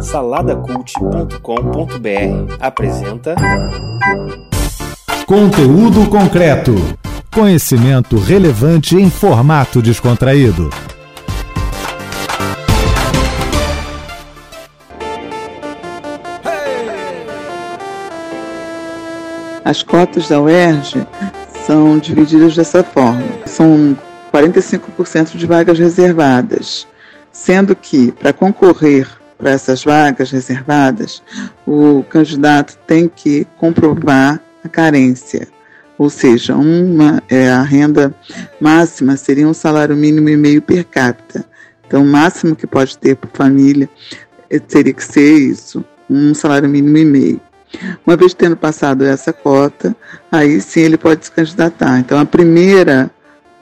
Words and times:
Saladacult.com.br 0.00 2.56
apresenta 2.60 3.34
Conteúdo 5.26 6.08
concreto. 6.08 6.74
Conhecimento 7.32 8.18
relevante 8.18 8.96
em 8.96 9.08
formato 9.08 9.80
descontraído. 9.80 10.68
As 19.64 19.82
cotas 19.82 20.28
da 20.28 20.40
UERJ 20.40 21.06
são 21.64 21.98
divididas 21.98 22.56
dessa 22.56 22.82
forma. 22.82 23.22
São 23.46 23.96
45% 24.32 25.36
de 25.36 25.46
vagas 25.46 25.78
reservadas, 25.78 26.88
sendo 27.30 27.76
que 27.76 28.10
para 28.10 28.32
concorrer 28.32 29.19
para 29.40 29.50
essas 29.50 29.82
vagas 29.82 30.30
reservadas, 30.30 31.22
o 31.66 32.04
candidato 32.08 32.76
tem 32.86 33.08
que 33.08 33.46
comprovar 33.56 34.38
a 34.62 34.68
carência, 34.68 35.48
ou 35.96 36.10
seja, 36.10 36.54
uma 36.54 37.22
é, 37.28 37.50
a 37.50 37.62
renda 37.62 38.14
máxima 38.60 39.16
seria 39.16 39.48
um 39.48 39.54
salário 39.54 39.96
mínimo 39.96 40.28
e 40.28 40.36
meio 40.36 40.60
per 40.60 40.84
capita. 40.84 41.44
Então, 41.86 42.02
o 42.02 42.06
máximo 42.06 42.54
que 42.54 42.66
pode 42.66 42.96
ter 42.96 43.16
por 43.16 43.30
família 43.32 43.88
é, 44.48 44.58
teria 44.58 44.92
que 44.92 45.04
ser 45.04 45.38
isso, 45.38 45.82
um 46.08 46.34
salário 46.34 46.68
mínimo 46.68 46.98
e 46.98 47.04
meio. 47.04 47.40
Uma 48.06 48.16
vez 48.16 48.34
tendo 48.34 48.56
passado 48.56 49.04
essa 49.04 49.32
cota, 49.32 49.96
aí 50.30 50.60
sim 50.60 50.80
ele 50.80 50.98
pode 50.98 51.24
se 51.24 51.32
candidatar. 51.32 51.98
Então, 51.98 52.18
a 52.18 52.26
primeira 52.26 53.10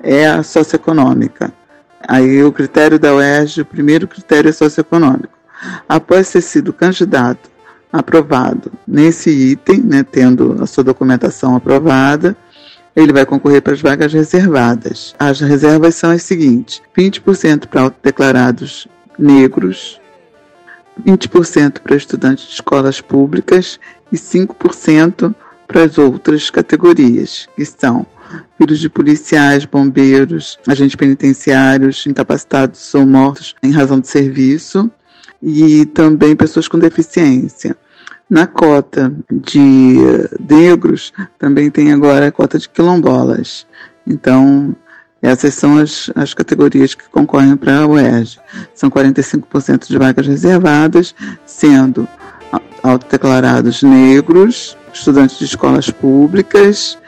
é 0.02 0.26
a 0.26 0.42
socioeconômica. 0.42 1.52
Aí 2.06 2.42
o 2.42 2.52
critério 2.52 2.98
da 2.98 3.14
UERJ, 3.14 3.60
o 3.60 3.66
primeiro 3.66 4.08
critério 4.08 4.48
é 4.48 4.52
socioeconômico. 4.52 5.37
Após 5.88 6.30
ter 6.30 6.40
sido 6.40 6.72
candidato 6.72 7.50
aprovado 7.92 8.70
nesse 8.86 9.30
item, 9.30 9.80
né, 9.80 10.02
tendo 10.02 10.56
a 10.62 10.66
sua 10.66 10.84
documentação 10.84 11.56
aprovada, 11.56 12.36
ele 12.94 13.12
vai 13.12 13.24
concorrer 13.24 13.62
para 13.62 13.72
as 13.72 13.80
vagas 13.80 14.12
reservadas. 14.12 15.14
As 15.18 15.40
reservas 15.40 15.94
são 15.94 16.10
as 16.10 16.22
seguintes: 16.22 16.82
20% 16.96 17.66
para 17.66 17.82
autodeclarados 17.82 18.88
negros, 19.18 20.00
20% 21.06 21.80
para 21.80 21.96
estudantes 21.96 22.46
de 22.46 22.54
escolas 22.54 23.00
públicas 23.00 23.78
e 24.12 24.16
5% 24.16 25.34
para 25.66 25.84
as 25.84 25.98
outras 25.98 26.50
categorias, 26.50 27.48
que 27.54 27.64
são 27.64 28.06
filhos 28.58 28.80
de 28.80 28.88
policiais, 28.88 29.64
bombeiros, 29.64 30.58
agentes 30.66 30.96
penitenciários, 30.96 32.06
incapacitados 32.06 32.94
ou 32.94 33.06
mortos 33.06 33.54
em 33.62 33.70
razão 33.70 34.00
de 34.00 34.08
serviço, 34.08 34.90
e 35.42 35.86
também 35.86 36.36
pessoas 36.36 36.68
com 36.68 36.78
deficiência. 36.78 37.76
Na 38.28 38.46
cota 38.46 39.12
de 39.30 39.96
negros, 40.38 41.12
também 41.38 41.70
tem 41.70 41.92
agora 41.92 42.26
a 42.28 42.32
cota 42.32 42.58
de 42.58 42.68
quilombolas. 42.68 43.66
Então, 44.06 44.76
essas 45.22 45.54
são 45.54 45.78
as, 45.78 46.10
as 46.14 46.34
categorias 46.34 46.94
que 46.94 47.08
concorrem 47.08 47.56
para 47.56 47.80
a 47.80 47.86
UERJ. 47.86 48.38
São 48.74 48.90
45% 48.90 49.88
de 49.88 49.98
vagas 49.98 50.26
reservadas, 50.26 51.14
sendo 51.46 52.06
autodeclarados 52.82 53.82
negros, 53.82 54.76
estudantes 54.92 55.38
de 55.38 55.44
escolas 55.44 55.90
públicas 55.90 56.98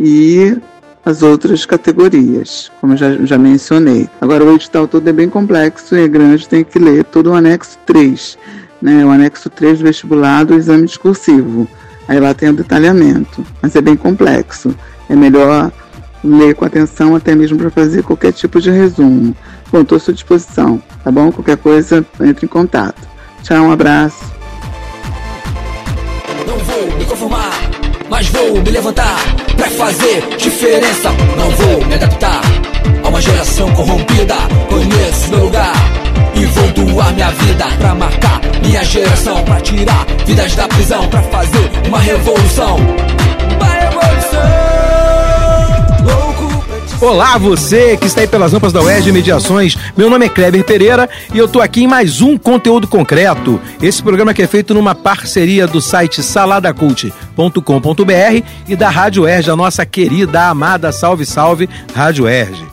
e 0.00 0.56
as 1.04 1.22
outras 1.22 1.64
categorias, 1.64 2.70
como 2.80 2.96
já, 2.96 3.14
já 3.24 3.38
mencionei. 3.38 4.08
Agora, 4.20 4.44
o 4.44 4.54
edital 4.54 4.86
todo 4.86 5.08
é 5.08 5.12
bem 5.12 5.28
complexo 5.28 5.96
e 5.96 6.02
é 6.02 6.08
grande, 6.08 6.48
tem 6.48 6.64
que 6.64 6.78
ler 6.78 7.04
todo 7.04 7.30
o 7.30 7.34
anexo 7.34 7.78
3, 7.86 8.38
né, 8.82 9.04
o 9.04 9.10
anexo 9.10 9.48
3 9.50 9.78
do 9.78 9.84
vestibular 9.84 10.44
do 10.44 10.54
exame 10.54 10.86
discursivo. 10.86 11.66
Aí 12.06 12.18
lá 12.18 12.32
tem 12.32 12.48
o 12.48 12.54
detalhamento, 12.54 13.44
mas 13.60 13.76
é 13.76 13.80
bem 13.80 13.96
complexo. 13.96 14.74
É 15.08 15.14
melhor 15.14 15.70
ler 16.24 16.54
com 16.54 16.64
atenção 16.64 17.14
até 17.14 17.34
mesmo 17.34 17.58
para 17.58 17.70
fazer 17.70 18.02
qualquer 18.02 18.32
tipo 18.32 18.60
de 18.60 18.70
resumo. 18.70 19.36
Bom, 19.70 19.82
estou 19.82 19.96
à 19.96 20.00
sua 20.00 20.14
disposição, 20.14 20.82
tá 21.04 21.10
bom? 21.10 21.30
Qualquer 21.30 21.58
coisa, 21.58 22.04
entre 22.20 22.46
em 22.46 22.48
contato. 22.48 23.06
Tchau, 23.42 23.64
um 23.64 23.70
abraço. 23.70 24.24
Não 26.46 26.58
vou 26.58 26.98
me 26.98 27.04
conformar, 27.04 27.50
mas 28.08 28.28
vou 28.28 28.62
me 28.62 28.70
levantar 28.70 29.47
pra 29.58 29.68
fazer 29.70 30.36
diferença. 30.38 31.10
Não 31.36 31.50
vou 31.50 31.84
me 31.86 31.94
adaptar 31.94 32.40
a 33.04 33.08
uma 33.08 33.20
geração 33.20 33.70
corrompida. 33.72 34.34
Conheço 34.68 35.30
meu 35.30 35.44
lugar 35.44 35.74
e 36.34 36.46
vou 36.46 36.68
doar 36.68 37.12
minha 37.12 37.30
vida 37.30 37.66
pra 37.78 37.94
marcar 37.94 38.40
minha 38.64 38.84
geração, 38.84 39.42
pra 39.44 39.60
tirar 39.60 40.06
vidas 40.24 40.54
da 40.54 40.68
prisão, 40.68 41.06
pra 41.08 41.22
fazer 41.24 41.70
uma 41.86 41.98
revolução. 41.98 42.76
Uma 43.56 43.66
revolução. 43.66 44.77
Olá, 47.00 47.38
você 47.38 47.96
que 47.96 48.06
está 48.06 48.22
aí 48.22 48.26
pelas 48.26 48.52
rampas 48.52 48.72
da 48.72 48.82
UERJ 48.82 49.12
Mediações. 49.12 49.76
Meu 49.96 50.10
nome 50.10 50.26
é 50.26 50.28
Kleber 50.28 50.64
Pereira 50.64 51.08
e 51.32 51.38
eu 51.38 51.44
estou 51.44 51.62
aqui 51.62 51.84
em 51.84 51.86
mais 51.86 52.20
um 52.20 52.36
conteúdo 52.36 52.88
concreto. 52.88 53.60
Esse 53.80 54.02
programa 54.02 54.34
que 54.34 54.42
é 54.42 54.48
feito 54.48 54.74
numa 54.74 54.96
parceria 54.96 55.68
do 55.68 55.80
site 55.80 56.24
saladacult.com.br 56.24 58.42
e 58.68 58.74
da 58.74 58.90
Rádio 58.90 59.22
UERJ, 59.22 59.50
a 59.50 59.56
nossa 59.56 59.86
querida, 59.86 60.48
amada, 60.48 60.90
salve, 60.90 61.24
salve, 61.24 61.68
Rádio 61.94 62.24
UERJ. 62.24 62.66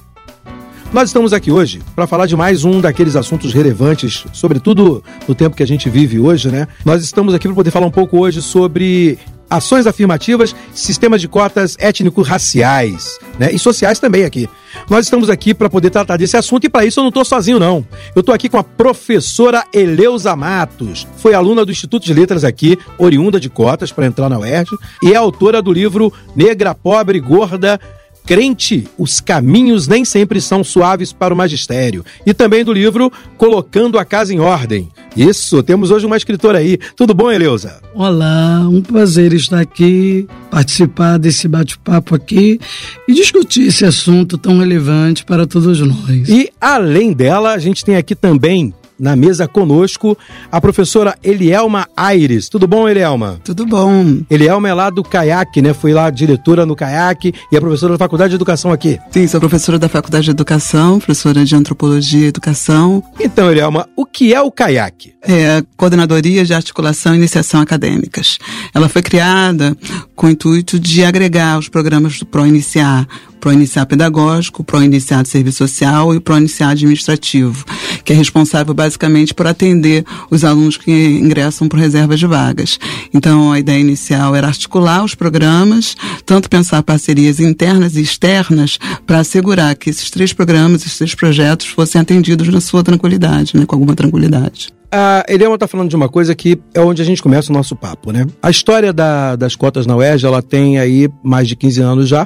Nós 0.92 1.10
estamos 1.10 1.32
aqui 1.32 1.52
hoje 1.52 1.84
para 1.96 2.08
falar 2.08 2.26
de 2.26 2.36
mais 2.36 2.64
um 2.64 2.82
daqueles 2.82 3.16
assuntos 3.16 3.54
relevantes, 3.54 4.26
sobretudo 4.34 5.04
no 5.28 5.36
tempo 5.36 5.56
que 5.56 5.62
a 5.62 5.68
gente 5.68 5.88
vive 5.88 6.20
hoje, 6.20 6.50
né? 6.50 6.68
Nós 6.84 7.04
estamos 7.04 7.36
aqui 7.36 7.48
para 7.48 7.56
poder 7.56 7.70
falar 7.70 7.86
um 7.86 7.92
pouco 7.92 8.18
hoje 8.18 8.42
sobre 8.42 9.20
ações 9.50 9.88
afirmativas, 9.88 10.56
sistemas 10.74 11.22
de 11.22 11.28
cotas 11.28 11.76
étnico-raciais 11.80 13.20
né, 13.40 13.52
e 13.52 13.60
sociais 13.60 14.00
também 14.00 14.26
aqui. 14.26 14.50
Nós 14.90 15.06
estamos 15.06 15.30
aqui 15.30 15.54
para 15.54 15.70
poder 15.70 15.90
tratar 15.90 16.18
desse 16.18 16.36
assunto 16.36 16.66
e 16.66 16.70
para 16.70 16.86
isso 16.86 17.00
eu 17.00 17.04
não 17.04 17.10
estou 17.10 17.24
sozinho, 17.24 17.60
não. 17.60 17.86
Eu 18.16 18.20
estou 18.20 18.36
aqui 18.36 18.50
com 18.50 18.58
a 18.58 18.64
professora 18.64 19.64
Eleusa 19.74 20.36
Matos. 20.36 21.08
Foi 21.18 21.34
aluna 21.34 21.66
do 21.66 21.72
Instituto 21.72 22.06
de 22.06 22.14
Letras 22.14 22.44
aqui, 22.44 22.78
oriunda 22.98 23.40
de 23.40 23.50
cotas 23.50 23.92
para 23.92 24.06
entrar 24.06 24.30
na 24.30 24.40
UERJ 24.40 24.72
e 25.04 25.14
é 25.14 25.16
autora 25.16 25.62
do 25.62 25.72
livro 25.72 26.12
Negra, 26.36 26.76
Pobre, 26.76 27.20
Gorda 27.20 27.80
Crente, 28.26 28.88
os 28.98 29.22
caminhos 29.22 29.88
nem 29.88 30.04
sempre 30.04 30.42
são 30.42 30.64
suaves 30.64 31.14
para 31.14 31.34
o 31.34 31.38
magistério. 31.38 32.04
E 32.26 32.34
também 32.34 32.66
do 32.66 32.74
livro 32.74 33.12
Colocando 33.38 34.00
a 34.00 34.06
Casa 34.06 34.34
em 34.34 34.40
Ordem. 34.40 34.90
Isso, 35.16 35.62
temos 35.62 35.92
hoje 35.92 36.06
uma 36.06 36.18
escritora 36.18 36.58
aí. 36.58 36.78
Tudo 36.96 37.14
bom, 37.14 37.32
Eleusa? 37.32 37.80
Olá, 37.94 38.68
um 38.68 38.82
prazer 38.82 39.32
estar 39.32 39.60
aqui, 39.60 40.28
participar 40.50 41.18
desse 41.20 41.48
bate-papo 41.48 42.16
aqui 42.16 42.60
e 43.08 43.14
discutir 43.14 43.68
esse 43.68 43.86
assunto 43.86 44.38
tão 44.38 44.58
relevante 44.58 45.24
para 45.24 45.46
todos 45.46 45.80
nós. 45.80 46.28
E 46.28 46.52
além 46.60 47.14
dela, 47.14 47.54
a 47.54 47.60
gente 47.60 47.86
tem 47.86 47.96
aqui 47.96 48.16
também 48.16 48.74
na 49.00 49.16
mesa 49.16 49.48
conosco 49.48 50.18
a 50.52 50.60
professora 50.62 51.18
Elielma 51.24 51.88
Aires. 51.96 52.50
Tudo 52.50 52.68
bom, 52.68 52.88
Elielma? 52.88 53.40
Tudo 53.44 53.66
bom. 53.66 54.22
Elielma 54.30 54.70
é 54.70 54.74
lá 54.74 54.90
do 54.90 55.04
CAIAC, 55.04 55.62
né? 55.62 55.74
Foi 55.74 55.94
lá 55.94 56.10
diretora 56.10 56.66
no 56.66 56.76
CAIAC 56.76 57.34
e 57.52 57.56
é 57.56 57.60
professora 57.60 57.94
da 57.94 58.00
Faculdade 58.00 58.30
de 58.30 58.36
Educação 58.36 58.72
aqui. 58.72 59.00
Sim, 59.12 59.28
sou 59.28 59.40
professora 59.40 59.78
da 59.78 59.90
Faculdade 59.90 60.26
de 60.26 60.32
Educação, 60.32 61.00
professora 61.00 61.44
de 61.44 61.56
Antropologia 61.56 62.26
e 62.26 62.28
Educação. 62.28 63.04
Então, 63.20 63.52
Elielma, 63.52 63.88
o 63.96 64.06
que 64.06 64.34
é 64.34 64.42
o 64.42 64.52
CAIAC? 64.52 65.14
É 65.22 65.58
a 65.58 65.64
Coordenadoria 65.76 66.46
de 66.46 66.54
Articulação 66.54 67.14
e 67.14 67.18
Iniciação 67.18 67.62
Acadêmicas. 67.62 68.38
Ela 68.74 68.88
foi 68.88 69.02
criada 69.02 69.76
com 70.16 70.28
o 70.28 70.30
intuito 70.30 70.80
de 70.80 71.04
agregar 71.04 71.58
os 71.58 71.70
programas 71.70 72.20
do 72.20 72.26
PRO-Iniciar, 72.26 73.08
PRO-Iniciar 73.46 73.86
Pedagógico, 73.86 74.64
PRO-Iniciar 74.64 75.22
de 75.22 75.30
Serviço 75.30 75.60
Social 75.60 76.16
e 76.16 76.20
PRO-Iniciar 76.20 76.72
Administrativo, 76.72 77.64
que 78.04 78.12
é 78.12 78.16
responsável 78.16 78.74
basicamente 78.74 79.36
por 79.36 79.46
atender 79.46 80.04
os 80.32 80.44
alunos 80.44 80.78
que 80.78 80.92
ingressam 80.92 81.70
por 81.70 81.78
reservas 81.78 82.20
de 82.20 82.26
vagas. 82.26 82.80
Então, 83.14 83.52
a 83.52 83.60
ideia 83.60 83.80
inicial 83.80 84.36
era 84.36 84.48
articular 84.48 85.04
os 85.04 85.14
programas, 85.14 85.96
tanto 86.26 86.50
pensar 86.50 86.82
parcerias 86.82 87.40
internas 87.40 87.96
e 87.96 88.02
externas, 88.02 88.80
para 89.06 89.20
assegurar 89.20 89.76
que 89.76 89.92
esses 89.92 90.10
três 90.10 90.34
programas, 90.34 90.82
esses 90.82 90.98
três 90.98 91.14
projetos 91.14 91.68
fossem 91.68 92.02
atendidos 92.02 92.48
na 92.48 92.60
sua 92.60 92.84
tranquilidade, 92.84 93.56
né, 93.56 93.64
com 93.64 93.76
alguma 93.76 93.94
tranquilidade. 93.94 94.74
A 94.92 95.24
Eliana 95.28 95.56
está 95.56 95.68
falando 95.68 95.90
de 95.90 95.96
uma 95.96 96.10
coisa 96.10 96.34
que 96.34 96.58
é 96.74 96.80
onde 96.80 97.02
a 97.02 97.06
gente 97.06 97.22
começa 97.22 97.52
o 97.52 97.56
nosso 97.56 97.76
papo, 97.76 98.12
né? 98.12 98.26
A 98.42 98.50
história 98.50 98.94
da, 98.94 99.36
das 99.36 99.56
cotas 99.56 99.86
na 99.86 99.96
UERJ, 99.96 100.26
ela 100.26 100.42
tem 100.42 100.80
aí 100.80 101.10
mais 101.22 101.48
de 101.48 101.56
15 101.56 101.82
anos 101.82 102.08
já, 102.08 102.26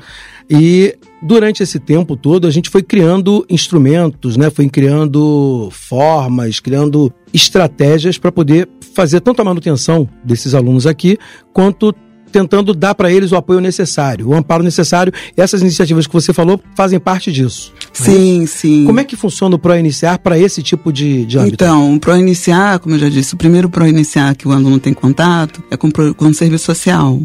e 0.49 0.97
durante 1.21 1.61
esse 1.61 1.79
tempo 1.79 2.15
todo 2.15 2.47
a 2.47 2.51
gente 2.51 2.69
foi 2.69 2.81
criando 2.81 3.45
instrumentos, 3.49 4.35
né? 4.35 4.49
Foi 4.49 4.67
criando 4.67 5.69
formas, 5.71 6.59
criando 6.59 7.13
estratégias 7.33 8.17
para 8.17 8.31
poder 8.31 8.67
fazer 8.93 9.19
tanto 9.19 9.41
a 9.41 9.45
manutenção 9.45 10.09
desses 10.23 10.55
alunos 10.55 10.87
aqui, 10.87 11.17
quanto 11.53 11.93
tentando 12.31 12.73
dar 12.73 12.95
para 12.95 13.11
eles 13.11 13.31
o 13.31 13.35
apoio 13.35 13.59
necessário, 13.59 14.29
o 14.29 14.33
amparo 14.33 14.63
necessário. 14.63 15.13
Essas 15.35 15.61
iniciativas 15.61 16.07
que 16.07 16.13
você 16.13 16.33
falou 16.33 16.59
fazem 16.75 16.99
parte 16.99 17.31
disso. 17.31 17.73
Sim, 17.93 18.45
sim. 18.45 18.85
Como 18.85 18.99
é 18.99 19.03
que 19.03 19.15
funciona 19.15 19.55
o 19.55 19.59
ProIniciar 19.59 20.19
para 20.19 20.37
esse 20.37 20.61
tipo 20.61 20.91
de, 20.91 21.25
de 21.25 21.37
âmbito? 21.37 21.55
Então, 21.55 21.95
o 21.95 21.99
ProIniciar, 21.99 22.79
como 22.79 22.95
eu 22.95 22.99
já 22.99 23.09
disse, 23.09 23.33
o 23.33 23.37
primeiro 23.37 23.69
ProIniciar 23.69 24.35
que 24.35 24.47
o 24.47 24.51
aluno 24.51 24.79
tem 24.79 24.93
contato 24.93 25.63
é 25.69 25.77
com, 25.77 25.91
com 25.91 26.25
o 26.25 26.33
serviço 26.33 26.65
social. 26.65 27.21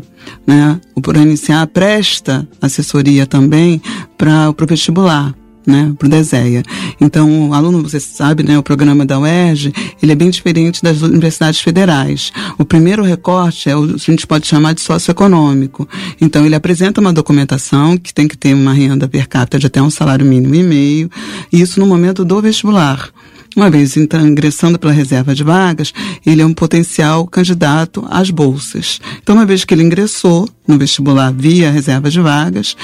Né? 0.47 0.81
O 0.95 1.01
ProIniciar 1.01 1.67
presta 1.69 2.49
assessoria 2.61 3.27
também 3.27 3.81
para 4.17 4.51
o 4.51 4.67
vestibular 4.67 5.35
né, 5.67 5.93
para 5.99 6.07
o 6.07 6.09
DESEA. 6.11 6.63
Então, 7.01 7.51
o 7.51 7.55
aluno, 7.55 7.83
você 7.83 7.99
sabe, 7.99 8.43
né, 8.43 8.59
o 8.59 8.63
programa 8.63 9.05
da 9.05 9.19
UERJ, 9.19 9.73
ele 10.03 10.13
é 10.13 10.15
bem 10.15 10.31
diferente 10.31 10.83
das 10.83 11.03
universidades 11.03 11.61
federais. 11.61 12.33
O 12.59 12.65
primeiro 12.65 13.03
recorte 13.03 13.69
é 13.69 13.77
o 13.77 13.95
a 13.95 13.97
gente 13.97 14.27
pode 14.27 14.47
chamar 14.47 14.75
de 14.75 14.81
socioeconômico. 14.81 15.89
Então, 16.21 16.45
ele 16.45 16.55
apresenta 16.55 17.01
uma 17.01 17.13
documentação 17.13 17.97
que 17.97 18.13
tem 18.13 18.27
que 18.29 18.37
ter 18.37 18.55
uma 18.55 18.73
renda 18.73 19.09
per 19.09 19.29
capita 19.29 19.59
de 19.59 19.67
até 19.67 19.81
um 19.81 19.91
salário 19.91 20.27
mínimo 20.27 20.55
e 20.55 20.63
meio, 20.63 21.11
isso 21.53 21.81
no 21.81 21.87
momento 21.87 22.25
do 22.25 22.41
vestibular. 22.41 23.14
Uma 23.57 23.71
vez 23.71 23.97
então, 23.97 24.27
ingressando 24.27 24.79
pela 24.79 24.93
reserva 24.93 25.35
de 25.35 25.45
vagas, 25.45 25.93
ele 26.27 26.43
é 26.43 26.47
um 26.47 26.53
potencial 26.53 27.27
candidato 27.27 28.05
às 28.11 28.31
bolsas. 28.31 29.01
Então, 29.23 29.37
uma 29.37 29.47
vez 29.47 29.65
que 29.65 29.73
ele 29.73 29.83
ingressou 29.83 30.49
no 30.67 30.79
vestibular 30.79 31.31
via 31.31 31.71
reserva 31.71 32.11
de 32.11 32.21
vagas, 32.21 32.77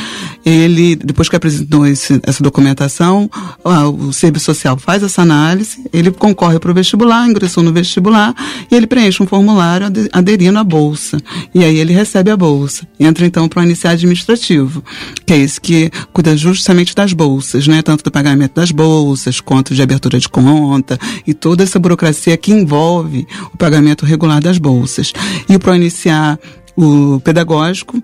ele, 0.44 0.94
depois 0.94 1.28
que 1.28 1.36
apresentou 1.36 1.86
esse, 1.86 2.20
essa 2.22 2.42
documentação, 2.42 3.28
o 3.64 4.12
serviço 4.12 4.46
social 4.46 4.78
faz 4.78 5.02
essa 5.02 5.22
análise, 5.22 5.82
ele 5.92 6.10
concorre 6.10 6.58
para 6.58 6.70
o 6.70 6.74
vestibular, 6.74 7.26
ingressou 7.26 7.62
no 7.62 7.72
vestibular 7.72 8.34
e 8.70 8.74
ele 8.74 8.86
preenche 8.86 9.22
um 9.22 9.26
formulário 9.26 9.86
aderindo 10.12 10.58
à 10.58 10.64
bolsa. 10.64 11.18
E 11.54 11.64
aí 11.64 11.78
ele 11.78 11.92
recebe 11.92 12.30
a 12.30 12.36
bolsa. 12.36 12.86
Entra 12.98 13.26
então 13.26 13.48
para 13.48 13.60
o 13.60 13.64
iniciar 13.64 13.92
administrativo, 13.92 14.84
que 15.24 15.32
é 15.32 15.38
esse 15.38 15.60
que 15.60 15.90
cuida 16.12 16.36
justamente 16.36 16.94
das 16.94 17.12
bolsas, 17.12 17.66
né? 17.66 17.82
Tanto 17.82 18.04
do 18.04 18.10
pagamento 18.10 18.54
das 18.54 18.70
bolsas, 18.70 19.40
quanto 19.40 19.74
de 19.74 19.82
abertura 19.82 20.18
de 20.18 20.28
conta 20.28 20.59
e 21.26 21.34
toda 21.34 21.62
essa 21.62 21.78
burocracia 21.78 22.36
que 22.36 22.52
envolve 22.52 23.26
o 23.52 23.56
pagamento 23.56 24.04
regular 24.04 24.40
das 24.40 24.58
bolsas. 24.58 25.12
E 25.48 25.56
o 25.56 25.74
iniciar 25.74 26.38
o 26.76 27.20
pedagógico, 27.20 28.02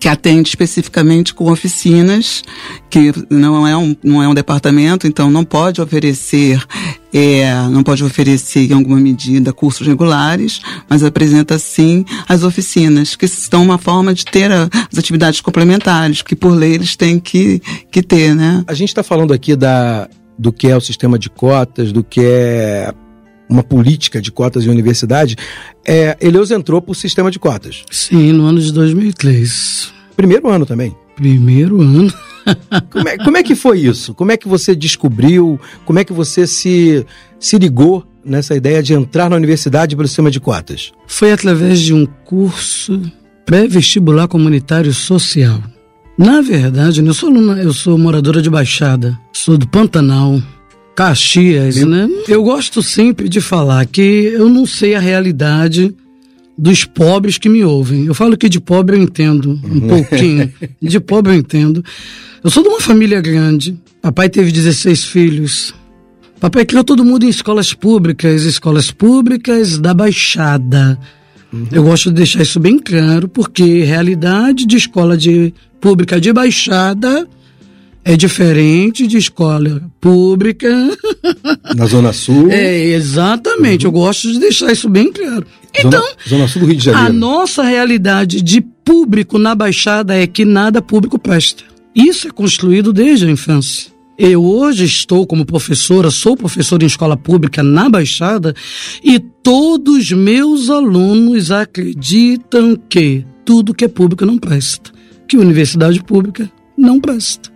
que 0.00 0.08
atende 0.08 0.48
especificamente 0.48 1.34
com 1.34 1.52
oficinas, 1.52 2.42
que 2.88 3.12
não 3.28 3.66
é 3.66 3.76
um, 3.76 3.94
não 4.02 4.22
é 4.22 4.26
um 4.26 4.32
departamento, 4.32 5.06
então 5.06 5.30
não 5.30 5.44
pode 5.44 5.82
oferecer, 5.82 6.64
é, 7.12 7.52
não 7.68 7.82
pode 7.82 8.02
oferecer 8.02 8.70
em 8.70 8.72
alguma 8.72 8.98
medida 8.98 9.52
cursos 9.52 9.86
regulares, 9.86 10.62
mas 10.88 11.04
apresenta 11.04 11.58
sim 11.58 12.06
as 12.26 12.42
oficinas, 12.42 13.14
que 13.14 13.28
são 13.28 13.62
uma 13.62 13.76
forma 13.76 14.14
de 14.14 14.24
ter 14.24 14.50
a, 14.50 14.70
as 14.90 14.98
atividades 14.98 15.42
complementares, 15.42 16.22
que 16.22 16.34
por 16.34 16.54
lei 16.54 16.72
eles 16.72 16.96
têm 16.96 17.20
que, 17.20 17.60
que 17.90 18.02
ter, 18.02 18.34
né? 18.34 18.64
A 18.66 18.72
gente 18.72 18.88
está 18.88 19.02
falando 19.02 19.34
aqui 19.34 19.54
da, 19.54 20.08
do 20.40 20.50
que 20.50 20.68
é 20.68 20.76
o 20.76 20.80
sistema 20.80 21.18
de 21.18 21.28
cotas, 21.28 21.92
do 21.92 22.02
que 22.02 22.20
é 22.24 22.94
uma 23.46 23.62
política 23.62 24.22
de 24.22 24.32
cotas 24.32 24.64
em 24.64 24.70
universidade, 24.70 25.36
é, 25.86 26.16
Eleus 26.18 26.50
entrou 26.50 26.80
para 26.80 26.92
o 26.92 26.94
sistema 26.94 27.30
de 27.30 27.38
cotas. 27.38 27.84
Sim, 27.90 28.32
no 28.32 28.46
ano 28.46 28.58
de 28.58 28.72
2003. 28.72 29.92
Primeiro 30.16 30.48
ano 30.48 30.64
também. 30.64 30.96
Primeiro 31.14 31.82
ano. 31.82 32.10
como, 32.88 33.08
é, 33.08 33.18
como 33.18 33.36
é 33.36 33.42
que 33.42 33.54
foi 33.54 33.80
isso? 33.80 34.14
Como 34.14 34.32
é 34.32 34.36
que 34.38 34.48
você 34.48 34.74
descobriu? 34.74 35.60
Como 35.84 35.98
é 35.98 36.04
que 36.04 36.12
você 36.12 36.46
se, 36.46 37.04
se 37.38 37.58
ligou 37.58 38.06
nessa 38.24 38.56
ideia 38.56 38.82
de 38.82 38.94
entrar 38.94 39.28
na 39.28 39.36
universidade 39.36 39.94
pelo 39.94 40.08
sistema 40.08 40.30
de 40.30 40.40
cotas? 40.40 40.90
Foi 41.06 41.32
através 41.32 41.80
de 41.80 41.92
um 41.92 42.06
curso 42.06 42.98
pré-vestibular 43.44 44.26
comunitário 44.26 44.94
social. 44.94 45.60
Na 46.20 46.42
verdade, 46.42 47.02
eu 47.02 47.14
sou, 47.14 47.34
eu 47.56 47.72
sou 47.72 47.96
moradora 47.96 48.42
de 48.42 48.50
Baixada, 48.50 49.18
sou 49.32 49.56
do 49.56 49.66
Pantanal. 49.66 50.38
Caxias, 50.94 51.76
né? 51.76 52.10
Eu 52.28 52.42
gosto 52.42 52.82
sempre 52.82 53.26
de 53.26 53.40
falar 53.40 53.86
que 53.86 54.02
eu 54.02 54.46
não 54.50 54.66
sei 54.66 54.94
a 54.94 55.00
realidade 55.00 55.94
dos 56.58 56.84
pobres 56.84 57.38
que 57.38 57.48
me 57.48 57.64
ouvem. 57.64 58.04
Eu 58.04 58.14
falo 58.14 58.36
que 58.36 58.50
de 58.50 58.60
pobre 58.60 58.98
eu 58.98 59.02
entendo 59.02 59.58
um 59.64 59.72
uhum. 59.72 59.88
pouquinho. 59.88 60.52
De 60.82 61.00
pobre 61.00 61.32
eu 61.32 61.38
entendo. 61.38 61.82
Eu 62.44 62.50
sou 62.50 62.62
de 62.62 62.68
uma 62.68 62.82
família 62.82 63.18
grande. 63.22 63.74
Papai 64.02 64.28
teve 64.28 64.52
16 64.52 65.04
filhos. 65.04 65.74
Papai 66.38 66.66
criou 66.66 66.84
todo 66.84 67.02
mundo 67.02 67.24
em 67.24 67.30
escolas 67.30 67.72
públicas, 67.72 68.42
escolas 68.42 68.90
públicas 68.90 69.78
da 69.78 69.94
Baixada. 69.94 70.98
Uhum. 71.52 71.66
Eu 71.72 71.82
gosto 71.82 72.10
de 72.10 72.16
deixar 72.16 72.42
isso 72.42 72.60
bem 72.60 72.78
claro, 72.78 73.28
porque 73.28 73.84
realidade 73.84 74.66
de 74.66 74.76
escola 74.76 75.16
de 75.16 75.52
pública 75.80 76.20
de 76.20 76.32
Baixada 76.32 77.28
é 78.04 78.16
diferente 78.16 79.06
de 79.06 79.18
escola 79.18 79.82
pública. 80.00 80.68
Na 81.76 81.86
Zona 81.86 82.12
Sul? 82.12 82.50
É, 82.50 82.86
exatamente. 82.92 83.86
Uhum. 83.86 83.88
Eu 83.88 83.92
gosto 83.92 84.32
de 84.32 84.38
deixar 84.38 84.72
isso 84.72 84.88
bem 84.88 85.12
claro. 85.12 85.46
Então, 85.74 86.00
Zona, 86.00 86.16
Zona 86.28 86.48
Sul 86.48 86.62
do 86.62 86.68
Rio 86.68 86.76
de 86.76 86.84
Janeiro. 86.84 87.08
A 87.08 87.12
nossa 87.12 87.62
realidade 87.62 88.42
de 88.42 88.60
público 88.60 89.38
na 89.38 89.54
Baixada 89.54 90.16
é 90.16 90.26
que 90.26 90.44
nada 90.44 90.82
público 90.82 91.18
presta. 91.18 91.64
Isso 91.94 92.28
é 92.28 92.30
construído 92.30 92.92
desde 92.92 93.26
a 93.26 93.30
infância. 93.30 93.90
Eu 94.22 94.44
hoje 94.44 94.84
estou 94.84 95.26
como 95.26 95.46
professora, 95.46 96.10
sou 96.10 96.36
professora 96.36 96.84
em 96.84 96.86
escola 96.86 97.16
pública 97.16 97.62
na 97.62 97.88
Baixada 97.88 98.54
e 99.02 99.18
todos 99.18 100.12
meus 100.12 100.68
alunos 100.68 101.50
acreditam 101.50 102.76
que 102.76 103.24
tudo 103.46 103.72
que 103.72 103.86
é 103.86 103.88
público 103.88 104.26
não 104.26 104.36
presta, 104.36 104.90
que 105.26 105.38
universidade 105.38 106.02
pública 106.02 106.52
não 106.76 107.00
presta. 107.00 107.50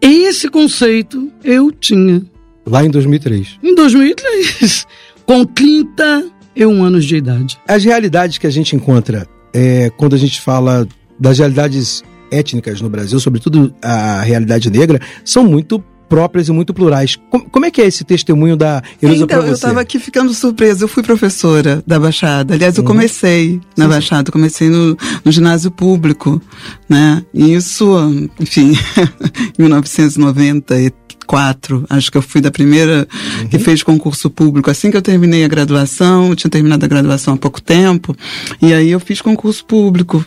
Esse 0.00 0.48
conceito 0.48 1.28
eu 1.42 1.72
tinha. 1.72 2.22
Lá 2.64 2.84
em 2.84 2.88
2003. 2.88 3.58
Em 3.60 3.74
2003. 3.74 4.86
Com 5.26 5.44
31 5.44 6.84
anos 6.84 7.04
de 7.04 7.16
idade. 7.16 7.58
As 7.66 7.82
realidades 7.82 8.38
que 8.38 8.46
a 8.46 8.50
gente 8.50 8.76
encontra 8.76 9.26
é, 9.52 9.90
quando 9.96 10.14
a 10.14 10.18
gente 10.18 10.40
fala 10.40 10.86
das 11.18 11.40
realidades 11.40 12.04
étnicas 12.30 12.80
no 12.80 12.88
Brasil, 12.88 13.18
sobretudo 13.20 13.74
a 13.82 14.20
realidade 14.22 14.70
negra, 14.70 15.00
são 15.24 15.44
muito 15.44 15.82
próprias 16.10 16.48
e 16.48 16.52
muito 16.52 16.74
plurais. 16.74 17.16
Como, 17.52 17.64
é 17.64 17.70
que 17.70 17.80
é 17.80 17.86
esse 17.86 18.02
testemunho 18.02 18.56
da 18.56 18.82
Elusa 19.00 19.22
então, 19.22 19.46
eu 19.46 19.54
estava 19.54 19.80
aqui 19.80 20.00
ficando 20.00 20.34
surpresa. 20.34 20.84
Eu 20.84 20.88
fui 20.88 21.04
professora 21.04 21.82
da 21.86 22.00
Baixada. 22.00 22.52
Aliás, 22.52 22.76
eu 22.76 22.82
uhum. 22.82 22.88
comecei 22.88 23.60
na 23.76 23.84
sim, 23.84 23.90
Baixada. 23.90 24.32
Comecei 24.32 24.68
no, 24.68 24.98
no, 25.24 25.30
ginásio 25.30 25.70
público, 25.70 26.42
né? 26.88 27.24
E 27.32 27.54
isso, 27.54 27.94
enfim, 28.40 28.76
1990 29.56 30.80
e 30.80 30.90
94. 31.30 31.84
Acho 31.88 32.10
que 32.10 32.18
eu 32.18 32.22
fui 32.22 32.40
da 32.40 32.50
primeira 32.50 33.06
uhum. 33.40 33.48
que 33.48 33.58
fez 33.58 33.82
concurso 33.82 34.28
público. 34.28 34.70
Assim 34.70 34.90
que 34.90 34.96
eu 34.96 35.02
terminei 35.02 35.44
a 35.44 35.48
graduação, 35.48 36.30
eu 36.30 36.36
tinha 36.36 36.50
terminado 36.50 36.84
a 36.84 36.88
graduação 36.88 37.34
há 37.34 37.36
pouco 37.36 37.60
tempo, 37.60 38.16
e 38.60 38.74
aí 38.74 38.90
eu 38.90 39.00
fiz 39.00 39.20
concurso 39.20 39.64
público. 39.64 40.24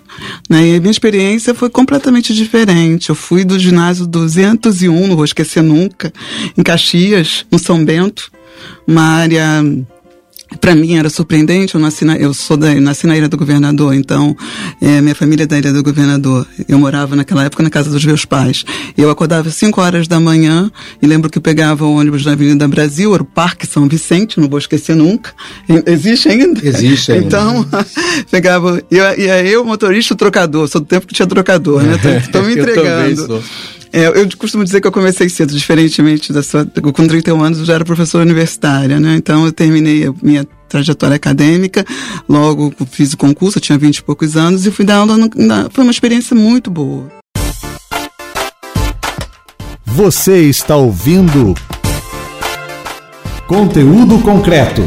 Né? 0.50 0.70
E 0.70 0.76
a 0.78 0.80
minha 0.80 0.92
experiência 0.92 1.54
foi 1.54 1.70
completamente 1.70 2.34
diferente. 2.34 3.10
Eu 3.10 3.16
fui 3.16 3.44
do 3.44 3.60
ginásio 3.60 4.08
201, 4.08 5.08
não 5.08 5.16
vou 5.16 5.26
esquecer 5.26 5.62
nunca, 5.62 6.14
em 6.58 6.64
Caxias, 6.64 7.46
no 7.52 7.60
São 7.60 7.84
Bento, 7.84 8.32
uma 8.88 9.04
área 9.04 9.64
para 10.60 10.76
mim 10.76 10.96
era 10.96 11.10
surpreendente, 11.10 11.76
eu 11.76 11.82
nasci 11.82 12.06
na, 12.06 12.16
eu 12.16 12.34
sou 12.34 12.58
da, 12.58 12.74
nasci 12.76 13.08
na 13.08 13.18
Ilha 13.18 13.28
do 13.28 13.38
Governador, 13.38 13.94
então 13.94 14.36
é, 14.82 15.02
minha 15.02 15.16
família 15.16 15.44
é 15.44 15.48
da 15.48 15.58
Ilha 15.58 15.74
do 15.74 15.84
Governador. 15.84 16.48
Eu 16.68 16.80
morava 16.80 17.16
naquela 17.16 17.44
época 17.44 17.64
na 17.64 17.70
casa 17.70 17.90
dos 17.90 18.04
meus 18.04 18.26
pais. 18.26 18.66
Eu 18.98 19.10
acordava 19.10 19.50
às 19.50 19.56
5 19.56 19.82
horas 19.82 20.08
da 20.08 20.20
manhã 20.20 20.72
e 21.02 21.08
lembro 21.08 21.30
que 21.30 21.38
eu 21.38 21.42
pegava 21.42 21.86
o 21.86 21.96
ônibus 21.96 22.26
na 22.26 22.34
Avenida 22.34 22.68
Brasil, 22.68 23.14
era 23.14 23.24
o 23.24 23.26
Parque 23.26 23.66
São 23.68 23.88
Vicente, 23.88 24.40
não 24.40 24.48
vou 24.48 24.60
esquecer 24.60 24.96
nunca. 24.96 25.32
Existe 25.86 26.30
ainda? 26.30 26.66
Existe 26.66 27.12
ainda. 27.12 27.26
Então, 27.26 27.66
pegava, 28.32 28.82
e, 28.90 29.00
aí 29.00 29.52
eu, 29.52 29.64
motorista, 29.66 30.14
o 30.14 30.18
trocador, 30.18 30.68
sou 30.68 30.82
do 30.82 30.88
tempo 30.88 31.08
que 31.08 31.14
tinha 31.14 31.28
trocador, 31.28 31.84
né? 31.84 31.98
Estou 32.18 32.44
me 32.44 32.54
entregando. 32.60 33.44
É, 33.96 34.08
eu 34.08 34.28
costumo 34.40 34.64
dizer 34.64 34.82
que 34.82 34.88
eu 34.88 34.92
comecei 34.92 35.30
cedo, 35.30 35.54
diferentemente 35.54 36.34
da 36.34 36.42
sua. 36.42 36.66
Com 36.66 37.08
31 37.08 37.44
anos 37.44 37.60
eu 37.60 37.66
já 37.66 37.76
era 37.76 37.86
professora 37.86 38.24
universitária, 38.24 39.00
né? 39.00 39.16
Então 39.18 39.46
eu 39.46 39.52
terminei 39.52 40.08
a 40.08 40.14
minha 40.20 40.48
trajetória 40.68 41.16
acadêmica, 41.16 41.86
logo 42.28 42.74
fiz 42.90 43.14
o 43.14 43.18
concurso, 43.18 43.60
eu 43.60 43.62
tinha 43.62 43.78
20 43.78 43.98
e 43.98 44.04
poucos 44.04 44.36
anos 44.36 44.66
e 44.66 44.72
fui 44.72 44.84
dar 44.84 44.96
aula. 44.96 45.16
No, 45.16 45.30
na, 45.36 45.70
foi 45.70 45.84
uma 45.84 45.92
experiência 45.92 46.36
muito 46.36 46.72
boa. 46.72 47.08
Você 49.86 50.40
está 50.50 50.76
ouvindo. 50.76 51.54
Conteúdo 53.46 54.18
concreto. 54.24 54.82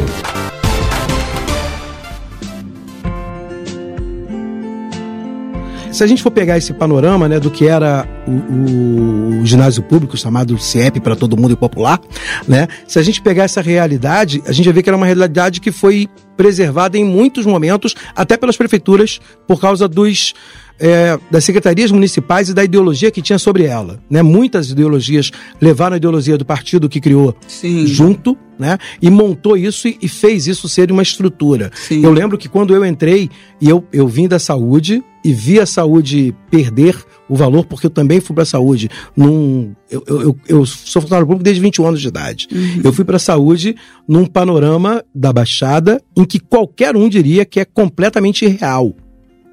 Se 5.91 6.03
a 6.03 6.07
gente 6.07 6.21
for 6.21 6.31
pegar 6.31 6.57
esse 6.57 6.73
panorama 6.73 7.27
né, 7.27 7.39
do 7.39 7.49
que 7.49 7.67
era 7.67 8.07
o, 8.27 9.41
o 9.41 9.45
ginásio 9.45 9.81
público, 9.83 10.17
chamado 10.17 10.57
CIEP 10.57 10.99
para 10.99 11.15
todo 11.15 11.37
mundo 11.37 11.53
e 11.53 11.55
popular, 11.55 11.99
né, 12.47 12.67
se 12.87 12.99
a 12.99 13.03
gente 13.03 13.21
pegar 13.21 13.43
essa 13.43 13.61
realidade, 13.61 14.41
a 14.45 14.51
gente 14.51 14.65
vai 14.65 14.73
ver 14.73 14.83
que 14.83 14.89
era 14.89 14.97
uma 14.97 15.05
realidade 15.05 15.59
que 15.59 15.71
foi 15.71 16.07
preservada 16.35 16.97
em 16.97 17.03
muitos 17.03 17.45
momentos, 17.45 17.95
até 18.15 18.37
pelas 18.37 18.55
prefeituras, 18.55 19.19
por 19.47 19.59
causa 19.59 19.87
dos 19.87 20.33
é, 20.79 21.17
das 21.29 21.43
secretarias 21.43 21.91
municipais 21.91 22.49
e 22.49 22.53
da 22.53 22.63
ideologia 22.63 23.11
que 23.11 23.21
tinha 23.21 23.39
sobre 23.39 23.65
ela. 23.65 23.99
Né? 24.09 24.21
Muitas 24.21 24.69
ideologias 24.71 25.31
levaram 25.59 25.95
a 25.95 25.97
ideologia 25.97 26.37
do 26.37 26.45
partido 26.45 26.89
que 26.89 26.99
criou 26.99 27.35
Sim. 27.47 27.85
junto, 27.87 28.37
né? 28.59 28.77
E 29.01 29.09
montou 29.09 29.55
isso 29.55 29.87
e, 29.87 29.97
e 30.01 30.07
fez 30.07 30.47
isso 30.47 30.67
ser 30.67 30.91
uma 30.91 31.03
estrutura. 31.03 31.71
Sim. 31.75 32.03
Eu 32.03 32.11
lembro 32.11 32.37
que 32.37 32.49
quando 32.49 32.73
eu 32.73 32.83
entrei 32.83 33.29
e 33.61 33.69
eu, 33.69 33.85
eu 33.93 34.07
vim 34.07 34.27
da 34.27 34.39
saúde 34.39 35.03
e 35.23 35.33
vi 35.33 35.59
a 35.59 35.65
saúde 35.65 36.33
perder 36.49 36.95
o 37.27 37.35
valor, 37.35 37.65
porque 37.65 37.85
eu 37.85 37.89
também 37.89 38.21
fui 38.21 38.33
para 38.33 38.43
a 38.43 38.45
saúde 38.45 38.89
num. 39.15 39.75
Eu, 39.91 40.03
eu, 40.07 40.37
eu, 40.47 40.65
sou 40.65 41.01
funcionário 41.01 41.27
público 41.27 41.43
desde 41.43 41.61
21 41.61 41.87
anos 41.87 42.01
de 42.01 42.07
idade. 42.07 42.47
Eu 42.83 42.93
fui 42.93 43.03
para 43.03 43.17
a 43.17 43.19
saúde 43.19 43.75
num 44.07 44.25
panorama 44.25 45.03
da 45.13 45.33
Baixada 45.33 46.01
em 46.15 46.23
que 46.23 46.39
qualquer 46.39 46.95
um 46.95 47.09
diria 47.09 47.45
que 47.45 47.59
é 47.59 47.65
completamente 47.65 48.45
irreal. 48.45 48.95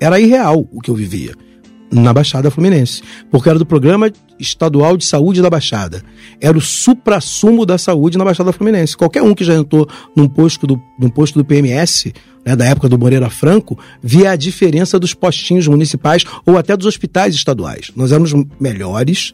Era 0.05 0.21
irreal 0.21 0.69
o 0.71 0.83
que 0.83 0.91
eu 0.91 0.95
vivia 0.95 1.33
na 1.91 2.13
Baixada 2.13 2.51
Fluminense, 2.51 3.01
porque 3.31 3.49
era 3.49 3.59
do 3.59 3.65
Programa 3.65 4.13
Estadual 4.39 4.99
de 4.99 5.05
Saúde 5.07 5.41
da 5.41 5.49
Baixada. 5.49 6.03
Era 6.39 6.59
o 6.59 6.61
supra-sumo 6.61 7.65
da 7.65 7.79
saúde 7.79 8.19
na 8.19 8.25
Baixada 8.25 8.53
Fluminense. 8.53 8.99
Qualquer 8.99 9.23
um 9.23 9.35
que 9.35 9.43
já 9.43 9.55
entrou 9.55 9.89
num 10.15 10.29
posto 10.29 10.67
do, 10.67 10.79
num 10.99 11.09
posto 11.09 11.39
do 11.39 11.45
PMS, 11.45 12.13
né, 12.45 12.55
da 12.55 12.67
época 12.67 12.87
do 12.87 12.99
Moreira 12.99 13.31
Franco, 13.31 13.79
via 14.03 14.33
a 14.33 14.37
diferença 14.37 15.01
dos 15.01 15.15
postinhos 15.15 15.67
municipais 15.67 16.23
ou 16.45 16.59
até 16.59 16.77
dos 16.77 16.87
hospitais 16.87 17.35
estaduais. 17.35 17.91
Nós 17.97 18.13
éramos 18.13 18.35
melhores 18.61 19.33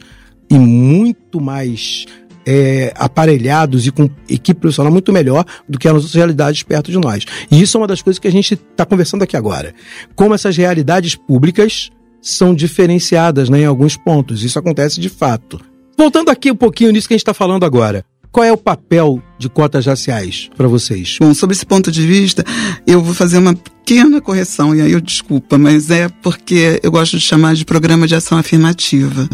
e 0.48 0.56
muito 0.56 1.40
mais 1.40 2.06
é, 2.46 2.92
aparelhados 2.96 3.86
e 3.86 3.90
com 3.90 4.08
equipe 4.28 4.60
profissional 4.60 4.92
muito 4.92 5.12
melhor 5.12 5.44
do 5.68 5.78
que 5.78 5.88
as 5.88 5.94
outras 5.94 6.14
realidades 6.14 6.62
perto 6.62 6.90
de 6.90 6.98
nós. 6.98 7.24
E 7.50 7.60
isso 7.60 7.76
é 7.76 7.80
uma 7.80 7.86
das 7.86 8.02
coisas 8.02 8.18
que 8.18 8.28
a 8.28 8.32
gente 8.32 8.54
está 8.54 8.84
conversando 8.84 9.22
aqui 9.22 9.36
agora. 9.36 9.74
Como 10.14 10.34
essas 10.34 10.56
realidades 10.56 11.14
públicas 11.14 11.90
são 12.20 12.54
diferenciadas 12.54 13.48
né, 13.48 13.60
em 13.60 13.64
alguns 13.64 13.96
pontos. 13.96 14.42
Isso 14.42 14.58
acontece 14.58 15.00
de 15.00 15.08
fato. 15.08 15.60
Voltando 15.96 16.30
aqui 16.30 16.50
um 16.50 16.56
pouquinho 16.56 16.92
nisso 16.92 17.08
que 17.08 17.14
a 17.14 17.16
gente 17.16 17.22
está 17.22 17.34
falando 17.34 17.64
agora. 17.64 18.04
Qual 18.30 18.44
é 18.44 18.52
o 18.52 18.56
papel 18.56 19.22
de 19.40 19.48
cotas 19.48 19.86
raciais 19.86 20.50
para 20.56 20.68
vocês? 20.68 21.16
Bom, 21.18 21.32
sob 21.34 21.52
esse 21.52 21.64
ponto 21.64 21.90
de 21.90 22.06
vista, 22.06 22.44
eu 22.86 23.02
vou 23.02 23.14
fazer 23.14 23.38
uma 23.38 23.54
pequena 23.54 24.20
correção, 24.20 24.76
e 24.76 24.80
aí 24.80 24.92
eu 24.92 25.00
desculpa, 25.00 25.58
mas 25.58 25.90
é 25.90 26.08
porque 26.22 26.78
eu 26.80 26.92
gosto 26.92 27.18
de 27.18 27.24
chamar 27.24 27.54
de 27.54 27.64
programa 27.64 28.06
de 28.06 28.14
ação 28.14 28.38
afirmativa. 28.38 29.28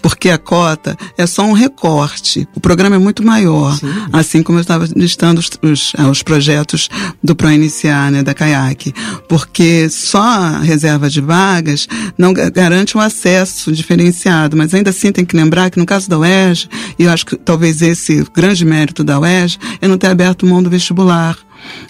Porque 0.00 0.28
a 0.28 0.38
cota 0.38 0.96
é 1.18 1.26
só 1.26 1.42
um 1.44 1.52
recorte. 1.52 2.46
O 2.54 2.60
programa 2.60 2.94
é 2.94 2.98
muito 3.00 3.24
maior. 3.24 3.76
Sim. 3.76 3.88
Assim 4.12 4.42
como 4.44 4.58
eu 4.58 4.60
estava 4.60 4.86
listando 4.94 5.40
os, 5.40 5.50
os, 5.60 5.92
ah, 5.98 6.08
os 6.08 6.22
projetos 6.22 6.88
do 7.20 7.34
ProIniciar, 7.34 8.12
né, 8.12 8.22
da 8.22 8.32
CAIAC. 8.34 8.92
Porque 9.28 9.88
só 9.90 10.22
a 10.22 10.58
reserva 10.60 11.10
de 11.10 11.20
vagas 11.20 11.88
não 12.16 12.32
ga- 12.32 12.50
garante 12.50 12.96
um 12.96 13.00
acesso 13.00 13.72
diferenciado, 13.72 14.56
mas 14.56 14.72
ainda 14.72 14.90
assim 14.90 15.10
tem 15.10 15.24
que 15.24 15.36
lembrar 15.36 15.68
que 15.70 15.78
no 15.80 15.86
caso 15.86 16.08
da 16.08 16.18
UERJ, 16.18 16.68
e 16.98 17.04
eu 17.04 17.10
acho 17.10 17.26
que 17.26 17.36
talvez 17.36 17.82
esse 17.82 18.24
grande 18.32 18.64
mérito 18.64 19.02
da 19.02 19.18
UERJ 19.18 19.45
é 19.80 19.88
não 19.88 19.98
ter 19.98 20.08
aberto 20.08 20.46
mão 20.46 20.62
do 20.62 20.70
vestibular. 20.70 21.36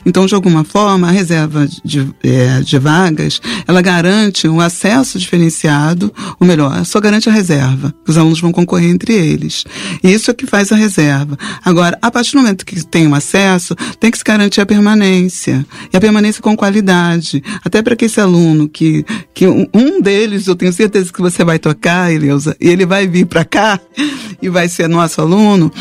Então, 0.04 0.26
de 0.26 0.34
alguma 0.34 0.64
forma, 0.64 1.08
a 1.08 1.10
reserva 1.10 1.68
de, 1.84 2.08
eh, 2.22 2.60
de 2.62 2.78
vagas, 2.78 3.40
ela 3.66 3.82
garante 3.82 4.46
um 4.48 4.60
acesso 4.60 5.18
diferenciado, 5.18 6.12
ou 6.38 6.46
melhor, 6.46 6.84
só 6.84 7.00
garante 7.00 7.28
a 7.28 7.32
reserva, 7.32 7.92
os 8.06 8.16
alunos 8.16 8.40
vão 8.40 8.52
concorrer 8.52 8.90
entre 8.90 9.14
eles. 9.14 9.64
Isso 10.02 10.30
é 10.30 10.34
que 10.34 10.46
faz 10.46 10.70
a 10.70 10.76
reserva. 10.76 11.36
Agora, 11.64 11.98
a 12.00 12.10
partir 12.10 12.32
do 12.32 12.38
momento 12.38 12.64
que 12.64 12.84
tem 12.86 13.06
um 13.06 13.14
acesso, 13.14 13.74
tem 13.98 14.10
que 14.10 14.18
se 14.18 14.24
garantir 14.24 14.60
a 14.60 14.66
permanência. 14.66 15.66
E 15.92 15.96
a 15.96 16.00
permanência 16.00 16.42
com 16.42 16.56
qualidade. 16.56 17.42
Até 17.64 17.82
para 17.82 17.96
que 17.96 18.04
esse 18.04 18.20
aluno, 18.20 18.68
que, 18.68 19.04
que 19.34 19.46
um, 19.46 19.66
um 19.74 20.00
deles, 20.00 20.46
eu 20.46 20.54
tenho 20.54 20.72
certeza 20.72 21.12
que 21.12 21.20
você 21.20 21.44
vai 21.44 21.58
tocar, 21.58 22.12
Eleusa, 22.12 22.56
e 22.60 22.68
ele 22.68 22.86
vai 22.86 23.06
vir 23.06 23.26
para 23.26 23.44
cá 23.44 23.80
e 24.40 24.48
vai 24.48 24.68
ser 24.68 24.88
nosso 24.88 25.20
aluno, 25.20 25.72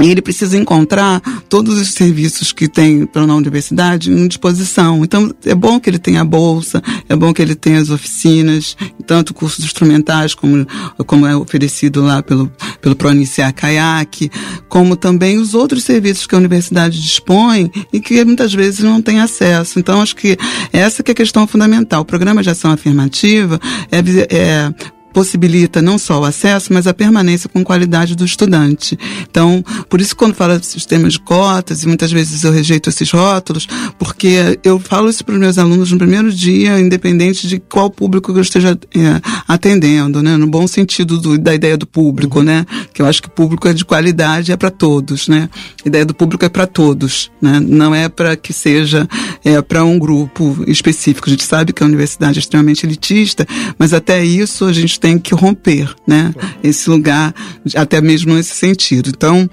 e 0.00 0.10
ele 0.10 0.22
precisa 0.22 0.56
encontrar 0.56 1.20
todos 1.48 1.78
os 1.78 1.92
serviços 1.92 2.52
que 2.52 2.68
tem 2.68 3.06
para 3.06 3.26
na 3.26 3.34
universidade 3.34 4.10
em 4.10 4.26
disposição. 4.26 5.04
Então, 5.04 5.32
é 5.44 5.54
bom 5.54 5.78
que 5.78 5.90
ele 5.90 5.98
tenha 5.98 6.22
a 6.22 6.24
bolsa, 6.24 6.82
é 7.08 7.14
bom 7.14 7.32
que 7.32 7.42
ele 7.42 7.54
tenha 7.54 7.78
as 7.78 7.90
oficinas, 7.90 8.76
tanto 9.06 9.34
cursos 9.34 9.64
instrumentais, 9.64 10.34
como, 10.34 10.66
como 11.06 11.26
é 11.26 11.36
oferecido 11.36 12.02
lá 12.02 12.22
pelo, 12.22 12.50
pelo 12.80 12.96
Proiniciar 12.96 13.52
Caiaque, 13.52 14.30
como 14.68 14.96
também 14.96 15.38
os 15.38 15.54
outros 15.54 15.84
serviços 15.84 16.26
que 16.26 16.34
a 16.34 16.38
universidade 16.38 17.00
dispõe 17.00 17.70
e 17.92 18.00
que 18.00 18.24
muitas 18.24 18.54
vezes 18.54 18.80
não 18.80 19.02
tem 19.02 19.20
acesso. 19.20 19.78
Então, 19.78 20.00
acho 20.00 20.16
que 20.16 20.36
essa 20.72 21.02
que 21.02 21.10
é 21.10 21.12
a 21.12 21.16
questão 21.16 21.46
fundamental. 21.46 22.02
O 22.02 22.04
programa 22.04 22.42
de 22.42 22.50
ação 22.50 22.70
afirmativa 22.70 23.60
é, 23.90 23.98
é 24.34 24.74
possibilita 25.12 25.82
não 25.82 25.98
só 25.98 26.20
o 26.20 26.24
acesso, 26.24 26.72
mas 26.72 26.86
a 26.86 26.94
permanência 26.94 27.48
com 27.48 27.62
qualidade 27.64 28.14
do 28.14 28.24
estudante. 28.24 28.98
Então, 29.30 29.64
por 29.88 30.00
isso 30.00 30.14
quando 30.16 30.34
fala 30.34 30.58
de 30.58 30.66
sistema 30.66 31.08
de 31.08 31.18
cotas, 31.20 31.82
e 31.82 31.86
muitas 31.86 32.12
vezes 32.12 32.44
eu 32.44 32.52
rejeito 32.52 32.88
esses 32.88 33.10
rótulos, 33.10 33.66
porque 33.98 34.58
eu 34.64 34.78
falo 34.78 35.08
isso 35.10 35.24
para 35.24 35.34
os 35.34 35.40
meus 35.40 35.58
alunos 35.58 35.90
no 35.92 35.98
primeiro 35.98 36.32
dia, 36.32 36.78
independente 36.80 37.46
de 37.48 37.58
qual 37.58 37.90
público 37.90 38.32
eu 38.32 38.40
esteja 38.40 38.78
é, 38.94 39.20
atendendo, 39.48 40.22
né? 40.22 40.36
No 40.36 40.46
bom 40.46 40.66
sentido 40.66 41.18
do- 41.18 41.38
da 41.38 41.54
ideia 41.54 41.76
do 41.76 41.86
público, 41.86 42.42
né? 42.42 42.64
Que 42.92 43.02
eu 43.02 43.06
acho 43.06 43.22
que 43.22 43.28
público 43.30 43.66
é 43.68 43.72
de 43.72 43.84
qualidade, 43.84 44.52
é 44.52 44.56
para 44.56 44.70
todos, 44.70 45.28
né? 45.28 45.48
A 45.84 45.88
ideia 45.88 46.04
do 46.04 46.14
público 46.14 46.44
é 46.44 46.48
para 46.48 46.66
todos, 46.66 47.30
né? 47.40 47.58
Não 47.60 47.94
é 47.94 48.08
para 48.08 48.36
que 48.36 48.52
seja 48.52 49.08
é, 49.44 49.60
para 49.62 49.84
um 49.84 49.98
grupo 49.98 50.64
específico. 50.66 51.28
A 51.28 51.30
gente 51.30 51.44
sabe 51.44 51.72
que 51.72 51.82
a 51.82 51.86
universidade 51.86 52.38
é 52.38 52.40
extremamente 52.40 52.86
elitista, 52.86 53.46
mas 53.78 53.92
até 53.92 54.24
isso 54.24 54.64
a 54.64 54.72
gente 54.72 54.99
tem 55.00 55.18
que 55.18 55.34
romper, 55.34 55.92
né? 56.06 56.34
Esse 56.62 56.88
lugar, 56.90 57.34
até 57.74 58.00
mesmo 58.00 58.34
nesse 58.34 58.54
sentido. 58.54 59.10
Então, 59.10 59.48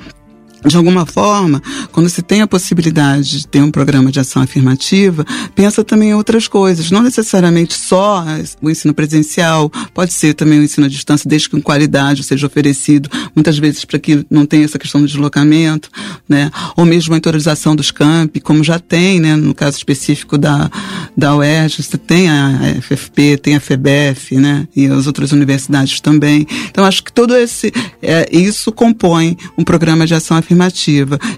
de 0.68 0.78
alguma 0.78 1.06
forma, 1.06 1.62
quando 1.92 2.10
se 2.10 2.22
tem 2.22 2.42
a 2.42 2.48
possibilidade 2.48 3.40
de 3.40 3.48
ter 3.48 3.62
um 3.62 3.72
programa 3.72 4.12
de 4.12 4.20
ação 4.20 4.42
afirmativa, 4.42 5.26
pensa 5.56 5.84
também 5.84 6.10
em 6.10 6.14
outras 6.14 6.48
coisas. 6.48 6.92
Não 6.92 7.02
necessariamente 7.02 7.74
só 7.74 8.26
o 8.62 8.70
ensino 8.70 8.94
presencial, 8.94 9.70
pode 9.94 10.14
ser 10.14 10.34
também 10.34 10.60
o 10.60 10.64
ensino 10.64 10.86
à 10.86 10.90
distância, 10.90 11.30
desde 11.30 11.50
que 11.50 11.56
com 11.56 11.62
qualidade 11.62 12.24
seja 12.24 12.48
oferecido, 12.48 13.10
muitas 13.36 13.58
vezes 13.58 13.86
para 13.86 14.00
que 14.00 14.26
não 14.30 14.46
tenha 14.46 14.66
essa 14.66 14.80
questão 14.80 15.02
do 15.02 15.08
deslocamento, 15.08 15.90
né? 16.28 16.52
Ou 16.76 16.86
mesmo 16.86 17.14
a 17.14 17.18
interiorização 17.18 17.76
dos 17.76 17.92
campi, 17.92 18.40
como 18.40 18.64
já 18.64 18.80
tem, 18.80 19.20
né? 19.20 19.36
No 19.36 19.54
caso 19.54 19.78
específico 19.78 20.38
da, 20.38 20.70
da 21.16 21.36
UERJ, 21.36 21.84
você 21.84 21.98
tem 21.98 22.30
a 22.30 22.76
FFP, 22.82 23.38
tem 23.38 23.56
a 23.56 23.60
FEBEF, 23.60 24.36
né? 24.36 24.68
E 24.76 24.88
as 24.88 25.08
outras 25.08 25.32
universidades 25.32 26.00
também. 26.02 26.46
Então, 26.70 26.84
acho 26.84 27.04
que 27.04 27.12
todo 27.12 27.36
esse, 27.36 27.72
é, 28.02 28.28
isso 28.32 28.72
compõe 28.72 29.38
um 29.58 29.64
programa 29.64 30.06
de 30.06 30.14
ação 30.14 30.36
afirmativa, 30.38 30.57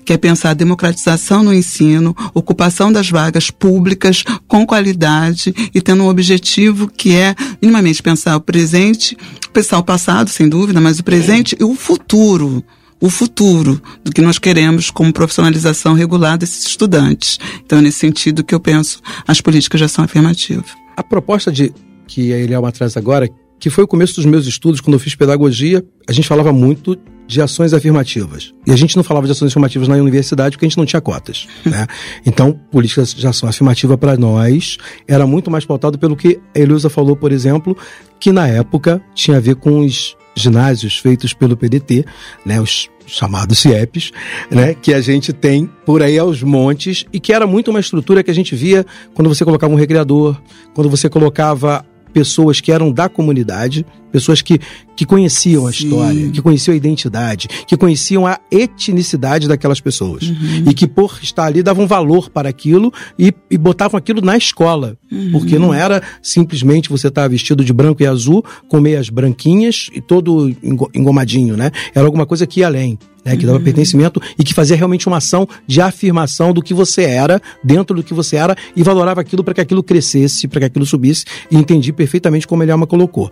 que 0.05 0.13
é 0.13 0.17
pensar 0.17 0.51
a 0.51 0.53
democratização 0.53 1.43
no 1.43 1.53
ensino, 1.53 2.15
ocupação 2.33 2.91
das 2.91 3.09
vagas 3.09 3.51
públicas 3.51 4.23
com 4.47 4.65
qualidade 4.65 5.53
e 5.73 5.81
tendo 5.81 6.03
um 6.03 6.09
objetivo 6.09 6.88
que 6.88 7.15
é 7.15 7.35
minimamente 7.61 8.01
pensar 8.01 8.35
o 8.35 8.41
presente, 8.41 9.17
pensar 9.53 9.77
o 9.77 9.83
passado, 9.83 10.29
sem 10.29 10.47
dúvida, 10.47 10.79
mas 10.79 10.99
o 10.99 11.03
presente 11.03 11.55
e 11.59 11.63
o 11.63 11.75
futuro 11.75 12.63
o 13.01 13.09
futuro 13.09 13.81
do 14.03 14.11
que 14.11 14.21
nós 14.21 14.38
queremos 14.38 14.91
como 14.91 15.13
profissionalização 15.13 15.93
regular 15.93 16.38
desses 16.38 16.65
estudantes. 16.65 17.39
Então, 17.65 17.79
é 17.79 17.81
nesse 17.81 17.99
sentido 17.99 18.43
que 18.43 18.53
eu 18.53 18.59
penso 18.59 19.01
as 19.25 19.39
políticas 19.39 19.79
de 19.79 19.85
ação 19.85 20.03
afirmativa. 20.03 20.65
A 20.97 21.03
proposta 21.03 21.51
de 21.51 21.71
que 22.07 22.33
a 22.33 22.38
Elielma 22.38 22.71
traz 22.71 22.97
agora, 22.97 23.29
que 23.59 23.69
foi 23.69 23.83
o 23.83 23.88
começo 23.88 24.15
dos 24.15 24.25
meus 24.25 24.45
estudos, 24.45 24.81
quando 24.81 24.95
eu 24.95 24.99
fiz 24.99 25.15
pedagogia, 25.15 25.85
a 26.07 26.11
gente 26.11 26.27
falava 26.27 26.51
muito 26.51 26.97
de 27.29 27.39
ações 27.43 27.75
afirmativas. 27.75 28.55
E 28.65 28.71
a 28.71 28.75
gente 28.75 28.98
não 28.98 29.03
falava 29.03 29.27
de 29.27 29.31
ações 29.31 29.51
afirmativas 29.51 29.88
na 29.88 29.95
universidade 29.95 30.57
porque 30.57 30.65
a 30.65 30.69
gente 30.69 30.79
não 30.79 30.86
tinha 30.86 31.00
cotas. 31.00 31.48
Né? 31.69 31.86
Então, 32.25 32.59
políticas 32.71 33.13
de 33.13 33.27
ação 33.27 33.48
afirmativa 33.48 33.95
para 33.95 34.17
nós 34.17 34.77
era 35.07 35.27
muito 35.27 35.51
mais 35.51 35.65
pautado 35.65 36.00
pelo 36.00 36.15
que 36.15 36.39
a 36.55 36.59
Eleusa 36.59 36.89
falou, 36.89 37.15
por 37.15 37.31
exemplo, 37.31 37.77
que 38.19 38.31
na 38.31 38.48
época 38.48 39.00
tinha 39.13 39.38
a 39.38 39.39
ver 39.39 39.55
com 39.55 39.81
os 39.81 40.17
ginásios 40.36 40.98
feitos 40.98 41.31
pelo 41.31 41.55
PDT, 41.55 42.05
né, 42.43 42.59
os 42.59 42.89
chamados 43.05 43.59
CIEPs, 43.59 44.12
né, 44.50 44.74
que 44.74 44.91
a 44.93 45.01
gente 45.01 45.31
tem 45.31 45.69
por 45.86 46.01
aí 46.01 46.17
aos 46.17 46.41
montes 46.41 47.05
e 47.13 47.19
que 47.19 47.31
era 47.31 47.45
muito 47.45 47.69
uma 47.69 47.79
estrutura 47.79 48.24
que 48.24 48.31
a 48.31 48.36
gente 48.36 48.55
via 48.55 48.83
quando 49.13 49.27
você 49.27 49.45
colocava 49.45 49.71
um 49.71 49.77
recreador, 49.77 50.36
quando 50.74 50.89
você 50.89 51.07
colocava 51.07 51.86
pessoas 52.12 52.59
que 52.59 52.71
eram 52.71 52.91
da 52.91 53.07
comunidade, 53.07 53.86
Pessoas 54.11 54.41
que, 54.41 54.59
que 54.95 55.05
conheciam 55.05 55.67
a 55.67 55.71
Sim. 55.71 55.85
história, 55.85 56.29
que 56.31 56.41
conheciam 56.41 56.73
a 56.73 56.77
identidade, 56.77 57.47
que 57.67 57.77
conheciam 57.77 58.25
a 58.25 58.39
etnicidade 58.51 59.47
daquelas 59.47 59.79
pessoas. 59.79 60.23
Uhum. 60.23 60.65
E 60.69 60.73
que, 60.73 60.87
por 60.87 61.19
estar 61.21 61.45
ali, 61.45 61.61
davam 61.61 61.87
valor 61.87 62.29
para 62.29 62.49
aquilo 62.49 62.91
e, 63.17 63.33
e 63.49 63.57
botavam 63.57 63.97
aquilo 63.97 64.21
na 64.21 64.35
escola. 64.35 64.97
Uhum. 65.11 65.31
Porque 65.31 65.59
não 65.59 65.73
era 65.73 66.01
simplesmente 66.21 66.89
você 66.89 67.07
estar 67.07 67.27
vestido 67.27 67.63
de 67.63 67.73
branco 67.73 68.01
e 68.03 68.07
azul, 68.07 68.43
com 68.67 68.79
meias 68.79 69.09
branquinhas 69.09 69.89
e 69.93 70.01
todo 70.01 70.49
engo- 70.63 70.89
engomadinho, 70.93 71.55
né? 71.55 71.71
Era 71.93 72.05
alguma 72.05 72.25
coisa 72.25 72.45
que 72.47 72.61
ia 72.61 72.67
além. 72.67 72.97
Né, 73.25 73.35
que 73.35 73.45
dava 73.45 73.59
pertencimento 73.59 74.21
e 74.39 74.45
que 74.45 74.53
fazia 74.53 74.77
realmente 74.77 75.05
uma 75.05 75.17
ação 75.17 75.45
de 75.67 75.81
afirmação 75.81 76.53
do 76.53 76.61
que 76.61 76.73
você 76.73 77.01
era, 77.01 77.41
dentro 77.61 77.93
do 77.93 78.01
que 78.01 78.13
você 78.13 78.37
era, 78.37 78.55
e 78.73 78.81
valorava 78.81 79.19
aquilo 79.19 79.43
para 79.43 79.53
que 79.53 79.59
aquilo 79.59 79.83
crescesse, 79.83 80.47
para 80.47 80.61
que 80.61 80.65
aquilo 80.67 80.85
subisse, 80.85 81.25
e 81.51 81.57
entendi 81.57 81.91
perfeitamente 81.91 82.47
como 82.47 82.63
ele 82.63 82.71
Elma 82.71 82.87
colocou. 82.87 83.29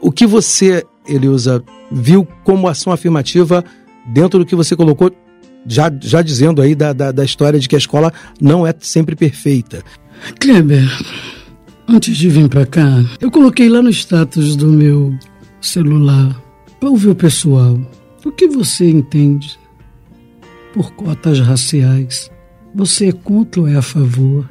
O 0.00 0.10
que 0.16 0.26
você, 0.26 0.82
Eleusa, 1.06 1.62
viu 1.92 2.26
como 2.42 2.66
ação 2.66 2.92
afirmativa 2.92 3.62
dentro 4.06 4.38
do 4.38 4.46
que 4.46 4.56
você 4.56 4.74
colocou, 4.74 5.12
já, 5.66 5.92
já 6.00 6.22
dizendo 6.22 6.62
aí 6.62 6.74
da, 6.74 6.92
da, 6.92 7.12
da 7.12 7.24
história 7.24 7.60
de 7.60 7.68
que 7.68 7.74
a 7.74 7.78
escola 7.78 8.12
não 8.40 8.66
é 8.66 8.74
sempre 8.80 9.14
perfeita. 9.14 9.84
Kleber, 10.40 10.88
antes 11.86 12.16
de 12.16 12.30
vir 12.30 12.48
pra 12.48 12.64
cá, 12.64 13.04
eu 13.20 13.30
coloquei 13.30 13.68
lá 13.68 13.82
no 13.82 13.90
status 13.90 14.56
do 14.56 14.68
meu 14.68 15.14
celular 15.60 16.40
pra 16.80 16.88
ouvir 16.88 17.10
o 17.10 17.14
pessoal. 17.14 17.78
O 18.24 18.32
que 18.32 18.48
você 18.48 18.88
entende 18.88 19.58
por 20.72 20.92
cotas 20.92 21.40
raciais? 21.40 22.30
Você 22.74 23.08
é 23.08 23.12
contra 23.12 23.60
ou 23.60 23.68
é 23.68 23.76
a 23.76 23.82
favor? 23.82 24.48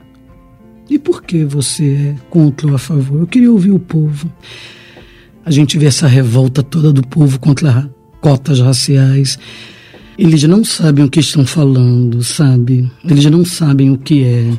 E 0.88 1.00
por 1.00 1.24
que 1.24 1.44
você 1.44 2.14
é 2.16 2.16
contra 2.30 2.68
ou 2.68 2.76
a 2.76 2.80
favor? 2.80 3.22
Eu 3.22 3.28
queria 3.28 3.52
ouvir 3.52 3.72
o 3.72 3.80
povo. 3.80 4.32
A 5.46 5.52
gente 5.52 5.78
vê 5.78 5.86
essa 5.86 6.08
revolta 6.08 6.64
toda 6.64 6.92
do 6.92 7.06
povo 7.06 7.40
contra 7.40 7.70
ra- 7.70 7.90
cotas 8.20 8.60
raciais. 8.60 9.38
Eles 10.18 10.44
não 10.44 10.64
sabem 10.64 11.06
o 11.06 11.10
que 11.10 11.20
estão 11.20 11.46
falando, 11.46 12.24
sabe? 12.24 12.90
Eles 13.08 13.26
não 13.26 13.46
sabem 13.46 13.92
o 13.92 13.98
que 13.98 14.24
é. 14.24 14.50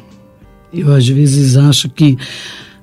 Eu 0.73 0.93
às 0.95 1.09
vezes 1.09 1.57
acho 1.57 1.89
que 1.89 2.17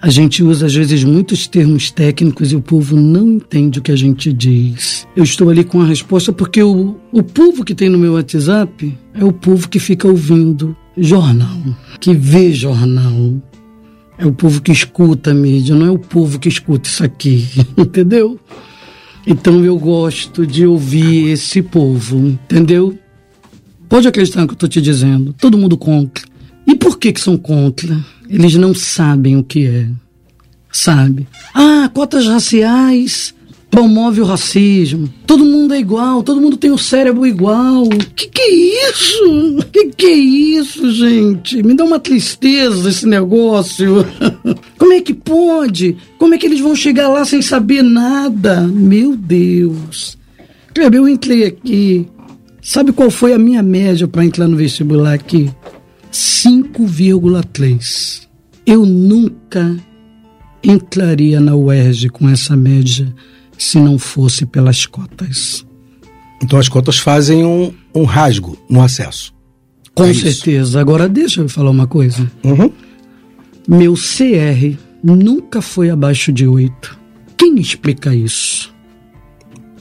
a 0.02 0.10
gente 0.10 0.44
usa 0.44 0.66
às 0.66 0.74
vezes 0.76 1.04
muitos 1.04 1.48
termos 1.48 1.90
técnicos 1.92 2.52
e 2.52 2.56
o 2.58 2.62
povo 2.62 2.96
não 2.98 3.34
entende 3.34 3.80
o 3.80 3.82
que 3.82 3.92
a 3.92 3.96
gente 3.96 4.34
diz. 4.34 5.08
Eu 5.16 5.24
estou 5.24 5.50
ali 5.50 5.64
com 5.64 5.82
a 5.82 5.86
resposta 5.86 6.34
porque 6.34 6.62
o, 6.62 6.98
o 7.12 7.24
povo 7.24 7.64
que 7.64 7.74
tem 7.76 7.88
no 7.90 7.98
meu 7.98 8.14
WhatsApp 8.14 8.98
é 9.14 9.24
o 9.24 9.32
povo 9.32 9.70
que 9.70 9.80
fica 9.80 10.08
ouvindo 10.08 10.76
jornal, 10.98 11.58
que 12.02 12.14
vê 12.14 12.52
jornal. 12.52 13.36
É 14.18 14.26
o 14.26 14.32
povo 14.32 14.62
que 14.62 14.72
escuta 14.72 15.32
a 15.32 15.34
mídia, 15.34 15.76
não 15.76 15.88
é 15.88 15.92
o 15.92 15.98
povo 15.98 16.40
que 16.40 16.48
escuta 16.48 16.88
isso 16.88 17.04
aqui, 17.04 17.48
entendeu? 17.78 18.40
Então 19.26 19.64
eu 19.64 19.78
gosto 19.78 20.46
de 20.46 20.66
ouvir 20.66 21.30
esse 21.30 21.62
povo, 21.62 22.18
entendeu? 22.18 22.98
Pode 23.88 24.08
acreditar 24.08 24.42
no 24.42 24.48
que 24.48 24.54
eu 24.54 24.56
estou 24.56 24.70
te 24.70 24.82
dizendo. 24.82 25.34
Todo 25.34 25.58
mundo 25.58 25.78
contra. 25.78 26.26
E 26.68 26.76
por 26.76 26.98
que 26.98 27.12
que 27.12 27.22
são 27.22 27.38
contra? 27.38 27.98
Eles 28.30 28.56
não 28.56 28.74
sabem 28.74 29.38
o 29.38 29.44
que 29.44 29.66
é. 29.66 29.88
Sabe? 30.72 31.28
Ah, 31.54 31.90
cotas 31.94 32.26
raciais 32.26 33.34
promove 33.74 34.22
o 34.22 34.24
racismo. 34.24 35.12
Todo 35.26 35.44
mundo 35.44 35.74
é 35.74 35.80
igual, 35.80 36.22
todo 36.22 36.40
mundo 36.40 36.56
tem 36.56 36.70
o 36.70 36.78
cérebro 36.78 37.26
igual. 37.26 37.90
Que 38.16 38.28
que 38.28 38.40
é 38.40 38.92
isso? 38.92 39.58
Que 39.72 39.88
que 39.88 40.06
é 40.06 40.14
isso, 40.14 40.92
gente? 40.92 41.64
Me 41.64 41.74
dá 41.74 41.84
uma 41.84 42.00
tristeza 42.00 42.88
esse 42.88 43.08
negócio. 43.08 44.06
Como 44.78 44.94
é 44.94 45.02
que 45.02 45.16
pode? 45.16 45.98
Como 46.20 46.36
é 46.36 46.38
que 46.38 46.46
eles 46.46 46.60
vão 46.60 46.76
chegar 46.76 47.10
lá 47.10 47.26
sem 47.26 47.42
saber 47.42 47.82
nada? 47.82 48.62
Meu 48.62 49.18
Deus. 49.18 50.20
Kleber, 50.72 51.00
eu 51.00 51.10
entrei 51.10 51.44
aqui. 51.44 52.06
Sabe 52.62 52.92
qual 52.92 53.10
foi 53.10 53.34
a 53.34 53.40
minha 53.40 53.64
média 53.64 54.08
para 54.08 54.24
entrar 54.24 54.48
no 54.48 54.56
vestibular 54.56 55.14
aqui? 55.14 55.50
5,3. 56.12 58.28
Eu 58.68 58.86
nunca 58.86 59.76
entraria 60.64 61.40
na 61.40 61.56
UERJ 61.56 62.10
com 62.10 62.30
essa 62.30 62.56
média 62.56 63.12
se 63.58 63.80
não 63.80 63.98
fosse 63.98 64.46
pelas 64.46 64.86
cotas. 64.86 65.66
Então 66.42 66.60
as 66.60 66.68
cotas 66.68 66.98
fazem 66.98 67.46
um, 67.46 67.74
um 67.96 68.04
rasgo 68.04 68.58
no 68.70 68.82
acesso. 68.82 69.34
Com 69.96 70.06
É 70.06 70.12
isso. 70.12 70.22
certeza. 70.22 70.80
Agora 70.80 71.08
deixa 71.08 71.42
eu 71.42 71.48
falar 71.50 71.70
uma 71.70 71.88
coisa. 71.88 72.30
Uhum. 72.44 72.72
Meu 73.68 73.94
CR 73.94 74.78
nunca 75.04 75.62
foi 75.62 75.90
abaixo 75.90 76.32
de 76.34 76.46
8. 76.48 77.00
Quem 77.38 77.60
explica 77.60 78.14
isso? 78.14 78.74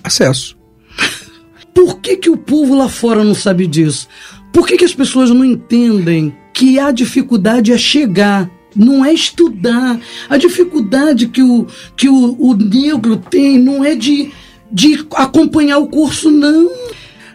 Acesso. 0.05 0.57
Por 1.75 2.01
que, 2.01 2.17
que 2.17 2.31
o 2.31 2.37
povo 2.37 2.77
lá 2.77 2.89
fora 2.89 3.25
não 3.25 3.35
sabe 3.35 3.67
disso? 3.67 4.07
Por 4.53 4.67
que, 4.67 4.77
que 4.77 4.85
as 4.85 4.95
pessoas 4.95 5.31
não 5.31 5.45
entendem 5.45 6.35
que 6.53 6.79
a 6.79 6.91
dificuldade 6.93 7.73
é 7.73 7.79
chegar, 7.79 8.51
não 8.75 9.05
é 9.05 9.13
estudar? 9.13 9.99
A 10.29 10.37
dificuldade 10.37 11.29
que 11.29 11.43
o, 11.43 11.67
que 11.97 12.09
o, 12.09 12.37
o 12.39 12.55
negro 12.55 13.17
tem 13.17 13.59
não 13.59 13.85
é 13.85 13.95
de, 13.95 14.31
de 14.71 15.07
acompanhar 15.15 15.79
o 15.79 15.89
curso, 15.89 16.31
não. 16.31 16.71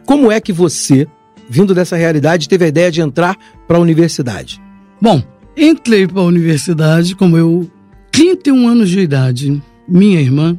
Como 0.05 0.31
é 0.31 0.39
que 0.39 0.53
você, 0.53 1.07
vindo 1.49 1.73
dessa 1.73 1.95
realidade, 1.95 2.47
teve 2.47 2.65
a 2.65 2.69
ideia 2.69 2.91
de 2.91 3.01
entrar 3.01 3.37
para 3.67 3.77
a 3.77 3.81
universidade? 3.81 4.61
Bom, 5.01 5.21
entrei 5.55 6.07
para 6.07 6.21
a 6.21 6.25
universidade, 6.25 7.15
como 7.15 7.37
eu, 7.37 7.69
31 8.11 8.67
anos 8.67 8.89
de 8.89 8.99
idade, 8.99 9.61
minha 9.87 10.19
irmã 10.19 10.57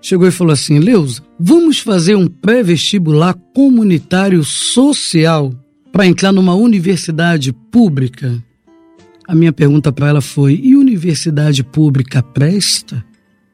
chegou 0.00 0.28
e 0.28 0.32
falou 0.32 0.52
assim: 0.52 0.78
Leusa, 0.78 1.22
vamos 1.38 1.78
fazer 1.78 2.14
um 2.14 2.26
pré-vestibular 2.26 3.34
comunitário 3.54 4.44
social 4.44 5.52
para 5.90 6.06
entrar 6.06 6.32
numa 6.32 6.54
universidade 6.54 7.52
pública? 7.52 8.42
A 9.26 9.34
minha 9.34 9.52
pergunta 9.52 9.92
para 9.92 10.08
ela 10.08 10.20
foi: 10.20 10.60
e 10.62 10.76
universidade 10.76 11.62
pública 11.64 12.22
presta? 12.22 13.04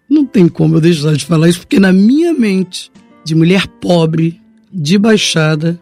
Não 0.09 0.25
tem 0.25 0.49
como 0.49 0.77
eu 0.77 0.81
deixar 0.81 1.15
de 1.15 1.25
falar 1.25 1.49
isso, 1.49 1.61
porque 1.61 1.79
na 1.79 1.93
minha 1.93 2.33
mente, 2.33 2.91
de 3.25 3.35
mulher 3.35 3.67
pobre, 3.81 4.41
de 4.73 4.99
baixada, 4.99 5.81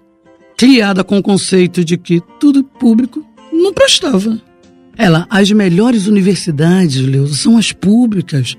criada 0.57 1.03
com 1.03 1.19
o 1.19 1.23
conceito 1.23 1.83
de 1.83 1.97
que 1.97 2.21
tudo 2.39 2.63
público 2.63 3.25
não 3.51 3.73
prestava. 3.73 4.39
Ela, 4.97 5.27
as 5.31 5.51
melhores 5.53 6.07
universidades, 6.07 7.01
Leusa, 7.01 7.35
são 7.35 7.57
as 7.57 7.73
públicas. 7.73 8.57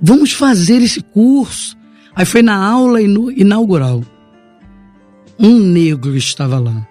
Vamos 0.00 0.32
fazer 0.32 0.82
esse 0.82 1.00
curso. 1.00 1.76
Aí 2.14 2.26
foi 2.26 2.42
na 2.42 2.56
aula 2.56 3.00
inaugural. 3.00 4.04
Um 5.38 5.58
negro 5.58 6.16
estava 6.16 6.58
lá. 6.58 6.86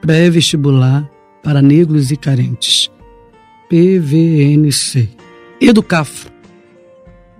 Pré-vestibular 0.00 1.10
para 1.44 1.60
negros 1.60 2.10
e 2.10 2.16
carentes. 2.16 2.90
PVNC. 3.68 5.10
Educafro. 5.60 6.32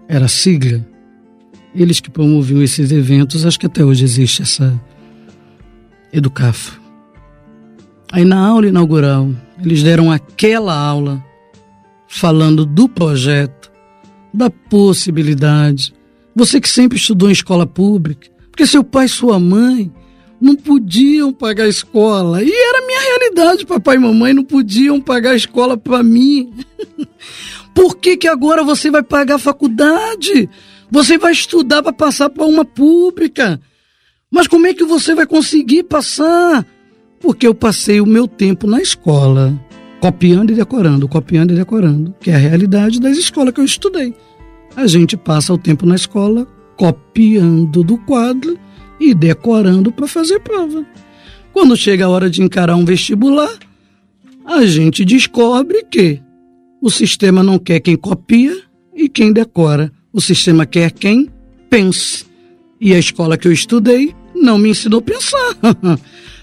Era 0.06 0.26
a 0.26 0.28
sigla. 0.28 0.86
Eles 1.74 1.98
que 1.98 2.10
promoviam 2.10 2.62
esses 2.62 2.92
eventos, 2.92 3.44
acho 3.44 3.58
que 3.58 3.66
até 3.66 3.82
hoje 3.84 4.04
existe 4.04 4.42
essa 4.42 4.80
Educafro. 6.12 6.80
Aí 8.12 8.24
na 8.24 8.38
aula 8.38 8.68
inaugural, 8.68 9.30
eles 9.60 9.82
deram 9.82 10.12
aquela 10.12 10.76
aula 10.76 11.24
falando 12.06 12.64
do 12.64 12.88
projeto, 12.88 13.72
da 14.32 14.48
possibilidade. 14.48 15.92
Você 16.36 16.60
que 16.60 16.68
sempre 16.68 16.96
estudou 16.96 17.28
em 17.28 17.32
escola 17.32 17.66
pública, 17.66 18.28
porque 18.50 18.66
seu 18.66 18.84
pai 18.84 19.08
sua 19.08 19.40
mãe 19.40 19.90
não 20.40 20.54
podiam 20.56 21.32
pagar 21.32 21.64
a 21.64 21.68
escola. 21.68 22.42
E 22.42 22.50
era 22.50 22.86
minha 22.86 23.00
realidade, 23.00 23.66
papai 23.66 23.96
e 23.96 23.98
mamãe 24.00 24.32
não 24.32 24.44
podiam 24.44 25.00
pagar 25.00 25.30
a 25.30 25.36
escola 25.36 25.76
para 25.76 26.02
mim. 26.02 26.52
Por 27.74 27.96
que, 27.96 28.16
que 28.16 28.28
agora 28.28 28.62
você 28.62 28.90
vai 28.90 29.02
pagar 29.02 29.36
a 29.36 29.38
faculdade? 29.38 30.48
Você 30.90 31.18
vai 31.18 31.32
estudar 31.32 31.82
para 31.82 31.92
passar 31.92 32.30
para 32.30 32.44
uma 32.44 32.64
pública. 32.64 33.60
Mas 34.30 34.46
como 34.46 34.66
é 34.66 34.74
que 34.74 34.84
você 34.84 35.14
vai 35.14 35.26
conseguir 35.26 35.84
passar? 35.84 36.64
Porque 37.20 37.46
eu 37.46 37.54
passei 37.54 38.00
o 38.00 38.06
meu 38.06 38.28
tempo 38.28 38.66
na 38.66 38.80
escola, 38.80 39.58
copiando 40.00 40.50
e 40.50 40.54
decorando, 40.54 41.08
copiando 41.08 41.52
e 41.52 41.56
decorando, 41.56 42.14
que 42.20 42.30
é 42.30 42.34
a 42.34 42.38
realidade 42.38 43.00
das 43.00 43.16
escolas 43.16 43.54
que 43.54 43.60
eu 43.60 43.64
estudei. 43.64 44.14
A 44.76 44.86
gente 44.86 45.16
passa 45.16 45.52
o 45.52 45.58
tempo 45.58 45.86
na 45.86 45.94
escola 45.94 46.46
copiando 46.76 47.82
do 47.82 47.96
quadro 47.98 48.58
e 49.10 49.14
decorando 49.14 49.92
para 49.92 50.06
fazer 50.06 50.40
prova. 50.40 50.84
Quando 51.52 51.76
chega 51.76 52.06
a 52.06 52.08
hora 52.08 52.28
de 52.30 52.42
encarar 52.42 52.74
um 52.76 52.84
vestibular, 52.84 53.52
a 54.44 54.64
gente 54.66 55.04
descobre 55.04 55.84
que 55.90 56.20
o 56.82 56.90
sistema 56.90 57.42
não 57.42 57.58
quer 57.58 57.80
quem 57.80 57.96
copia 57.96 58.56
e 58.94 59.08
quem 59.08 59.32
decora. 59.32 59.90
O 60.12 60.20
sistema 60.20 60.66
quer 60.66 60.90
quem 60.90 61.28
pense. 61.70 62.24
E 62.80 62.92
a 62.94 62.98
escola 62.98 63.36
que 63.38 63.48
eu 63.48 63.52
estudei 63.52 64.14
não 64.34 64.58
me 64.58 64.70
ensinou 64.70 64.98
a 64.98 65.02
pensar. 65.02 65.56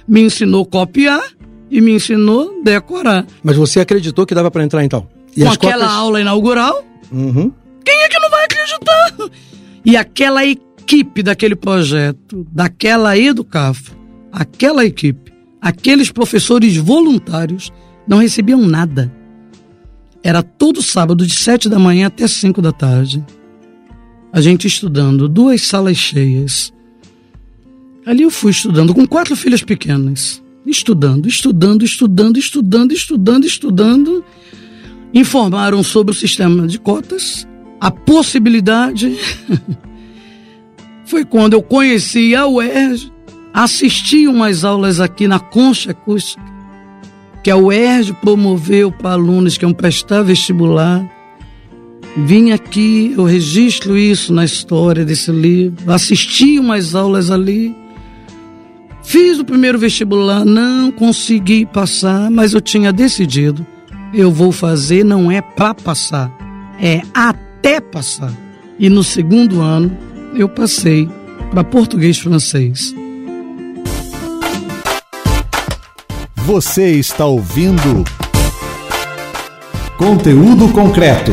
me 0.07 0.21
ensinou 0.21 0.63
a 0.63 0.65
copiar 0.65 1.21
e 1.69 1.79
me 1.81 1.91
ensinou 1.93 2.57
a 2.59 2.63
decorar. 2.63 3.25
Mas 3.43 3.55
você 3.55 3.79
acreditou 3.79 4.25
que 4.25 4.33
dava 4.35 4.49
para 4.51 4.63
entrar 4.63 4.83
então? 4.83 5.07
E 5.35 5.43
Com 5.43 5.49
aquela 5.49 5.85
cotas- 5.85 5.91
aula 5.91 6.21
inaugural, 6.21 6.85
Uhum. 7.11 7.51
quem 7.85 8.01
é 8.01 8.07
que 8.09 8.19
não 8.19 8.29
vai 8.29 8.45
acreditar? 8.45 9.29
E 9.85 9.95
aquela 9.97 10.45
equipe 10.45 10.70
daquele 11.23 11.55
projeto, 11.55 12.45
daquela 12.51 13.17
Educafro, 13.17 13.95
aquela 14.31 14.85
equipe, 14.85 15.31
aqueles 15.61 16.11
professores 16.11 16.75
voluntários 16.77 17.71
não 18.07 18.19
recebiam 18.19 18.61
nada. 18.61 19.11
Era 20.23 20.43
todo 20.43 20.81
sábado, 20.81 21.25
de 21.25 21.35
sete 21.35 21.67
da 21.67 21.79
manhã 21.79 22.07
até 22.07 22.27
cinco 22.27 22.61
da 22.61 22.71
tarde. 22.71 23.23
A 24.31 24.39
gente 24.39 24.67
estudando, 24.67 25.27
duas 25.27 25.61
salas 25.61 25.97
cheias. 25.97 26.71
Ali 28.05 28.23
eu 28.23 28.31
fui 28.31 28.51
estudando, 28.51 28.93
com 28.93 29.05
quatro 29.07 29.35
filhas 29.35 29.61
pequenas. 29.61 30.41
Estudando, 30.65 31.27
estudando, 31.27 31.83
estudando, 31.83 32.37
estudando, 32.37 32.91
estudando, 32.93 33.45
estudando. 33.45 34.23
Informaram 35.13 35.83
sobre 35.83 36.11
o 36.11 36.15
sistema 36.15 36.67
de 36.67 36.79
cotas, 36.79 37.47
a 37.79 37.91
possibilidade. 37.91 39.17
Foi 41.11 41.25
quando 41.25 41.51
eu 41.51 41.61
conheci 41.61 42.33
a 42.33 42.47
UERJ, 42.47 43.11
assisti 43.53 44.29
umas 44.29 44.63
aulas 44.63 45.01
aqui 45.01 45.27
na 45.27 45.39
Concha 45.39 45.91
Acústica 45.91 46.41
que 47.43 47.51
a 47.51 47.57
UERJ 47.57 48.13
promoveu 48.21 48.93
para 48.93 49.11
alunos 49.11 49.57
que 49.57 49.65
iam 49.65 49.73
prestar 49.73 50.21
vestibular. 50.21 51.05
Vim 52.15 52.51
aqui, 52.51 53.13
eu 53.17 53.25
registro 53.25 53.97
isso 53.97 54.31
na 54.31 54.45
história 54.45 55.03
desse 55.03 55.33
livro, 55.33 55.91
assisti 55.91 56.57
umas 56.57 56.95
aulas 56.95 57.29
ali, 57.29 57.75
fiz 59.03 59.37
o 59.37 59.43
primeiro 59.43 59.77
vestibular, 59.77 60.45
não 60.45 60.93
consegui 60.93 61.65
passar, 61.65 62.31
mas 62.31 62.53
eu 62.53 62.61
tinha 62.61 62.93
decidido, 62.93 63.67
eu 64.13 64.31
vou 64.31 64.53
fazer 64.53 65.03
não 65.03 65.29
é 65.29 65.41
para 65.41 65.73
passar, 65.73 66.31
é 66.79 67.01
até 67.13 67.81
passar. 67.81 68.31
E 68.79 68.89
no 68.89 69.03
segundo 69.03 69.59
ano 69.59 70.10
eu 70.35 70.47
passei 70.47 71.09
para 71.49 71.63
português 71.63 72.17
francês. 72.17 72.93
Você 76.35 76.93
está 76.93 77.25
ouvindo 77.25 78.03
conteúdo 79.97 80.71
concreto. 80.73 81.31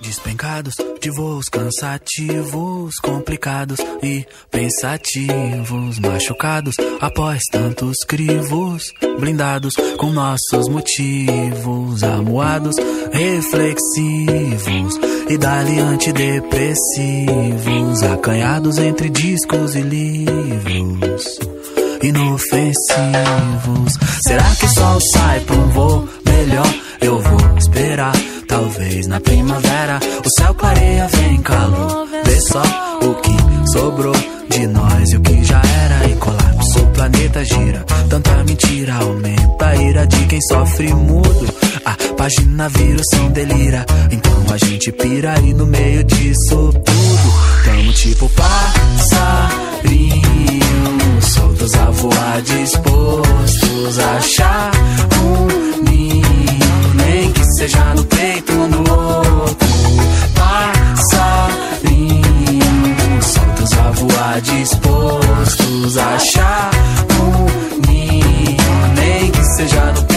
Despencados 0.00 0.74
de 1.00 1.10
voos 1.10 1.48
cansativos, 1.48 2.96
complicados 2.96 3.78
e 4.02 4.26
pensativos, 4.50 5.98
machucados 5.98 6.74
após 7.00 7.42
tantos 7.50 7.96
crivos, 8.06 8.92
blindados 9.18 9.74
com 9.96 10.12
nossos 10.12 10.68
motivos, 10.68 12.02
amuados, 12.02 12.76
reflexivos 13.12 15.15
e 15.28 15.36
dali 15.36 15.80
antidepressivos, 15.80 18.02
acanhados 18.02 18.78
entre 18.78 19.10
discos 19.10 19.74
e 19.74 19.80
livros 19.80 21.38
inofensivos. 22.02 22.76
Será 24.26 24.44
que 24.58 24.66
o 24.66 24.68
sol 24.68 25.00
sai 25.12 25.40
pra 25.40 25.56
um 25.56 25.68
voo 25.68 26.08
melhor? 26.24 26.74
Eu 27.00 27.20
vou 27.20 27.58
esperar, 27.58 28.14
talvez 28.46 29.06
na 29.06 29.20
primavera. 29.20 30.00
O 30.24 30.30
céu 30.38 30.54
clareia, 30.54 31.08
vem 31.08 31.42
calor. 31.42 32.06
Vê 32.24 32.40
só 32.40 32.62
o 33.02 33.14
que 33.14 33.36
sobrou 33.72 34.14
de 34.48 34.66
nós 34.66 35.10
e 35.10 35.16
o 35.16 35.20
que 35.20 35.44
já 35.44 35.60
era. 35.60 36.08
E 36.08 36.14
colapso, 36.16 36.80
o 36.80 36.86
planeta 36.92 37.44
gira. 37.44 37.84
Tanta 38.08 38.44
mentira 38.44 38.94
aumenta 38.94 39.66
a 39.66 39.76
ira 39.76 40.06
de 40.06 40.24
quem 40.26 40.40
sofre 40.42 40.94
mudo. 40.94 41.46
A 41.86 41.96
página 42.16 42.68
vira 42.68 43.00
som 43.14 43.30
delira. 43.30 43.86
Então 44.10 44.44
a 44.52 44.56
gente 44.58 44.90
pira 44.90 45.38
e 45.38 45.54
no 45.54 45.64
meio 45.66 46.02
disso 46.02 46.72
tudo. 46.72 47.32
Tamo 47.64 47.92
tipo 47.92 48.28
passarinho, 48.30 49.22
soltos 51.22 51.72
a 51.74 51.90
voar, 51.92 52.42
dispostos 52.42 54.00
a 54.00 54.16
achar 54.16 54.72
um 55.22 55.46
ninho, 55.88 56.94
nem 56.96 57.30
que 57.30 57.44
seja 57.56 57.94
no 57.94 58.04
peito 58.04 58.52
no 58.52 58.78
outro. 58.78 59.68
Passarinho, 60.34 61.22
soltos 63.22 63.72
a 63.78 63.90
voar, 63.92 64.40
dispostos 64.40 65.98
a 65.98 66.14
achar 66.16 66.70
um 67.22 67.46
ninho, 67.88 68.94
nem 68.96 69.30
que 69.30 69.44
seja 69.54 69.92
no 69.92 70.02
peito 70.02 70.15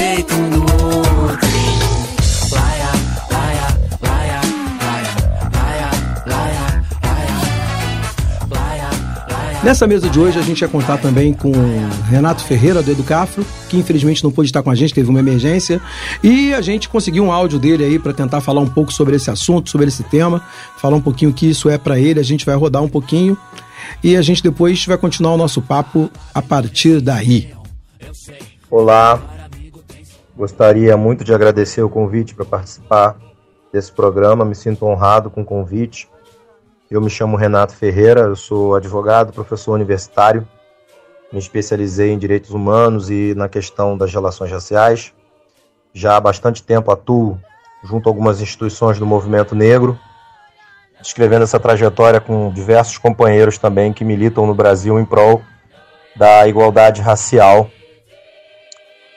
Nessa 9.62 9.86
mesa 9.86 10.10
de 10.10 10.17
hoje 10.17 10.39
a 10.39 10.41
gente 10.41 10.62
ia 10.62 10.69
contar 10.69 10.98
também 11.00 11.34
com 11.34 11.52
Renato 12.10 12.43
Ferreira 12.45 12.82
do 12.82 12.89
Educafro, 12.89 13.45
que 13.67 13.76
infelizmente 13.78 14.24
não 14.24 14.32
pôde 14.32 14.48
estar 14.48 14.63
com 14.63 14.72
a 14.72 14.76
gente, 14.76 14.93
teve 14.93 15.10
uma 15.10 15.19
emergência, 15.19 15.82
e 16.24 16.54
a 16.54 16.62
gente 16.62 16.88
conseguiu 16.88 17.26
um 17.26 17.32
áudio 17.32 17.60
dele 17.60 17.84
aí 17.84 18.00
para 18.00 18.13
tentar 18.13 18.39
falar 18.39 18.62
um 18.62 18.69
pouco 18.69 18.93
sobre 18.93 19.17
esse 19.17 19.30
assunto, 19.30 19.69
sobre 19.69 19.88
esse 19.88 20.02
tema, 20.04 20.41
falar 20.78 20.95
um 20.95 21.02
pouquinho 21.02 21.32
o 21.32 21.34
que 21.34 21.50
isso 21.50 21.69
é 21.69 21.78
para 21.78 22.00
ele, 22.00 22.22
a 22.22 22.24
gente 22.24 22.45
vai 22.45 22.56
rodar 22.56 22.82
um 22.82 22.88
pouquinho 22.88 23.38
e 24.02 24.15
a 24.15 24.22
gente 24.22 24.41
depois 24.41 24.86
vai 24.86 24.98
continuar 24.98 25.34
o 25.34 25.38
nosso 25.38 25.62
papo 25.62 26.10
a 26.34 26.41
partir 26.41 27.02
daí. 27.02 27.54
Olá, 28.72 29.22
gostaria 30.38 30.95
muito 30.95 31.26
de 31.26 31.34
agradecer 31.34 31.82
o 31.82 31.89
convite 31.89 32.34
para 32.34 32.45
participar 32.45 33.17
desse 33.74 33.91
programa. 33.91 34.45
Me 34.45 34.56
sinto 34.56 34.86
honrado 34.86 35.30
com 35.30 35.41
o 35.41 35.45
convite. 35.45 36.08
Eu 36.89 36.99
me 37.02 37.10
chamo 37.10 37.38
Renato 37.38 37.75
Ferreira, 37.75 38.21
eu 38.21 38.36
sou 38.36 38.75
advogado, 38.75 39.32
professor 39.32 39.73
universitário. 39.73 40.47
Me 41.32 41.38
especializei 41.38 42.12
em 42.12 42.17
direitos 42.17 42.49
humanos 42.49 43.10
e 43.10 43.34
na 43.36 43.47
questão 43.47 43.97
das 43.97 44.12
relações 44.12 44.52
raciais. 44.52 45.13
Já 45.93 46.15
há 46.15 46.19
bastante 46.19 46.63
tempo 46.63 46.91
atuo 46.91 47.39
junto 47.84 48.10
a 48.10 48.12
algumas 48.12 48.41
instituições 48.41 48.97
do 48.97 49.06
movimento 49.06 49.56
negro, 49.56 49.97
descrevendo 50.99 51.43
essa 51.43 51.60
trajetória 51.60 52.19
com 52.19 52.52
diversos 52.52 52.97
companheiros 52.97 53.58
também 53.58 53.93
que 53.93 54.04
militam 54.04 54.47
no 54.47 54.56
Brasil 54.56 54.99
em 54.99 55.06
prol 55.06 55.41
da 56.15 56.47
igualdade 56.47 57.02
racial 57.02 57.69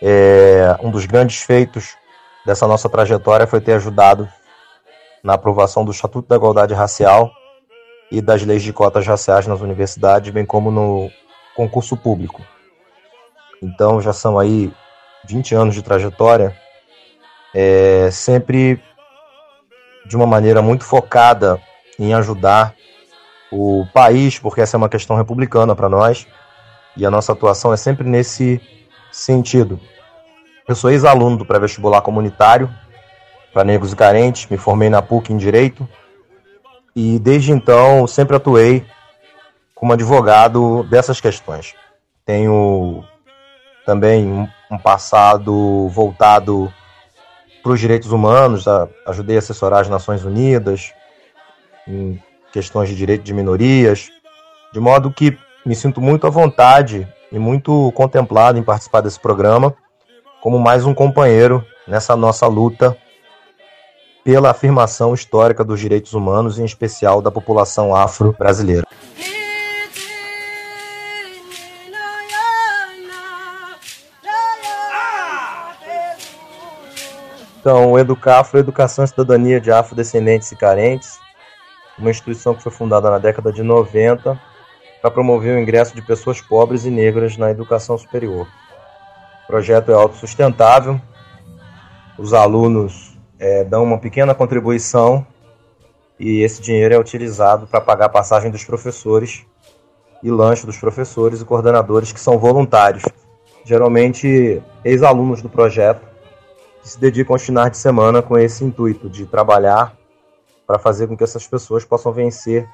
é, 0.03 0.77
um 0.83 0.91
dos 0.91 1.07
grandes 1.07 1.43
feitos 1.43 1.97
dessa 2.45 2.67
nossa 2.67 2.89
trajetória 2.89 3.47
foi 3.47 3.61
ter 3.61 3.75
ajudado 3.75 4.29
na 5.23 5.35
aprovação 5.35 5.85
do 5.85 5.93
Estatuto 5.93 6.29
da 6.29 6.35
Igualdade 6.35 6.75
Racial 6.75 7.31
e 8.13 8.21
das 8.21 8.43
leis 8.43 8.63
de 8.63 8.75
cotas 8.75 9.07
raciais 9.07 9.47
nas 9.47 9.63
universidades, 9.63 10.31
bem 10.31 10.45
como 10.45 10.71
no 10.71 11.11
concurso 11.57 11.97
público. 11.97 12.43
Então 13.63 14.03
já 14.03 14.13
são 14.13 14.39
aí 14.39 14.71
20 15.25 15.55
anos 15.55 15.75
de 15.75 15.81
trajetória, 15.81 16.55
é, 17.55 18.11
sempre 18.13 18.79
de 20.05 20.15
uma 20.15 20.27
maneira 20.27 20.61
muito 20.61 20.85
focada 20.85 21.59
em 21.99 22.13
ajudar 22.13 22.75
o 23.51 23.87
país, 23.95 24.39
porque 24.39 24.61
essa 24.61 24.77
é 24.77 24.79
uma 24.79 24.91
questão 24.91 25.17
republicana 25.17 25.75
para 25.75 25.89
nós, 25.89 26.27
e 26.95 27.07
a 27.07 27.11
nossa 27.11 27.33
atuação 27.33 27.73
é 27.73 27.79
sempre 27.79 28.07
nesse 28.07 28.61
sentido. 29.11 29.81
Eu 30.69 30.75
sou 30.75 30.91
ex-aluno 30.91 31.39
do 31.39 31.47
pré-vestibular 31.47 32.03
comunitário 32.03 32.69
para 33.55 33.65
negros 33.65 33.95
e 33.95 33.97
carentes, 33.97 34.47
me 34.51 34.59
formei 34.59 34.91
na 34.91 35.01
PUC 35.01 35.33
em 35.33 35.39
Direito 35.39 35.89
e 36.95 37.19
desde 37.19 37.53
então 37.53 38.07
sempre 38.07 38.37
atuei 38.37 38.85
como 39.75 39.93
advogado 39.93 40.85
dessas 40.85 41.21
questões. 41.21 41.75
Tenho 42.25 43.05
também 43.85 44.49
um, 44.71 44.79
passado 44.79 45.89
voltado 45.89 46.73
para 47.63 47.73
os 47.73 47.81
direitos 47.81 48.13
humanos, 48.13 48.65
ajudei 49.07 49.37
a 49.37 49.39
assessorar 49.39 49.81
as 49.81 49.89
Nações 49.89 50.25
Unidas 50.25 50.93
em 51.87 52.21
questões 52.53 52.89
de 52.89 52.95
direito 52.95 53.23
de 53.23 53.35
minorias, 53.35 54.09
de 54.73 54.81
modo 54.81 55.13
que 55.13 55.37
me 55.65 55.75
sinto 55.75 56.01
muito 56.01 56.27
à 56.27 56.31
vontade 56.31 57.09
e 57.31 57.39
muito 57.39 57.91
contemplado 57.93 58.59
em 58.59 58.63
participar 58.63 59.01
desse 59.01 59.19
programa 59.19 59.75
como 60.41 60.59
mais 60.59 60.85
um 60.85 60.93
companheiro 60.93 61.65
nessa 61.87 62.17
nossa 62.17 62.47
luta 62.47 62.97
pela 64.25 64.51
afirmação 64.51 65.15
histórica 65.15 65.65
dos 65.65 65.81
direitos 65.81 66.13
humanos, 66.15 66.59
em 66.59 66.65
especial 66.65 67.21
da 67.21 67.31
população 67.31 67.95
afro-brasileira. 67.95 68.87
Então, 77.61 77.93
o 77.93 77.99
Educafro, 77.99 78.59
Educação 78.59 79.05
e 79.05 79.09
Cidadania 79.09 79.61
de 79.61 79.71
Afrodescendentes 79.71 80.51
e 80.51 80.57
Carentes, 80.57 81.21
uma 81.97 82.11
instituição 82.11 82.55
que 82.55 82.63
foi 82.63 82.73
fundada 82.73 83.09
na 83.09 83.19
década 83.19 83.53
de 83.53 83.63
90 83.63 84.37
para 85.01 85.11
promover 85.11 85.57
o 85.57 85.61
ingresso 85.61 85.95
de 85.95 86.03
pessoas 86.03 86.41
pobres 86.41 86.85
e 86.85 86.91
negras 86.91 87.37
na 87.37 87.51
educação 87.51 87.97
superior. 87.97 88.49
O 89.45 89.47
projeto 89.47 89.93
é 89.93 89.95
autossustentável, 89.95 91.01
os 92.19 92.33
alunos 92.35 93.12
é, 93.43 93.65
dão 93.65 93.83
uma 93.83 93.99
pequena 93.99 94.37
contribuição 94.37 95.27
e 96.17 96.43
esse 96.43 96.63
dinheiro 96.63 96.95
é 96.95 96.99
utilizado 96.99 97.67
para 97.67 97.81
pagar 97.81 98.07
a 98.07 98.09
passagem 98.09 98.53
dos 98.53 98.63
professores 98.63 99.45
e 100.23 100.31
lanche 100.31 100.65
dos 100.65 100.79
professores 100.79 101.41
e 101.41 101.45
coordenadores 101.45 102.13
que 102.13 102.21
são 102.21 102.39
voluntários, 102.39 103.03
geralmente 103.65 104.63
ex-alunos 104.85 105.43
do 105.43 105.49
projeto, 105.49 106.07
que 106.81 106.89
se 106.89 107.01
dedicam 107.01 107.35
aos 107.35 107.43
finais 107.43 107.73
de 107.73 107.79
semana 107.79 108.23
com 108.23 108.39
esse 108.39 108.65
intuito 108.65 109.11
de 109.11 109.27
trabalhar 109.27 109.97
para 110.65 110.79
fazer 110.79 111.09
com 111.09 111.17
que 111.17 111.25
essas 111.25 111.45
pessoas 111.45 111.85
possam 111.85 112.13
vencer 112.13 112.69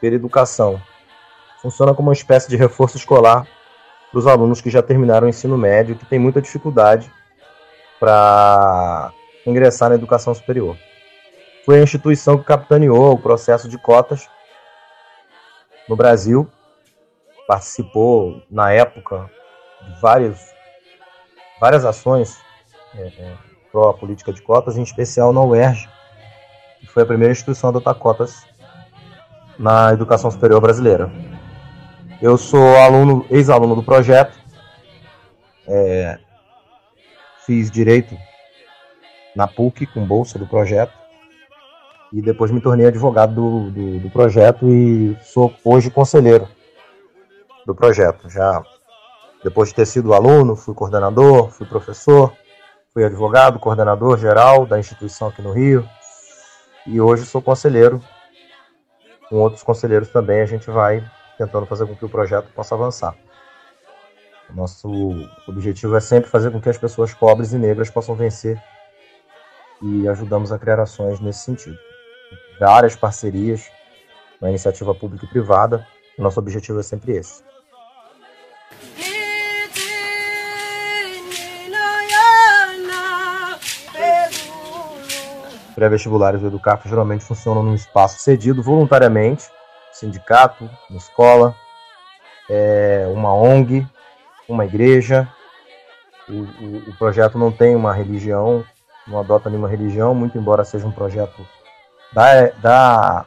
pela 0.00 0.16
educação. 0.16 0.82
Funciona 1.62 1.94
como 1.94 2.08
uma 2.08 2.12
espécie 2.12 2.48
de 2.48 2.56
reforço 2.56 2.96
escolar 2.96 3.46
para 4.10 4.18
os 4.18 4.26
alunos 4.26 4.60
que 4.60 4.68
já 4.68 4.82
terminaram 4.82 5.28
o 5.28 5.30
ensino 5.30 5.56
médio, 5.56 5.94
que 5.94 6.06
têm 6.06 6.18
muita 6.18 6.42
dificuldade 6.42 7.08
para 8.00 9.12
ingressar 9.48 9.88
na 9.88 9.94
educação 9.94 10.34
superior. 10.34 10.76
Foi 11.64 11.78
a 11.78 11.82
instituição 11.82 12.38
que 12.38 12.44
capitaneou 12.44 13.12
o 13.12 13.18
processo 13.18 13.68
de 13.68 13.78
cotas 13.78 14.28
no 15.88 15.96
Brasil, 15.96 16.48
participou 17.46 18.42
na 18.50 18.72
época 18.72 19.30
de 19.82 20.00
várias, 20.00 21.84
ações 21.84 22.38
é, 22.94 23.06
é, 23.06 23.36
pró 23.72 23.92
política 23.92 24.32
de 24.32 24.42
cotas, 24.42 24.76
em 24.76 24.82
especial 24.82 25.32
na 25.32 25.42
UERJ, 25.42 25.88
que 26.80 26.86
foi 26.86 27.02
a 27.02 27.06
primeira 27.06 27.32
instituição 27.32 27.68
a 27.68 27.70
adotar 27.70 27.94
cotas 27.94 28.46
na 29.58 29.92
educação 29.92 30.30
superior 30.30 30.60
brasileira. 30.60 31.10
Eu 32.20 32.36
sou 32.36 32.76
aluno, 32.78 33.26
ex-aluno 33.30 33.76
do 33.76 33.82
projeto, 33.82 34.36
é, 35.66 36.18
fiz 37.44 37.70
direito 37.70 38.16
na 39.34 39.46
PUC 39.46 39.86
com 39.86 40.04
bolsa 40.04 40.38
do 40.38 40.46
projeto 40.46 40.92
e 42.12 42.22
depois 42.22 42.50
me 42.50 42.60
tornei 42.60 42.86
advogado 42.86 43.34
do, 43.34 43.70
do, 43.70 44.00
do 44.00 44.10
projeto 44.10 44.68
e 44.68 45.16
sou 45.22 45.52
hoje 45.64 45.90
conselheiro 45.90 46.48
do 47.66 47.74
projeto. 47.74 48.28
Já 48.30 48.62
depois 49.44 49.68
de 49.68 49.74
ter 49.74 49.86
sido 49.86 50.14
aluno, 50.14 50.56
fui 50.56 50.74
coordenador, 50.74 51.50
fui 51.50 51.66
professor, 51.66 52.32
fui 52.92 53.04
advogado, 53.04 53.58
coordenador 53.58 54.18
geral 54.18 54.66
da 54.66 54.78
instituição 54.78 55.28
aqui 55.28 55.42
no 55.42 55.52
Rio 55.52 55.88
e 56.86 57.00
hoje 57.00 57.24
sou 57.26 57.42
conselheiro. 57.42 58.02
Com 59.28 59.36
outros 59.36 59.62
conselheiros 59.62 60.08
também 60.08 60.40
a 60.40 60.46
gente 60.46 60.70
vai 60.70 61.04
tentando 61.36 61.66
fazer 61.66 61.86
com 61.86 61.94
que 61.94 62.04
o 62.04 62.08
projeto 62.08 62.50
possa 62.54 62.74
avançar. 62.74 63.14
O 64.50 64.54
nosso 64.54 64.88
objetivo 65.46 65.94
é 65.94 66.00
sempre 66.00 66.30
fazer 66.30 66.50
com 66.50 66.60
que 66.60 66.70
as 66.70 66.78
pessoas 66.78 67.12
pobres 67.12 67.52
e 67.52 67.58
negras 67.58 67.90
possam 67.90 68.14
vencer 68.14 68.60
e 69.82 70.08
ajudamos 70.08 70.52
a 70.52 70.58
criar 70.58 70.80
ações 70.80 71.20
nesse 71.20 71.40
sentido. 71.40 71.78
Várias 72.58 72.96
parcerias 72.96 73.70
na 74.40 74.48
iniciativa 74.48 74.94
pública 74.94 75.24
e 75.24 75.28
privada. 75.28 75.86
Nosso 76.18 76.40
objetivo 76.40 76.80
é 76.80 76.82
sempre 76.82 77.12
esse. 77.12 77.42
Pré-vestibulares 85.74 86.40
do 86.40 86.48
Educaf 86.48 86.88
geralmente 86.88 87.24
funcionam 87.24 87.62
num 87.62 87.74
espaço 87.74 88.18
cedido 88.18 88.60
voluntariamente 88.62 89.48
sindicato, 89.92 90.68
uma 90.88 90.98
escola, 90.98 91.54
é, 92.48 93.06
uma 93.12 93.34
ONG, 93.34 93.86
uma 94.48 94.64
igreja. 94.64 95.28
O, 96.28 96.32
o, 96.32 96.90
o, 96.90 96.96
projeto 96.96 97.38
não 97.38 97.50
tem 97.50 97.74
uma 97.74 97.92
religião, 97.92 98.64
não 99.08 99.18
adota 99.18 99.48
nenhuma 99.48 99.68
religião, 99.68 100.14
muito 100.14 100.36
embora 100.36 100.64
seja 100.64 100.86
um 100.86 100.92
projeto 100.92 101.46
da, 102.12 102.48
da 102.60 103.26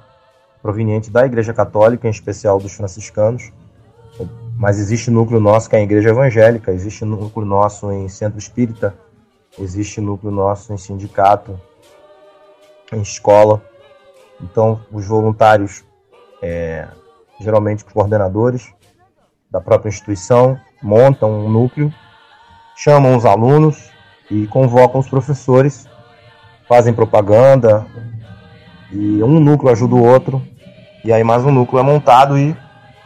proveniente 0.61 1.09
da 1.09 1.25
Igreja 1.25 1.53
Católica, 1.53 2.07
em 2.07 2.11
especial 2.11 2.59
dos 2.59 2.73
franciscanos. 2.73 3.51
Mas 4.57 4.77
existe 4.77 5.09
núcleo 5.09 5.39
nosso 5.39 5.69
que 5.69 5.75
é 5.75 5.79
a 5.79 5.83
Igreja 5.83 6.09
Evangélica, 6.09 6.71
existe 6.71 7.03
núcleo 7.03 7.45
nosso 7.45 7.91
em 7.91 8.07
centro 8.07 8.37
espírita, 8.37 8.93
existe 9.57 9.99
núcleo 9.99 10.31
nosso 10.31 10.71
em 10.71 10.77
sindicato, 10.77 11.59
em 12.93 13.01
escola. 13.01 13.61
Então, 14.39 14.81
os 14.91 15.07
voluntários 15.07 15.83
é, 16.41 16.87
geralmente 17.39 17.85
os 17.85 17.93
coordenadores 17.93 18.73
da 19.49 19.61
própria 19.61 19.89
instituição, 19.89 20.59
montam 20.81 21.29
um 21.29 21.49
núcleo, 21.49 21.93
chamam 22.75 23.15
os 23.15 23.25
alunos 23.25 23.90
e 24.31 24.47
convocam 24.47 25.01
os 25.01 25.09
professores, 25.09 25.85
fazem 26.67 26.93
propaganda, 26.93 27.85
e 28.89 29.21
um 29.21 29.39
núcleo 29.41 29.71
ajuda 29.71 29.95
o 29.95 30.03
outro, 30.03 30.41
e 31.03 31.11
aí 31.11 31.21
mais 31.21 31.45
um 31.45 31.51
núcleo 31.51 31.81
é 31.81 31.83
montado 31.83 32.37
e 32.37 32.55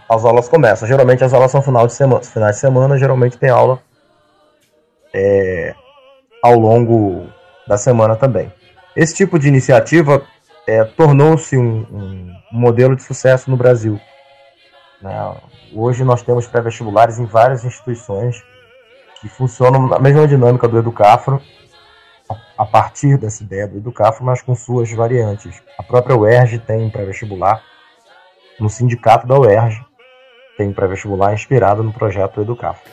as 0.08 0.24
aulas 0.24 0.48
começam. 0.48 0.88
Geralmente 0.88 1.24
as 1.24 1.34
aulas 1.34 1.50
são 1.50 1.64
final 1.64 1.88
de 1.88 1.94
semana, 1.94 2.22
finais 2.22 2.56
de 2.56 2.62
semana, 2.62 2.98
geralmente 2.98 3.40
tem 3.40 3.50
aula 3.50 3.80
é, 5.12 5.74
ao 6.44 6.60
longo 6.60 7.28
da 7.68 7.76
semana 7.76 8.16
também. 8.16 8.54
Esse 8.96 9.16
tipo 9.16 9.40
de 9.40 9.48
iniciativa 9.48 10.22
é, 10.68 10.84
tornou-se 10.84 11.58
um, 11.58 11.86
um, 11.92 12.36
modelo 12.52 12.96
de 12.96 13.02
sucesso 13.02 13.50
no 13.50 13.58
Brasil. 13.58 14.00
Né? 15.02 15.36
Hoje 15.74 16.04
nós 16.04 16.22
temos 16.22 16.46
pré-vestibulares 16.46 17.18
em 17.18 17.26
várias 17.26 17.66
instituições 17.66 18.44
que 19.26 19.30
funcionam 19.30 19.88
na 19.88 19.98
mesma 19.98 20.28
dinâmica 20.28 20.68
do 20.68 20.78
Educafro, 20.78 21.42
a 22.56 22.64
partir 22.64 23.18
dessa 23.18 23.44
ideia 23.44 23.68
do 23.68 23.78
Educafro, 23.78 24.24
mas 24.24 24.40
com 24.40 24.54
suas 24.54 24.92
variantes. 24.92 25.64
A 25.80 25.82
própria 25.82 26.16
UERJ 26.16 26.60
tem 26.60 26.88
pré-vestibular, 26.92 27.64
no 28.60 28.70
sindicato 28.70 29.26
da 29.26 29.36
UERJ 29.36 29.84
tem 30.58 30.72
pré-vestibular 30.72 31.34
inspirado 31.34 31.82
no 31.82 31.92
projeto 31.92 32.40
Educafro. 32.40 32.84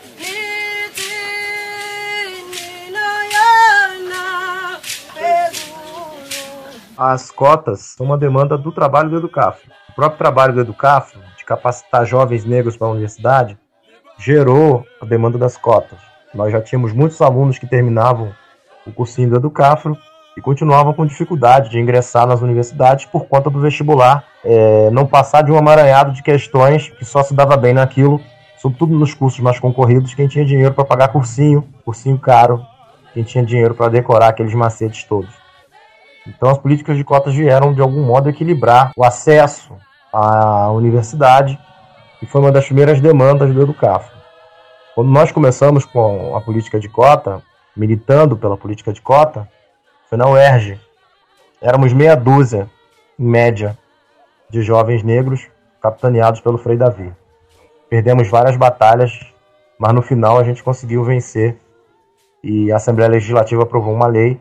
as 6.97 7.33
cotas 7.33 7.81
são 7.81 8.07
uma 8.07 8.17
demanda 8.17 8.57
do 8.57 8.71
trabalho 8.71 9.11
do 9.11 9.17
Educafro. 9.17 9.69
O 9.89 9.93
próprio 9.93 10.19
trabalho 10.19 10.55
do 10.55 10.61
Educafro, 10.61 11.21
de 11.37 11.45
capacitar 11.45 12.07
jovens 12.07 12.45
negros 12.45 12.77
para 12.77 12.87
a 12.87 12.93
universidade, 12.93 13.59
gerou 14.19 14.87
a 15.01 15.05
demanda 15.05 15.37
das 15.37 15.57
cotas. 15.57 16.12
Nós 16.35 16.53
já 16.53 16.61
tínhamos 16.61 16.93
muitos 16.93 17.21
alunos 17.21 17.59
que 17.59 17.67
terminavam 17.67 18.33
o 18.87 18.93
cursinho 18.93 19.31
do 19.31 19.37
Educafro 19.37 19.97
e 20.37 20.41
continuavam 20.41 20.93
com 20.95 21.05
dificuldade 21.05 21.71
de 21.71 21.79
ingressar 21.79 22.27
nas 22.27 22.41
universidades 22.41 23.05
por 23.07 23.27
conta 23.27 23.51
do 23.51 23.61
vestibular 23.61 24.25
é, 24.45 24.91
não 24.91 25.07
passar 25.07 25.43
de 25.43 25.53
um 25.53 25.59
amaranhado 25.59 26.13
de 26.13 26.23
questões 26.23 26.89
que 26.89 27.05
só 27.05 27.23
se 27.23 27.35
dava 27.35 27.57
bem 27.57 27.73
naquilo, 27.73 28.21
sobretudo 28.59 28.95
nos 28.95 29.15
cursos 29.15 29.41
mais 29.41 29.61
concorridos, 29.61 30.15
quem 30.15 30.27
tinha 30.27 30.45
dinheiro 30.45 30.75
para 30.75 30.85
pagar 30.85 31.09
cursinho, 31.09 31.67
cursinho 31.85 32.19
caro, 32.19 32.65
quem 33.15 33.23
tinha 33.23 33.45
dinheiro 33.45 33.75
para 33.75 33.89
decorar 33.89 34.29
aqueles 34.29 34.55
macetes 34.55 35.05
todos. 35.05 35.31
Então, 36.27 36.49
as 36.51 36.59
políticas 36.59 36.97
de 36.97 37.05
cotas 37.05 37.35
vieram, 37.35 37.75
de 37.75 37.81
algum 37.81 38.05
modo, 38.05 38.29
equilibrar 38.29 38.93
o 38.97 39.05
acesso 39.05 39.75
à 40.13 40.71
universidade, 40.71 41.59
e 42.21 42.27
foi 42.27 42.41
uma 42.41 42.53
das 42.53 42.65
primeiras 42.65 43.01
demandas 43.01 43.53
do 43.53 43.63
Educafro. 43.63 44.22
Quando 44.95 45.11
nós 45.11 45.33
começamos 45.33 45.87
com 45.87 46.37
a 46.37 46.41
política 46.41 46.79
de 46.79 46.89
cota, 46.89 47.43
militando 47.75 48.37
pela 48.37 48.59
política 48.59 48.93
de 48.93 49.01
cota, 49.01 49.49
foi 50.09 50.19
na 50.19 50.29
UERJ. 50.29 50.79
Éramos 51.63 51.95
meia 51.95 52.15
dúzia, 52.15 52.69
em 53.19 53.25
média, 53.25 53.79
de 54.51 54.61
jovens 54.61 55.03
negros 55.03 55.49
capitaneados 55.81 56.43
pelo 56.43 56.59
Frei 56.59 56.77
Davi. 56.77 57.11
Perdemos 57.89 58.29
várias 58.29 58.57
batalhas, 58.57 59.19
mas 59.79 59.95
no 59.95 60.03
final 60.03 60.39
a 60.39 60.45
gente 60.45 60.63
conseguiu 60.63 61.03
vencer 61.03 61.57
e 62.45 62.71
a 62.71 62.77
Assembleia 62.77 63.11
Legislativa 63.11 63.63
aprovou 63.63 63.95
uma 63.95 64.07
lei 64.07 64.39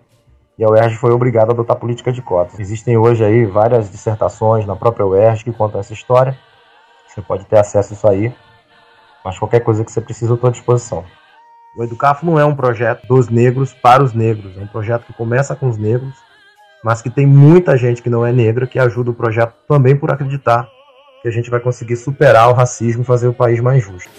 e 0.57 0.63
a 0.65 0.69
UERJ 0.69 0.97
foi 0.97 1.11
obrigada 1.11 1.51
a 1.51 1.53
adotar 1.53 1.77
política 1.77 2.11
de 2.11 2.21
cotas. 2.21 2.59
Existem 2.59 2.97
hoje 2.97 3.23
aí 3.23 3.45
várias 3.45 3.89
dissertações 3.89 4.65
na 4.65 4.75
própria 4.75 5.05
UERJ 5.05 5.45
que 5.45 5.53
contam 5.53 5.79
essa 5.79 5.93
história. 5.93 6.37
Você 7.07 7.21
pode 7.21 7.45
ter 7.45 7.57
acesso 7.57 7.93
a 7.93 7.95
isso 7.95 8.07
aí. 8.07 8.35
Mas 9.23 9.37
qualquer 9.37 9.61
coisa 9.61 9.83
que 9.83 9.91
você 9.91 10.01
precisa, 10.01 10.31
eu 10.31 10.35
estou 10.35 10.47
à 10.47 10.51
disposição. 10.51 11.05
O 11.75 11.83
Educafo 11.83 12.25
não 12.25 12.39
é 12.39 12.45
um 12.45 12.55
projeto 12.55 13.07
dos 13.07 13.29
negros 13.29 13.73
para 13.73 14.03
os 14.03 14.13
negros. 14.13 14.57
É 14.57 14.61
um 14.61 14.67
projeto 14.67 15.05
que 15.05 15.13
começa 15.13 15.55
com 15.55 15.69
os 15.69 15.77
negros, 15.77 16.15
mas 16.83 17.01
que 17.01 17.09
tem 17.09 17.25
muita 17.25 17.77
gente 17.77 18.01
que 18.01 18.09
não 18.09 18.25
é 18.25 18.31
negra 18.31 18.67
que 18.67 18.79
ajuda 18.79 19.11
o 19.11 19.15
projeto 19.15 19.53
também 19.67 19.95
por 19.95 20.11
acreditar 20.11 20.67
que 21.21 21.27
a 21.27 21.31
gente 21.31 21.49
vai 21.49 21.59
conseguir 21.59 21.95
superar 21.95 22.49
o 22.49 22.53
racismo 22.53 23.03
e 23.03 23.05
fazer 23.05 23.27
o 23.27 23.33
país 23.33 23.59
mais 23.59 23.83
justo. 23.83 24.09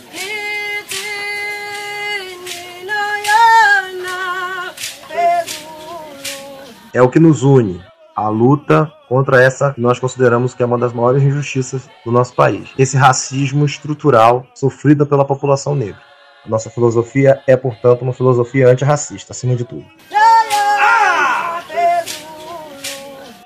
é 6.95 7.01
o 7.01 7.09
que 7.09 7.19
nos 7.19 7.43
une, 7.43 7.83
a 8.15 8.29
luta 8.29 8.93
contra 9.13 9.43
essa 9.43 9.75
que 9.75 9.81
nós 9.83 9.99
consideramos 9.99 10.55
que 10.55 10.63
é 10.63 10.67
uma 10.67 10.79
das 10.79 10.95
maiores 10.95 11.23
injustiças 11.23 11.83
do 12.03 12.11
nosso 12.11 12.35
país. 12.35 12.71
Esse 12.79 12.97
racismo 12.97 13.67
estrutural 13.67 14.47
sofrido 14.55 15.05
pela 15.07 15.23
população 15.23 15.75
negra. 15.75 16.01
A 16.47 16.49
nossa 16.49 16.71
filosofia 16.71 17.39
é, 17.47 17.55
portanto, 17.55 18.01
uma 18.01 18.15
filosofia 18.15 18.71
antirracista, 18.71 19.33
acima 19.33 19.55
de 19.55 19.67
tudo. 19.67 19.85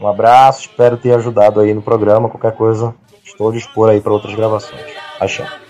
Um 0.00 0.07
abraço, 0.07 0.61
espero 0.61 0.96
ter 0.96 1.12
ajudado 1.14 1.59
aí 1.59 1.74
no 1.74 1.83
programa. 1.83 2.29
Qualquer 2.29 2.52
coisa, 2.52 2.94
estou 3.24 3.50
a 3.50 3.52
dispor 3.52 3.90
aí 3.90 4.00
para 4.00 4.12
outras 4.12 4.37
gravações. 4.37 4.85
Axé. 5.18 5.65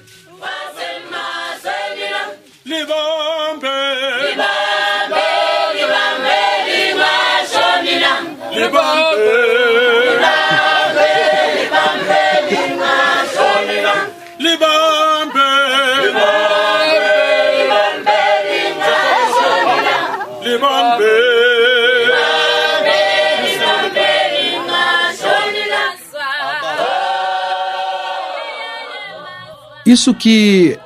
Isso 29.86 30.12
que 30.12 30.76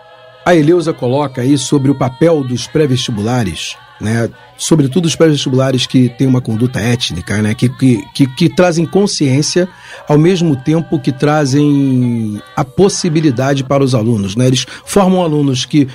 a 0.44 0.54
Eleusa 0.54 0.92
coloca 0.92 1.40
aí 1.40 1.56
sobre 1.56 1.90
o 1.90 1.94
papel 1.94 2.44
dos 2.44 2.66
pré-vestibulares, 2.66 3.76
né? 4.00 4.28
Sobretudo 4.58 5.06
os 5.06 5.16
pré-vestibulares 5.16 5.86
que 5.86 6.10
têm 6.10 6.26
uma 6.26 6.40
conduta 6.40 6.78
étnica, 6.78 7.40
né? 7.40 7.54
Que, 7.54 7.68
que, 7.68 8.04
que, 8.14 8.26
que 8.26 8.48
trazem 8.48 8.84
consciência 8.84 9.68
ao 10.06 10.18
mesmo 10.18 10.54
tempo 10.54 10.98
que 10.98 11.12
trazem 11.12 12.42
a 12.54 12.64
possibilidade 12.64 13.64
para 13.64 13.82
os 13.82 13.94
alunos, 13.94 14.36
né? 14.36 14.46
Eles 14.46 14.66
formam 14.84 15.22
alunos 15.22 15.64
que 15.64 15.88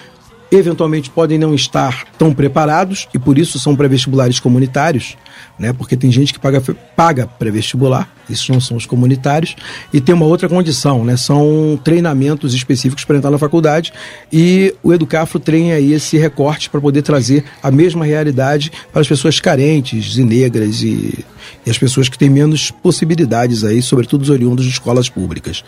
eventualmente 0.51 1.09
podem 1.09 1.37
não 1.37 1.53
estar 1.53 2.05
tão 2.17 2.33
preparados 2.33 3.07
e 3.13 3.19
por 3.19 3.37
isso 3.37 3.59
são 3.59 3.75
pré-vestibulares 3.75 4.39
comunitários, 4.39 5.15
né? 5.57 5.73
Porque 5.73 5.95
tem 5.95 6.11
gente 6.11 6.33
que 6.33 6.39
paga, 6.39 6.61
paga 6.95 7.27
pré-vestibular, 7.27 8.09
esses 8.29 8.47
não 8.49 8.59
são 8.59 8.77
os 8.77 8.85
comunitários, 8.85 9.55
e 9.93 10.01
tem 10.01 10.13
uma 10.13 10.25
outra 10.25 10.49
condição, 10.49 11.03
né? 11.03 11.15
São 11.17 11.79
treinamentos 11.83 12.53
específicos 12.53 13.05
para 13.05 13.17
entrar 13.17 13.31
na 13.31 13.37
faculdade 13.37 13.93
e 14.31 14.73
o 14.83 14.93
Educafro 14.93 15.39
treina 15.39 15.75
aí 15.75 15.93
esse 15.93 16.17
recorte 16.17 16.69
para 16.69 16.81
poder 16.81 17.01
trazer 17.01 17.43
a 17.61 17.71
mesma 17.71 18.05
realidade 18.05 18.71
para 18.91 19.01
as 19.01 19.07
pessoas 19.07 19.39
carentes 19.39 20.17
e 20.17 20.23
negras 20.23 20.81
e, 20.81 21.25
e 21.65 21.69
as 21.69 21.77
pessoas 21.77 22.09
que 22.09 22.17
têm 22.17 22.29
menos 22.29 22.71
possibilidades 22.71 23.63
aí, 23.63 23.81
sobretudo 23.81 24.23
os 24.23 24.29
oriundos 24.29 24.65
de 24.65 24.71
escolas 24.71 25.09
públicas. 25.09 25.63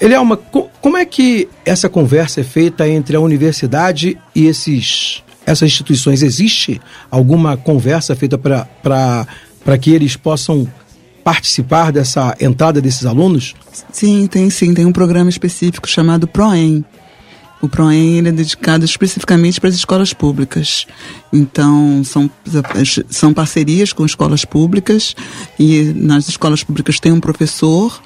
É 0.00 0.18
uma 0.18 0.36
como 0.36 0.96
é 0.96 1.04
que 1.04 1.48
essa 1.64 1.88
conversa 1.88 2.40
é 2.40 2.44
feita 2.44 2.88
entre 2.88 3.16
a 3.16 3.20
universidade 3.20 4.18
e 4.34 4.46
esses 4.46 5.22
essas 5.46 5.68
instituições? 5.68 6.22
Existe 6.22 6.80
alguma 7.10 7.56
conversa 7.56 8.14
feita 8.16 8.38
para 8.38 9.78
que 9.80 9.90
eles 9.90 10.16
possam 10.16 10.68
participar 11.24 11.90
dessa 11.90 12.36
entrada 12.38 12.80
desses 12.80 13.06
alunos? 13.06 13.54
Sim, 13.90 14.26
tem 14.26 14.50
sim. 14.50 14.74
Tem 14.74 14.84
um 14.84 14.92
programa 14.92 15.30
específico 15.30 15.88
chamado 15.88 16.28
PROEM. 16.28 16.84
O 17.62 17.68
PROEM 17.68 18.18
ele 18.18 18.28
é 18.28 18.32
dedicado 18.32 18.84
especificamente 18.84 19.58
para 19.58 19.70
as 19.70 19.74
escolas 19.74 20.12
públicas. 20.12 20.86
Então, 21.32 22.04
são, 22.04 22.30
são 23.08 23.32
parcerias 23.32 23.90
com 23.90 24.04
escolas 24.04 24.44
públicas 24.44 25.16
e 25.58 25.84
nas 25.96 26.28
escolas 26.28 26.62
públicas 26.62 27.00
tem 27.00 27.10
um 27.10 27.20
professor 27.20 28.02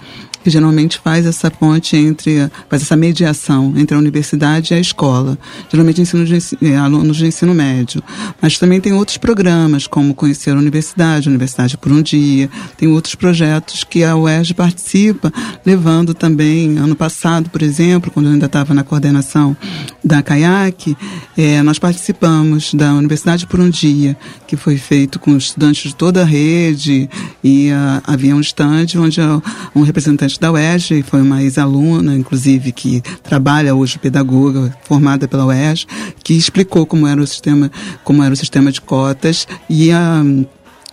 que 0.48 0.52
geralmente 0.52 0.98
faz 0.98 1.26
essa 1.26 1.50
ponte 1.50 1.94
entre, 1.94 2.50
faz 2.70 2.80
essa 2.82 2.96
mediação 2.96 3.74
entre 3.76 3.94
a 3.94 3.98
universidade 3.98 4.72
e 4.72 4.76
a 4.76 4.80
escola, 4.80 5.38
geralmente 5.70 6.00
ensino 6.00 6.24
de, 6.24 6.38
eh, 6.62 6.74
alunos 6.74 7.18
de 7.18 7.26
ensino 7.26 7.54
médio. 7.54 8.02
Mas 8.40 8.58
também 8.58 8.80
tem 8.80 8.94
outros 8.94 9.18
programas, 9.18 9.86
como 9.86 10.14
Conhecer 10.14 10.52
a 10.52 10.58
Universidade, 10.58 11.28
Universidade 11.28 11.76
por 11.76 11.92
um 11.92 12.00
Dia, 12.00 12.48
tem 12.78 12.88
outros 12.88 13.14
projetos 13.14 13.84
que 13.84 14.02
a 14.02 14.16
UERJ 14.16 14.54
participa, 14.54 15.30
levando 15.66 16.14
também, 16.14 16.78
ano 16.78 16.96
passado, 16.96 17.50
por 17.50 17.60
exemplo, 17.60 18.10
quando 18.10 18.26
eu 18.26 18.32
ainda 18.32 18.46
estava 18.46 18.72
na 18.72 18.82
coordenação 18.82 19.54
da 20.02 20.22
CAIAC, 20.22 20.96
é, 21.36 21.62
nós 21.62 21.78
participamos 21.78 22.72
da 22.72 22.94
Universidade 22.94 23.46
por 23.46 23.60
um 23.60 23.68
Dia, 23.68 24.16
que 24.46 24.56
foi 24.56 24.78
feito 24.78 25.18
com 25.18 25.36
estudantes 25.36 25.90
de 25.90 25.94
toda 25.94 26.22
a 26.22 26.24
rede, 26.24 27.10
e 27.44 27.70
uh, 27.70 28.02
havia 28.04 28.34
um 28.34 28.40
estande 28.40 28.98
onde 28.98 29.20
uh, 29.20 29.42
um 29.74 29.82
representante 29.82 30.37
estudante 30.38 30.40
da 30.40 30.52
UERJ, 30.52 31.02
foi 31.02 31.20
uma 31.20 31.42
ex-aluna, 31.42 32.14
inclusive, 32.14 32.72
que 32.72 33.02
trabalha 33.22 33.74
hoje 33.74 33.98
pedagoga, 33.98 34.74
formada 34.84 35.26
pela 35.26 35.44
UERJ, 35.46 35.86
que 36.22 36.34
explicou 36.34 36.86
como 36.86 37.06
era 37.06 37.20
o 37.20 37.26
sistema, 37.26 37.70
como 38.04 38.22
era 38.22 38.32
o 38.32 38.36
sistema 38.36 38.70
de 38.72 38.80
cotas 38.80 39.46
e 39.68 39.90
a 39.90 40.22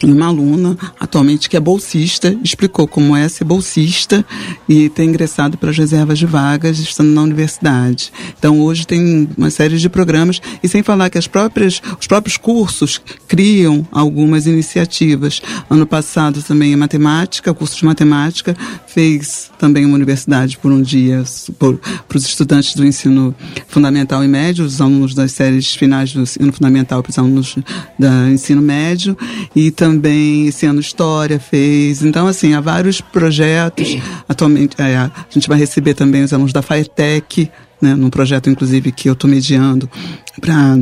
e 0.03 0.12
uma 0.12 0.25
aluna, 0.25 0.77
atualmente, 0.99 1.49
que 1.49 1.55
é 1.55 1.60
bolsista, 1.60 2.38
explicou 2.43 2.88
como 2.88 3.15
é 3.15 3.29
ser 3.29 3.45
bolsista 3.45 4.25
e 4.67 4.89
ter 4.89 5.05
ingressado 5.05 5.58
pelas 5.58 5.77
reservas 5.77 6.19
de 6.19 6.25
vagas 6.25 6.79
estando 6.79 7.12
na 7.12 7.21
universidade. 7.21 8.12
Então, 8.38 8.60
hoje 8.60 8.86
tem 8.86 9.29
uma 9.38 9.49
série 9.49 9.77
de 9.77 9.89
programas, 9.89 10.41
e 10.62 10.67
sem 10.67 10.84
falar 10.84 11.10
que 11.10 11.17
as 11.17 11.27
próprias, 11.27 11.81
os 11.99 12.08
próprios 12.08 12.36
cursos 12.36 12.99
criam 13.27 13.88
algumas 13.91 14.47
iniciativas. 14.47 15.41
Ano 15.69 15.88
passado, 15.88 16.43
também 16.43 16.73
em 16.73 16.75
matemática, 16.75 17.53
curso 17.53 17.77
de 17.77 17.86
matemática, 17.86 18.55
fez 18.88 19.49
também 19.58 19.86
uma 19.86 19.95
universidade 19.95 20.58
por 20.58 20.71
um 20.71 20.81
dia 20.81 21.23
para 21.58 22.17
os 22.17 22.25
estudantes 22.25 22.75
do 22.75 22.86
ensino 22.86 23.34
fundamental 23.67 24.23
e 24.23 24.27
médio, 24.27 24.65
os 24.65 24.81
alunos 24.81 25.13
das 25.13 25.31
séries 25.31 25.73
finais 25.73 26.12
do 26.12 26.21
ensino 26.21 26.51
fundamental 26.51 27.01
para 27.01 27.12
os 27.12 27.17
alunos 27.17 27.55
do 27.97 28.29
ensino 28.29 28.62
médio, 28.62 29.17
e 29.55 29.71
também 29.71 29.85
também 29.86 30.48
esse 30.48 30.65
ano 30.65 30.80
História 30.80 31.39
fez. 31.39 32.02
Então, 32.02 32.26
assim, 32.28 32.56
há 32.56 32.60
vários 32.60 33.02
projetos. 33.02 33.95
Atualmente, 34.28 34.76
é, 34.82 34.98
a 34.98 35.12
gente 35.30 35.48
vai 35.48 35.60
receber 35.60 35.93
também 35.93 36.24
os 36.24 36.34
alunos 36.34 36.52
da 36.52 36.63
FAETEC, 36.63 37.52
né, 37.80 37.93
num 37.93 38.10
projeto, 38.10 38.50
inclusive, 38.50 38.91
que 38.91 39.08
eu 39.08 39.13
estou 39.13 39.30
mediando 39.30 39.88
para 40.41 40.80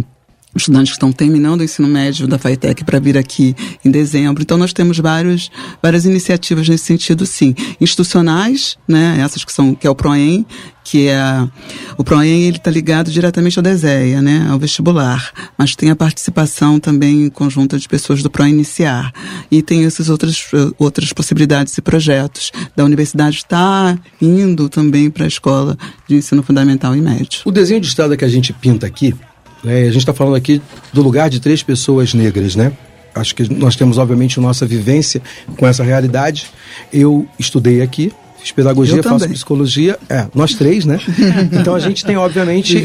estudantes 0.56 0.92
que 0.92 0.96
estão 0.96 1.12
terminando 1.12 1.62
o 1.62 1.64
ensino 1.64 1.88
médio 1.88 2.28
da 2.28 2.38
FAITEC 2.38 2.86
para 2.86 3.00
vir 3.00 3.18
aqui 3.18 3.56
em 3.84 3.92
dezembro. 3.92 4.42
Então 4.44 4.58
nós 4.58 4.72
temos 4.72 5.00
vários, 5.00 5.52
várias 5.82 6.06
iniciativas 6.06 6.70
nesse 6.70 6.86
sentido, 6.86 7.26
sim. 7.26 7.56
Institucionais, 7.82 8.78
né, 8.88 9.20
essas 9.20 9.44
que 9.44 9.52
são 9.52 9.74
que 9.74 9.88
é 9.88 9.90
o 9.90 9.96
PROEM, 9.96 10.46
que 10.84 11.08
é 11.08 11.20
o 11.98 12.04
PROEM 12.04 12.44
ele 12.44 12.58
está 12.58 12.70
ligado 12.70 13.12
diretamente 13.12 13.58
ao 13.58 13.64
DESEA, 13.64 14.22
né, 14.22 14.48
ao 14.50 14.60
vestibular, 14.60 15.32
mas 15.58 15.76
tem 15.76 15.90
a 15.90 15.96
participação 15.96 16.80
também 16.80 17.30
conjunta 17.30 17.78
de 17.78 17.88
pessoas 17.88 18.22
do 18.22 18.30
PROINICIAR 18.30 19.12
e 19.50 19.62
tem 19.62 19.86
essas 19.86 20.10
outras 20.10 20.44
outras 20.78 21.14
possibilidades 21.14 21.78
e 21.78 21.82
projetos 21.82 22.52
da 22.76 22.84
universidade 22.84 23.38
está 23.38 23.98
indo 24.22 24.70
também 24.70 25.10
para 25.10 25.26
a 25.26 25.28
escola 25.28 25.78
de 26.08 26.16
ensino 26.16 26.44
fundamental 26.44 26.96
e 26.96 27.02
médio. 27.02 27.42
O 27.46 27.52
desenho 27.52 27.80
de 27.80 27.88
estrada 27.88 28.18
que 28.18 28.26
a 28.26 28.30
gente 28.30 28.52
pinta 28.54 28.86
aqui 28.86 29.14
é, 29.66 29.84
a 29.84 29.86
gente 29.86 30.00
está 30.00 30.14
falando 30.14 30.36
aqui 30.36 30.62
do 30.92 31.02
lugar 31.02 31.30
de 31.30 31.40
três 31.40 31.64
pessoas 31.64 32.14
negras, 32.14 32.56
né? 32.56 32.74
Acho 33.16 33.36
que 33.36 33.52
nós 33.54 33.76
temos, 33.76 33.98
obviamente, 33.98 34.40
nossa 34.40 34.66
vivência 34.66 35.22
com 35.58 35.68
essa 35.68 35.84
realidade. 35.84 36.48
Eu 36.92 37.28
estudei 37.40 37.82
aqui, 37.82 38.12
fiz 38.44 38.52
pedagogia, 38.52 38.98
Eu 38.98 39.04
faço 39.04 39.20
também. 39.20 39.34
psicologia. 39.34 39.98
É, 40.10 40.28
nós 40.36 40.54
três, 40.54 40.86
né? 40.86 41.00
Então 41.54 41.74
a 41.76 41.80
gente 41.80 42.04
tem, 42.04 42.18
obviamente, 42.18 42.78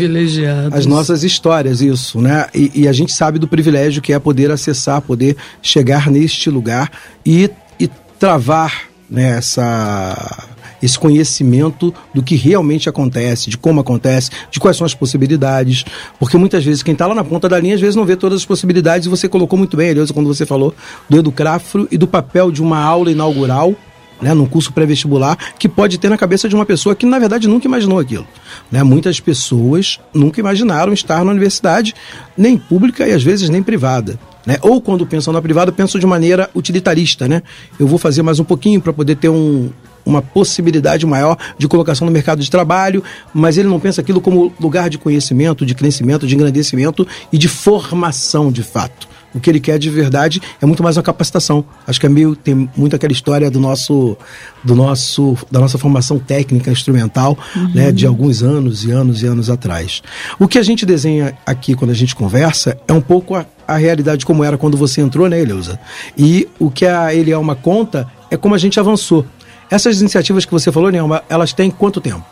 as 0.73 0.87
nossas 0.87 1.25
histórias, 1.25 1.81
isso, 1.81 2.21
né? 2.21 2.47
E, 2.55 2.71
e 2.83 2.88
a 2.88 2.92
gente 2.92 3.12
sabe 3.12 3.38
do 3.38 3.49
privilégio 3.49 4.01
que 4.01 4.12
é 4.12 4.18
poder 4.18 4.51
acessar, 4.51 5.03
poder 5.03 5.37
chegar 5.61 6.11
neste 6.11 6.49
lugar 6.49 6.90
e, 7.27 7.51
e 7.79 7.88
travar 8.18 8.85
né, 9.11 9.38
essa 9.38 10.47
esse 10.81 10.97
conhecimento 10.97 11.92
do 12.14 12.23
que 12.23 12.37
realmente 12.37 12.88
acontece, 12.88 13.51
de 13.51 13.59
como 13.59 13.81
acontece, 13.81 14.31
de 14.49 14.61
quais 14.61 14.77
são 14.77 14.85
as 14.85 14.94
possibilidades. 14.94 15.85
Porque 16.21 16.37
muitas 16.37 16.64
vezes 16.64 16.85
quem 16.85 16.92
está 16.92 17.05
lá 17.05 17.16
na 17.16 17.25
ponta 17.25 17.49
da 17.49 17.59
linha, 17.59 17.75
às 17.75 17.81
vezes 17.81 17.97
não 17.97 18.05
vê 18.05 18.14
todas 18.14 18.38
as 18.38 18.47
possibilidades, 18.47 19.07
e 19.07 19.11
você 19.11 19.29
colocou 19.29 19.59
muito 19.59 19.77
bem, 19.77 19.88
Eliosa, 19.88 20.14
quando 20.14 20.29
você 20.29 20.47
falou 20.47 20.73
do 21.09 21.18
Educrafro 21.18 21.88
e 21.90 21.99
do 21.99 22.07
papel 22.07 22.53
de 22.53 22.62
uma 22.62 22.79
aula 22.79 23.11
inaugural 23.11 23.75
né, 24.20 24.35
num 24.35 24.46
curso 24.46 24.72
pré-vestibular, 24.72 25.37
que 25.59 25.68
pode 25.68 25.98
ter 25.98 26.09
na 26.09 26.18
cabeça 26.18 26.48
de 26.48 26.54
uma 26.54 26.66
pessoa 26.66 26.94
que, 26.94 27.07
na 27.07 27.18
verdade, 27.18 27.48
nunca 27.48 27.66
imaginou 27.66 27.98
aquilo. 27.98 28.26
Né? 28.70 28.83
Muitas 28.83 29.20
pessoas 29.20 30.00
nunca 30.12 30.40
imaginaram 30.40 30.92
estar 30.92 31.24
na 31.24 31.31
universidade, 31.31 31.94
nem 32.37 32.57
pública 32.59 33.07
e 33.07 33.12
às 33.12 33.22
vezes 33.22 33.48
nem 33.48 33.62
privada. 33.62 34.18
Né? 34.46 34.57
Ou 34.62 34.81
quando 34.81 35.07
pensam 35.07 35.33
na 35.33 35.42
privada, 35.42 35.70
pensam 35.70 36.00
de 36.00 36.07
maneira 36.07 36.50
utilitarista. 36.54 37.28
Né? 37.28 37.42
Eu 37.78 37.87
vou 37.87 37.98
fazer 37.98 38.22
mais 38.22 38.40
um 38.40 38.44
pouquinho 38.44 38.81
para 38.81 38.92
poder 38.92 39.16
ter 39.16 39.28
um, 39.28 39.70
uma 40.04 40.22
possibilidade 40.22 41.04
maior 41.07 41.37
de 41.59 41.68
colocação 41.68 42.07
no 42.07 42.12
mercado 42.12 42.42
de 42.42 42.50
trabalho, 42.50 43.04
mas 43.33 43.59
ele 43.59 43.68
não 43.68 43.78
pensa 43.78 44.00
aquilo 44.00 44.20
como 44.20 44.52
lugar 44.59 44.88
de 44.88 44.98
conhecimento, 44.98 45.66
de 45.66 45.74
crescimento, 45.74 46.26
de 46.26 46.35
engrandecimento 46.35 47.07
e 47.33 47.38
de 47.38 47.48
formação 47.48 48.50
de 48.50 48.62
fato. 48.62 49.07
O 49.34 49.40
que 49.40 49.50
ele 49.50 49.60
quer 49.60 49.78
de 49.78 49.90
verdade 49.90 50.40
é 50.60 50.66
muito 50.66 50.82
mais 50.82 50.96
uma 50.96 51.02
capacitação. 51.02 51.64
Acho 51.86 52.00
que 52.00 52.06
é 52.06 52.08
meio 52.08 52.34
tem 52.34 52.68
muito 52.76 52.96
aquela 52.96 53.12
história 53.12 53.50
do 53.50 53.60
nosso 53.60 54.16
do 54.64 54.74
nosso 54.74 55.36
da 55.50 55.60
nossa 55.60 55.76
formação 55.76 56.18
técnica 56.18 56.70
instrumental, 56.70 57.37
né, 57.74 57.92
de 57.92 58.06
alguns 58.06 58.42
anos 58.42 58.85
e 58.85 58.90
anos 58.90 59.22
e 59.22 59.26
anos 59.26 59.50
atrás. 59.50 60.02
O 60.38 60.48
que 60.48 60.58
a 60.58 60.62
gente 60.62 60.87
desenha 60.87 61.37
aqui 61.44 61.74
quando 61.74 61.90
a 61.90 61.94
gente 61.94 62.14
conversa 62.14 62.79
é 62.88 62.92
um 62.92 63.00
pouco 63.00 63.35
a, 63.35 63.44
a 63.66 63.76
realidade 63.76 64.24
como 64.24 64.42
era 64.42 64.56
quando 64.56 64.76
você 64.76 65.00
entrou, 65.00 65.29
né, 65.29 65.40
Eleusa? 65.40 65.79
E 66.16 66.48
o 66.58 66.70
que 66.70 66.87
a 66.87 67.14
Elielma 67.14 67.54
conta 67.54 68.08
é 68.31 68.37
como 68.37 68.54
a 68.54 68.58
gente 68.58 68.81
avançou. 68.81 69.26
Essas 69.70 70.00
iniciativas 70.00 70.46
que 70.46 70.52
você 70.52 70.72
falou, 70.72 70.90
Nelma, 70.90 71.22
elas 71.29 71.52
têm 71.52 71.70
quanto 71.70 72.00
tempo? 72.00 72.24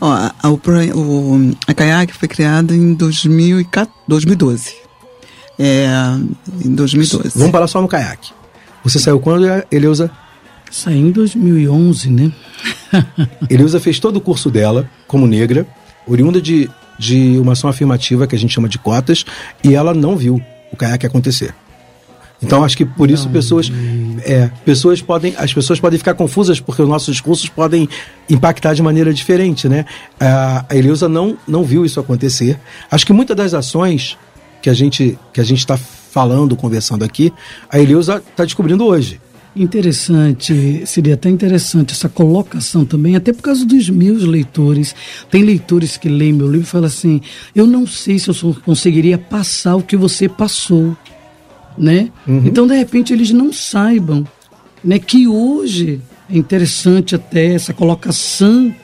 Ó, 0.00 0.10
a, 0.10 0.34
a, 0.42 0.50
o, 0.50 0.58
a 1.68 2.06
foi 2.12 2.28
criada 2.28 2.74
em 2.74 2.92
2014 2.94 3.96
2012. 4.08 4.85
É, 5.58 5.86
em 6.64 6.74
2012. 6.74 7.30
Vamos 7.36 7.52
falar 7.52 7.66
só 7.66 7.80
no 7.80 7.88
caiaque. 7.88 8.32
Você 8.84 8.98
saiu 8.98 9.18
quando, 9.18 9.46
Eleusa? 9.70 10.10
Saí 10.70 10.98
em 10.98 11.10
2011, 11.10 12.10
né? 12.10 12.32
Eleusa 13.48 13.80
fez 13.80 13.98
todo 13.98 14.16
o 14.16 14.20
curso 14.20 14.50
dela 14.50 14.88
como 15.06 15.26
negra, 15.26 15.66
oriunda 16.06 16.40
de, 16.40 16.68
de 16.98 17.38
uma 17.38 17.52
ação 17.52 17.70
afirmativa 17.70 18.26
que 18.26 18.34
a 18.34 18.38
gente 18.38 18.52
chama 18.52 18.68
de 18.68 18.78
cotas, 18.78 19.24
e 19.64 19.74
ela 19.74 19.94
não 19.94 20.16
viu 20.16 20.40
o 20.72 20.76
caiaque 20.76 21.06
acontecer. 21.06 21.54
Então 22.42 22.62
acho 22.62 22.76
que 22.76 22.84
por 22.84 23.10
isso 23.10 23.28
pessoas, 23.30 23.72
é, 24.22 24.50
pessoas 24.64 25.00
podem, 25.00 25.34
as 25.38 25.54
pessoas 25.54 25.80
podem 25.80 25.98
ficar 25.98 26.14
confusas 26.14 26.60
porque 26.60 26.82
os 26.82 26.88
nossos 26.88 27.14
discursos 27.14 27.48
podem 27.48 27.88
impactar 28.28 28.74
de 28.74 28.82
maneira 28.82 29.12
diferente, 29.14 29.68
né? 29.68 29.86
A 30.20 30.64
a 30.68 30.76
Eleusa 30.76 31.08
não 31.08 31.38
não 31.48 31.64
viu 31.64 31.84
isso 31.84 31.98
acontecer. 31.98 32.58
Acho 32.90 33.06
que 33.06 33.12
muitas 33.12 33.36
das 33.36 33.54
ações 33.54 34.18
que 34.62 34.70
a 34.70 34.74
gente 34.74 35.18
que 35.32 35.40
a 35.40 35.44
gente 35.44 35.58
está 35.58 35.76
falando, 35.76 36.56
conversando 36.56 37.04
aqui, 37.04 37.32
a 37.70 37.78
Eleusa 37.78 38.22
está 38.30 38.44
descobrindo 38.44 38.84
hoje. 38.84 39.20
Interessante, 39.54 40.82
seria 40.84 41.14
até 41.14 41.30
interessante 41.30 41.92
essa 41.92 42.10
colocação 42.10 42.84
também, 42.84 43.16
até 43.16 43.32
por 43.32 43.40
causa 43.40 43.64
dos 43.64 43.88
meus 43.88 44.22
leitores. 44.22 44.94
Tem 45.30 45.42
leitores 45.42 45.96
que 45.96 46.10
leem 46.10 46.34
meu 46.34 46.46
livro 46.46 46.66
e 46.66 46.70
falam 46.70 46.86
assim: 46.86 47.22
eu 47.54 47.66
não 47.66 47.86
sei 47.86 48.18
se 48.18 48.28
eu 48.28 48.56
conseguiria 48.66 49.16
passar 49.16 49.76
o 49.76 49.82
que 49.82 49.96
você 49.96 50.28
passou, 50.28 50.94
né? 51.76 52.10
Então, 52.26 52.66
de 52.66 52.76
repente, 52.76 53.14
eles 53.14 53.30
não 53.30 53.50
saibam, 53.50 54.26
né, 54.84 54.98
que 54.98 55.26
hoje 55.26 56.02
é 56.28 56.36
interessante 56.36 57.14
até 57.14 57.54
essa 57.54 57.72
colocação, 57.72 58.74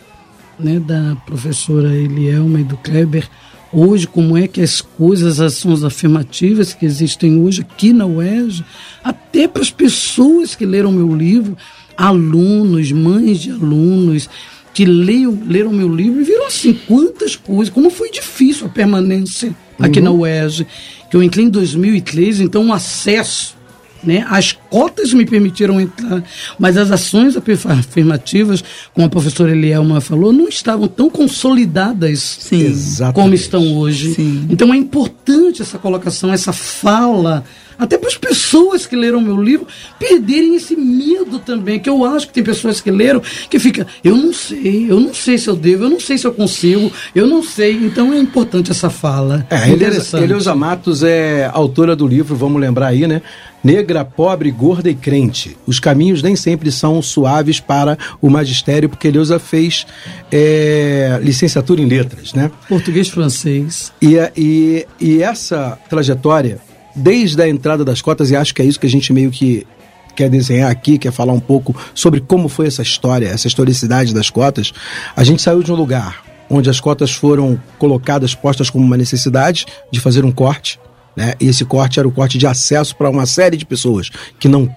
né, 0.58 0.80
da 0.80 1.16
professora 1.26 1.94
Elielma 1.94 2.60
e 2.60 2.64
do 2.64 2.78
Kleber. 2.78 3.28
Hoje, 3.72 4.06
como 4.06 4.36
é 4.36 4.46
que 4.46 4.60
as 4.60 4.82
coisas, 4.82 5.40
as 5.40 5.54
ações 5.54 5.82
afirmativas 5.82 6.74
que 6.74 6.84
existem 6.84 7.40
hoje 7.40 7.62
aqui 7.62 7.92
na 7.92 8.04
UERJ, 8.04 8.62
até 9.02 9.48
para 9.48 9.62
as 9.62 9.70
pessoas 9.70 10.54
que 10.54 10.66
leram 10.66 10.92
meu 10.92 11.14
livro, 11.14 11.56
alunos, 11.96 12.92
mães 12.92 13.40
de 13.40 13.50
alunos, 13.50 14.28
que 14.74 14.84
leiam, 14.84 15.38
leram 15.46 15.72
meu 15.72 15.88
livro 15.88 16.20
e 16.20 16.24
viram 16.24 16.46
assim, 16.46 16.78
quantas 16.86 17.34
coisas, 17.34 17.72
como 17.72 17.90
foi 17.90 18.10
difícil 18.10 18.66
a 18.66 18.70
permanência 18.70 19.54
aqui 19.78 20.00
na 20.00 20.10
UERJ, 20.10 20.66
que 21.10 21.16
eu 21.16 21.22
entrei 21.22 21.46
em 21.46 21.50
2013, 21.50 22.44
então 22.44 22.68
o 22.68 22.72
acesso 22.72 23.56
né? 24.02 24.26
As 24.28 24.52
cotas 24.52 25.12
me 25.12 25.24
permitiram 25.24 25.80
entrar, 25.80 26.22
mas 26.58 26.76
as 26.76 26.90
ações 26.90 27.36
afir- 27.36 27.58
afirmativas, 27.68 28.62
como 28.94 29.06
a 29.06 29.10
professora 29.10 29.52
Elielma 29.52 30.00
falou, 30.00 30.32
não 30.32 30.48
estavam 30.48 30.88
tão 30.88 31.08
consolidadas 31.10 32.38
Sim. 32.40 32.62
Exatamente. 32.66 33.14
como 33.14 33.34
estão 33.34 33.76
hoje. 33.78 34.14
Sim. 34.14 34.46
Então 34.50 34.72
é 34.72 34.76
importante 34.76 35.62
essa 35.62 35.78
colocação, 35.78 36.32
essa 36.32 36.52
fala, 36.52 37.44
até 37.82 37.98
para 37.98 38.08
as 38.08 38.16
pessoas 38.16 38.86
que 38.86 38.94
leram 38.94 39.20
meu 39.20 39.42
livro 39.42 39.66
perderem 39.98 40.54
esse 40.54 40.76
medo 40.76 41.40
também, 41.40 41.80
que 41.80 41.90
eu 41.90 42.04
acho 42.04 42.28
que 42.28 42.32
tem 42.32 42.44
pessoas 42.44 42.80
que 42.80 42.90
leram 42.90 43.20
que 43.50 43.58
fica, 43.58 43.86
eu 44.04 44.16
não 44.16 44.32
sei, 44.32 44.86
eu 44.88 45.00
não 45.00 45.12
sei 45.12 45.36
se 45.36 45.48
eu 45.48 45.56
devo, 45.56 45.84
eu 45.84 45.90
não 45.90 45.98
sei 45.98 46.16
se 46.16 46.24
eu 46.24 46.32
consigo, 46.32 46.92
eu 47.12 47.26
não 47.26 47.42
sei. 47.42 47.72
Então 47.72 48.12
é 48.12 48.18
importante 48.18 48.70
essa 48.70 48.88
fala. 48.88 49.44
É, 49.50 49.68
Eleusa, 49.68 50.20
Eleusa 50.20 50.54
Matos 50.54 51.02
é 51.02 51.50
autora 51.52 51.96
do 51.96 52.06
livro, 52.06 52.36
vamos 52.36 52.60
lembrar 52.60 52.88
aí, 52.88 53.06
né? 53.06 53.20
Negra, 53.64 54.04
pobre, 54.04 54.50
gorda 54.50 54.90
e 54.90 54.94
crente. 54.94 55.56
Os 55.66 55.78
caminhos 55.78 56.22
nem 56.22 56.34
sempre 56.34 56.70
são 56.70 57.00
suaves 57.00 57.60
para 57.60 57.96
o 58.20 58.28
magistério, 58.28 58.88
porque 58.88 59.08
Eleusa 59.08 59.38
fez 59.38 59.86
é, 60.30 61.18
licenciatura 61.22 61.80
em 61.80 61.86
letras, 61.86 62.32
né? 62.32 62.50
Português 62.68 63.08
francês. 63.08 63.92
E, 64.00 64.16
e, 64.36 64.86
e 65.00 65.22
essa 65.22 65.78
trajetória, 65.88 66.60
desde 66.94 67.42
a 67.42 67.48
entrada 67.48 67.84
das 67.84 68.02
cotas, 68.02 68.30
e 68.30 68.36
acho 68.36 68.54
que 68.54 68.62
é 68.62 68.64
isso 68.64 68.78
que 68.78 68.86
a 68.86 68.90
gente 68.90 69.12
meio 69.12 69.30
que 69.30 69.66
quer 70.14 70.28
desenhar 70.28 70.70
aqui, 70.70 70.98
quer 70.98 71.12
falar 71.12 71.32
um 71.32 71.40
pouco 71.40 71.74
sobre 71.94 72.20
como 72.20 72.48
foi 72.48 72.66
essa 72.66 72.82
história, 72.82 73.26
essa 73.26 73.46
historicidade 73.46 74.12
das 74.12 74.30
cotas, 74.30 74.72
a 75.16 75.24
gente 75.24 75.40
saiu 75.40 75.62
de 75.62 75.72
um 75.72 75.74
lugar 75.74 76.22
onde 76.50 76.68
as 76.68 76.80
cotas 76.80 77.12
foram 77.12 77.60
colocadas, 77.78 78.34
postas 78.34 78.68
como 78.68 78.84
uma 78.84 78.96
necessidade 78.96 79.64
de 79.90 79.98
fazer 80.00 80.24
um 80.24 80.30
corte, 80.30 80.78
né? 81.16 81.32
E 81.40 81.48
esse 81.48 81.64
corte 81.64 81.98
era 81.98 82.06
o 82.06 82.12
corte 82.12 82.36
de 82.36 82.46
acesso 82.46 82.94
para 82.94 83.08
uma 83.08 83.24
série 83.24 83.56
de 83.56 83.64
pessoas 83.64 84.10
que 84.38 84.48
não 84.48 84.68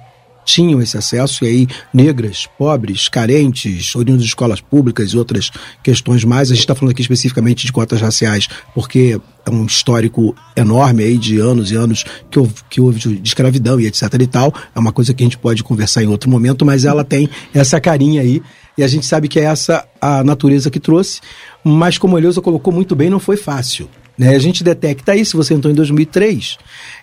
tinham 0.45 0.81
esse 0.81 0.97
acesso, 0.97 1.43
e 1.43 1.47
aí 1.47 1.67
negras, 1.93 2.47
pobres, 2.57 3.09
carentes, 3.09 3.95
oriundos 3.95 4.23
de 4.23 4.29
escolas 4.29 4.61
públicas 4.61 5.09
e 5.09 5.17
outras 5.17 5.51
questões 5.83 6.23
mais. 6.23 6.51
A 6.51 6.53
gente 6.53 6.63
está 6.63 6.75
falando 6.75 6.91
aqui 6.91 7.01
especificamente 7.01 7.65
de 7.65 7.73
cotas 7.73 7.99
raciais, 7.99 8.47
porque 8.73 9.19
é 9.45 9.49
um 9.49 9.65
histórico 9.65 10.35
enorme 10.55 11.03
aí 11.03 11.17
de 11.17 11.39
anos 11.39 11.71
e 11.71 11.75
anos 11.75 12.05
que 12.29 12.39
houve, 12.39 12.53
que 12.69 12.79
houve 12.81 12.99
de 12.99 13.27
escravidão 13.27 13.79
e 13.79 13.87
etc 13.87 14.03
e 14.19 14.27
tal. 14.27 14.53
É 14.73 14.79
uma 14.79 14.91
coisa 14.91 15.13
que 15.13 15.23
a 15.23 15.25
gente 15.25 15.37
pode 15.37 15.63
conversar 15.63 16.03
em 16.03 16.07
outro 16.07 16.29
momento, 16.29 16.65
mas 16.65 16.85
ela 16.85 17.03
tem 17.03 17.29
essa 17.53 17.79
carinha 17.81 18.21
aí, 18.21 18.41
e 18.77 18.83
a 18.83 18.87
gente 18.87 19.05
sabe 19.05 19.27
que 19.27 19.39
é 19.39 19.43
essa 19.43 19.85
a 19.99 20.23
natureza 20.23 20.69
que 20.69 20.79
trouxe, 20.79 21.21
mas 21.63 21.97
como 21.97 22.17
Eleusa 22.17 22.41
colocou 22.41 22.71
muito 22.73 22.95
bem, 22.95 23.09
não 23.09 23.19
foi 23.19 23.37
fácil. 23.37 23.89
Né? 24.17 24.35
A 24.35 24.39
gente 24.39 24.63
detecta 24.63 25.11
aí, 25.11 25.25
se 25.25 25.35
você 25.35 25.53
entrou 25.53 25.71
em 25.71 25.75
2003, 25.75 26.57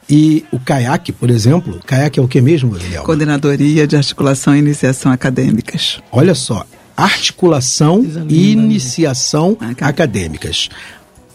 e 0.08 0.44
o 0.50 0.58
caiaque, 0.58 1.12
por 1.12 1.30
exemplo, 1.30 1.78
caiaque 1.86 2.18
é 2.18 2.22
o 2.22 2.28
que 2.28 2.40
mesmo, 2.40 2.76
Eliel? 2.76 3.02
Coordenadoria 3.02 3.86
de 3.86 3.96
Articulação 3.96 4.56
e 4.56 4.58
Iniciação 4.58 5.12
Acadêmicas. 5.12 6.00
Olha 6.10 6.34
só, 6.34 6.64
articulação 6.96 8.04
e 8.28 8.52
iniciação 8.52 9.52
Acadêmicas. 9.52 9.88
acadêmicas. 9.88 10.68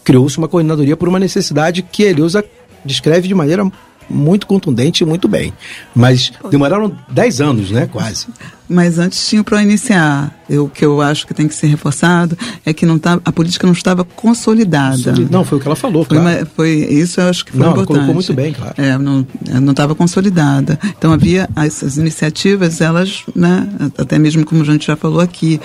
Criou-se 0.04 0.38
uma 0.38 0.48
coordenadoria 0.48 0.96
por 0.96 1.08
uma 1.08 1.18
necessidade 1.18 1.82
que 1.82 2.04
a 2.04 2.10
Eleusa 2.10 2.44
descreve 2.84 3.28
de 3.28 3.34
maneira 3.34 3.70
muito 4.08 4.46
contundente 4.46 5.02
e 5.04 5.06
muito 5.06 5.28
bem. 5.28 5.52
Mas 5.94 6.32
demoraram 6.50 6.96
10 7.10 7.40
anos, 7.40 7.70
né? 7.70 7.86
Quase. 7.86 8.26
Mas 8.68 8.98
antes 8.98 9.26
tinha 9.28 9.40
o 9.40 9.44
ProIniciar. 9.44 10.32
Eu- 10.48 10.64
O 10.64 10.68
que 10.70 10.84
eu 10.84 11.00
acho 11.02 11.26
que 11.26 11.34
tem 11.34 11.46
que 11.46 11.54
ser 11.54 11.66
reforçado 11.66 12.36
é 12.64 12.72
que 12.72 12.84
não 12.86 12.98
tá, 12.98 13.20
a 13.24 13.30
política 13.32 13.66
não 13.66 13.72
estava 13.74 14.02
consolidada. 14.04 15.14
Não, 15.30 15.44
foi 15.44 15.58
o 15.58 15.60
que 15.60 15.66
ela 15.68 15.76
falou, 15.76 16.04
Foi, 16.04 16.16
claro. 16.18 16.38
uma- 16.38 16.46
foi 16.46 16.70
isso, 16.70 17.20
eu 17.20 17.28
acho 17.28 17.44
que 17.44 17.52
foi 17.52 17.60
Não, 17.60 17.66
ela 17.66 17.74
importante. 17.82 17.96
colocou 17.96 18.14
muito 18.14 18.32
bem, 18.34 18.52
claro. 18.54 18.74
É, 18.78 18.96
não 18.98 19.70
estava 19.70 19.94
consolidada. 19.94 20.78
Então 20.96 21.12
havia 21.12 21.48
essas 21.56 21.98
iniciativas, 21.98 22.80
elas, 22.80 23.24
né, 23.36 23.68
até 23.98 24.18
mesmo 24.18 24.44
como 24.44 24.62
a 24.62 24.64
gente 24.64 24.86
já 24.86 24.96
falou 24.96 25.20
aqui, 25.20 25.60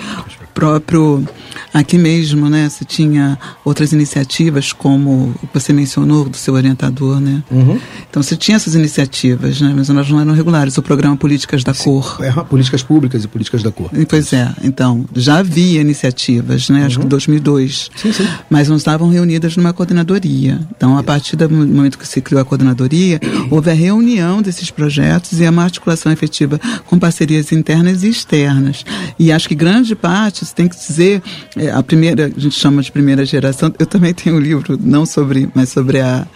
próprio 0.52 1.26
aqui 1.72 1.98
mesmo, 1.98 2.48
né, 2.48 2.68
se 2.68 2.84
tinha 2.84 3.36
outras 3.64 3.92
iniciativas 3.92 4.72
como 4.72 5.34
você 5.52 5.72
mencionou 5.72 6.28
do 6.28 6.36
seu 6.36 6.54
orientador, 6.54 7.18
né? 7.20 7.42
Uhum. 7.50 7.78
Então 8.08 8.22
você 8.22 8.36
tinha 8.36 8.56
essas 8.56 8.74
iniciativas, 8.76 9.60
né, 9.60 9.72
mas 9.74 9.90
elas 9.90 10.08
não 10.08 10.20
eram 10.20 10.32
regulares. 10.34 10.78
O 10.78 10.82
programa 10.82 11.16
Políticas 11.16 11.64
da 11.64 11.74
Cor. 11.74 12.18
É, 12.20 12.30
políticas 12.44 12.82
públicas 12.82 12.93
e 13.24 13.28
políticas 13.28 13.62
da 13.62 13.70
cor. 13.70 13.90
Pois 14.08 14.32
é, 14.32 14.52
então, 14.62 15.04
já 15.14 15.38
havia 15.38 15.80
iniciativas, 15.80 16.68
né? 16.68 16.84
Acho 16.86 16.98
que 16.98 17.06
em 17.06 17.08
2002. 17.08 17.90
Sim, 17.96 18.12
sim. 18.12 18.26
Mas 18.48 18.68
não 18.68 18.76
estavam 18.76 19.08
reunidas 19.08 19.56
numa 19.56 19.72
coordenadoria. 19.72 20.60
Então, 20.76 20.96
a 20.96 21.02
partir 21.02 21.36
do 21.36 21.48
momento 21.48 21.98
que 21.98 22.06
se 22.06 22.20
criou 22.20 22.40
a 22.40 22.44
coordenadoria, 22.44 23.20
houve 23.50 23.70
a 23.70 23.74
reunião 23.74 24.42
desses 24.42 24.70
projetos 24.70 25.40
e 25.40 25.48
uma 25.48 25.64
articulação 25.64 26.12
efetiva 26.12 26.60
com 26.86 26.98
parcerias 26.98 27.52
internas 27.52 28.02
e 28.02 28.08
externas. 28.08 28.84
E 29.18 29.32
acho 29.32 29.48
que 29.48 29.54
grande 29.54 29.94
parte, 29.94 30.44
se 30.44 30.54
tem 30.54 30.68
que 30.68 30.76
dizer, 30.76 31.22
é, 31.56 31.70
a 31.70 31.82
primeira, 31.82 32.26
a 32.26 32.40
gente 32.40 32.58
chama 32.58 32.82
de 32.82 32.90
primeira 32.90 33.24
geração, 33.24 33.72
eu 33.78 33.86
também 33.86 34.12
tenho 34.12 34.36
um 34.36 34.40
livro, 34.40 34.78
não 34.80 35.06
sobre, 35.06 35.48
mas 35.54 35.68
sobre 35.68 36.00
a 36.00 36.26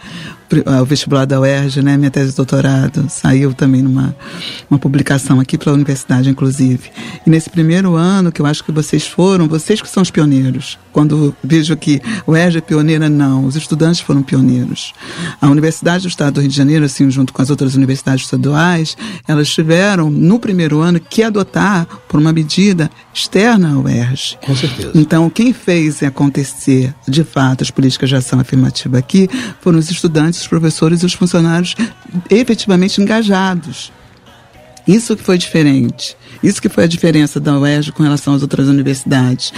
o 0.81 0.85
vestibular 0.85 1.27
da 1.27 1.41
UERJ, 1.41 1.83
né, 1.83 1.97
minha 1.97 2.11
tese 2.11 2.31
de 2.31 2.37
doutorado, 2.37 3.07
saiu 3.09 3.53
também 3.53 3.83
numa 3.83 4.15
uma 4.71 4.79
publicação 4.79 5.41
aqui 5.41 5.59
pela 5.59 5.75
universidade, 5.75 6.29
inclusive. 6.29 6.91
E 7.27 7.31
nesse 7.31 7.51
primeiro 7.51 7.95
ano, 7.95 8.33
que 8.33 8.41
eu 8.41 8.47
acho 8.47 8.65
que 8.65 8.73
vocês 8.73 9.07
foram, 9.07 9.49
vocês 9.49 9.81
que 9.81 9.89
são 9.89 10.03
os 10.03 10.11
pioneiros. 10.11 10.79
Quando 10.93 11.35
vejo 11.43 11.77
que 11.77 12.01
o 12.27 12.33
UERJ 12.33 12.59
é 12.59 12.61
pioneira, 12.61 13.09
não, 13.09 13.45
os 13.45 13.57
estudantes 13.57 14.01
foram 14.01 14.23
pioneiros. 14.23 14.93
A 15.41 15.49
Universidade 15.49 16.03
do 16.03 16.09
Estado 16.09 16.35
do 16.35 16.41
Rio 16.41 16.51
de 16.51 16.57
Janeiro, 16.57 16.85
assim, 16.85 17.11
junto 17.11 17.33
com 17.33 17.41
as 17.41 17.51
outras 17.51 17.75
universidades 17.75 18.25
estaduais, 18.25 18.97
elas 19.27 19.49
tiveram, 19.49 20.11
no 20.11 20.39
primeiro 20.39 20.81
ano, 20.81 21.01
que 21.01 21.23
adotar 21.23 21.87
por 22.09 22.19
uma 22.19 22.33
medida 22.33 22.91
externa 23.13 23.75
ao 23.75 23.83
UERJ. 23.83 24.39
Com 24.45 24.57
certeza. 24.57 24.93
Então, 24.95 25.29
quem 25.31 25.53
fez 25.53 26.03
acontecer, 26.03 26.95
de 27.07 27.25
fato, 27.25 27.63
as 27.63 27.71
políticas 27.71 28.09
de 28.09 28.17
ação 28.17 28.41
afirmativa 28.41 28.99
aqui 28.99 29.29
foram 29.61 29.79
os 29.79 29.91
estudantes, 29.91 30.38
os 30.41 30.49
professores 30.49 31.03
e 31.03 31.07
os 31.07 31.13
funcionários 31.15 31.75
efetivamente 32.31 33.01
engajados. 33.01 33.93
Isso 34.87 35.15
que 35.15 35.23
foi 35.23 35.37
diferente. 35.37 36.17
Isso 36.43 36.63
que 36.63 36.69
foi 36.69 36.85
a 36.85 36.87
diferença 36.87 37.39
da 37.39 37.59
UERJ 37.59 37.93
com 37.93 38.03
relação 38.03 38.33
às 38.33 38.41
outras 38.41 38.69
universidades. 38.69 39.53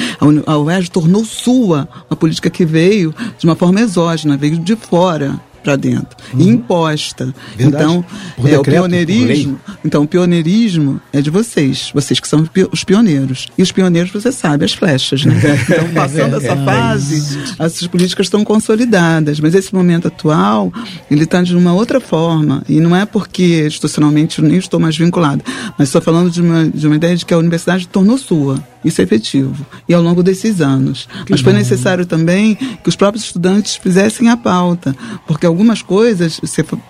A 0.46 0.58
UERJ 0.58 0.90
tornou 0.90 1.24
sua 1.24 1.88
uma 2.10 2.16
política 2.16 2.50
que 2.50 2.64
veio 2.64 3.14
de 3.38 3.46
uma 3.46 3.54
forma 3.54 3.80
exógena, 3.80 4.36
veio 4.36 4.58
de 4.58 4.74
fora. 4.74 5.40
Para 5.62 5.76
dentro, 5.76 6.16
e 6.36 6.48
imposta. 6.48 7.34
Verdade. 7.56 7.84
Então, 7.84 8.04
Por 8.36 8.48
é, 8.48 8.54
o 8.54 8.56
decreto, 8.58 8.64
por 8.64 8.70
pioneirismo. 8.70 9.60
Então, 9.84 10.02
o 10.02 10.08
pioneirismo 10.08 11.00
é 11.12 11.20
de 11.20 11.30
vocês, 11.30 11.90
vocês 11.94 12.18
que 12.20 12.28
são 12.28 12.48
os 12.72 12.84
pioneiros. 12.84 13.48
E 13.56 13.62
os 13.62 13.72
pioneiros, 13.72 14.10
você 14.10 14.32
sabe, 14.32 14.64
as 14.64 14.72
flechas, 14.72 15.24
né? 15.24 15.34
Então, 15.70 15.88
passando 15.94 16.36
essa 16.36 16.56
fase, 16.56 17.38
essas 17.58 17.86
políticas 17.86 18.26
estão 18.26 18.44
consolidadas. 18.44 19.40
Mas 19.40 19.54
esse 19.54 19.74
momento 19.74 20.08
atual, 20.08 20.72
ele 21.10 21.24
está 21.24 21.42
de 21.42 21.56
uma 21.56 21.72
outra 21.72 22.00
forma. 22.00 22.62
E 22.68 22.80
não 22.80 22.94
é 22.94 23.04
porque 23.04 23.66
institucionalmente 23.66 24.40
eu 24.40 24.48
nem 24.48 24.58
estou 24.58 24.80
mais 24.80 24.96
vinculada, 24.96 25.42
mas 25.78 25.88
estou 25.88 26.00
falando 26.00 26.30
de 26.30 26.40
uma, 26.40 26.68
de 26.68 26.86
uma 26.86 26.96
ideia 26.96 27.16
de 27.16 27.24
que 27.24 27.34
a 27.34 27.38
universidade 27.38 27.86
tornou 27.86 28.18
sua. 28.18 28.62
Isso 28.84 29.00
é 29.00 29.04
efetivo. 29.04 29.66
E 29.88 29.94
ao 29.94 30.02
longo 30.02 30.22
desses 30.22 30.60
anos. 30.60 31.08
mas 31.28 31.40
foi 31.40 31.52
necessário 31.52 32.06
também 32.06 32.54
que 32.54 32.88
os 32.88 32.96
próprios 32.96 33.24
estudantes 33.24 33.76
fizessem 33.76 34.28
a 34.28 34.36
pauta. 34.36 34.94
Porque 35.26 35.46
algumas 35.46 35.82
coisas, 35.82 36.40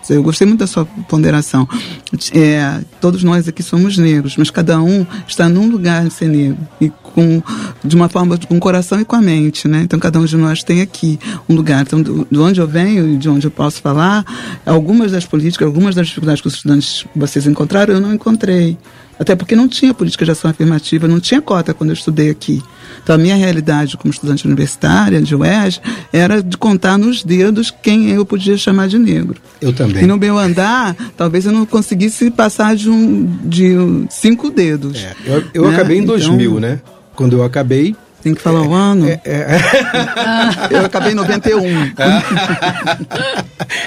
eu 0.09 0.23
gostei 0.23 0.47
muito 0.47 0.61
da 0.61 0.67
sua 0.67 0.85
ponderação. 0.85 1.69
É, 2.33 2.81
todos 3.01 3.25
nós 3.25 3.49
aqui 3.49 3.63
somos 3.63 3.99
negros, 3.99 4.37
mas 4.37 4.51
cada 4.51 4.81
um 4.81 5.05
está 5.27 5.49
num 5.49 5.69
lugar 5.69 6.05
de 6.05 6.13
ser 6.13 6.29
negro. 6.29 6.59
E 6.81 6.91
com, 7.03 7.43
de 7.85 7.97
uma 7.97 8.09
forma, 8.09 8.39
com 8.39 8.57
o 8.57 8.61
coração 8.61 9.01
e 9.01 9.05
com 9.05 9.17
a 9.17 9.21
mente, 9.21 9.67
né? 9.67 9.83
Então 9.83 9.99
cada 9.99 10.19
um 10.19 10.25
de 10.25 10.37
nós 10.37 10.63
tem 10.63 10.81
aqui 10.81 11.19
um 11.49 11.55
lugar. 11.55 11.83
Então, 11.83 12.03
de 12.03 12.39
onde 12.39 12.61
eu 12.61 12.69
venho 12.69 13.15
e 13.15 13.17
de 13.17 13.29
onde 13.29 13.47
eu 13.47 13.51
posso 13.51 13.81
falar, 13.81 14.25
algumas 14.65 15.13
das 15.13 15.27
políticas, 15.27 15.67
algumas 15.67 15.95
das 15.95 16.07
dificuldades 16.07 16.41
que 16.41 16.49
os 16.49 16.55
estudantes 16.55 17.05
vocês 17.15 17.47
encontraram, 17.47 17.95
eu 17.95 18.01
não 18.01 18.15
encontrei. 18.15 18.79
Até 19.21 19.37
porque 19.37 19.55
não 19.55 19.69
tinha 19.69 19.93
política 19.93 20.25
de 20.25 20.31
ação 20.31 20.51
afirmativa, 20.51 21.07
não 21.07 21.21
tinha 21.21 21.43
cota 21.43 21.75
quando 21.75 21.91
eu 21.91 21.95
estudei 21.95 22.31
aqui. 22.31 22.63
Então, 23.03 23.15
a 23.15 23.19
minha 23.19 23.37
realidade 23.37 23.99
como 23.99 24.11
estudante 24.11 24.47
universitária, 24.47 25.21
de 25.21 25.37
UERJ, 25.37 25.79
era 26.11 26.43
de 26.43 26.57
contar 26.57 26.97
nos 26.97 27.23
dedos 27.23 27.71
quem 27.71 28.09
eu 28.13 28.25
podia 28.25 28.57
chamar 28.57 28.89
de 28.89 28.99
negro. 28.99 29.37
Eu 29.61 29.75
também. 29.75 30.05
E 30.05 30.07
no 30.07 30.17
meu 30.17 30.39
andar, 30.39 30.97
talvez 31.19 31.45
eu 31.45 31.53
não 31.53 31.67
conseguisse 31.67 32.31
passar 32.31 32.75
de, 32.75 32.89
um, 32.89 33.27
de 33.45 33.75
cinco 34.09 34.51
dedos. 34.51 34.97
É, 34.97 35.15
eu 35.27 35.45
eu 35.53 35.69
né? 35.69 35.75
acabei 35.75 35.99
em 35.99 36.03
Então, 36.03 36.17
2000, 36.17 36.59
né? 36.59 36.81
Quando 37.15 37.37
eu 37.37 37.45
acabei, 37.45 37.95
Tem 38.23 38.35
que 38.35 38.43
falar 38.43 38.63
o 38.63 38.75
ano. 38.75 39.09
é, 39.09 39.21
Eu 40.71 40.85
acabei 40.85 41.13
em 41.13 41.15
91. 41.15 41.61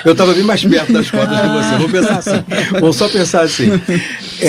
eu 0.05 0.11
estava 0.13 0.33
bem 0.33 0.43
mais 0.43 0.63
perto 0.63 0.93
das 0.93 1.09
cotas 1.11 1.39
que 1.39 1.47
você. 1.47 1.75
Vou 1.77 1.89
pensar 1.89 2.17
assim. 2.17 2.43
Vamos 2.71 2.95
só 2.95 3.09
pensar 3.09 3.41
assim. 3.41 3.69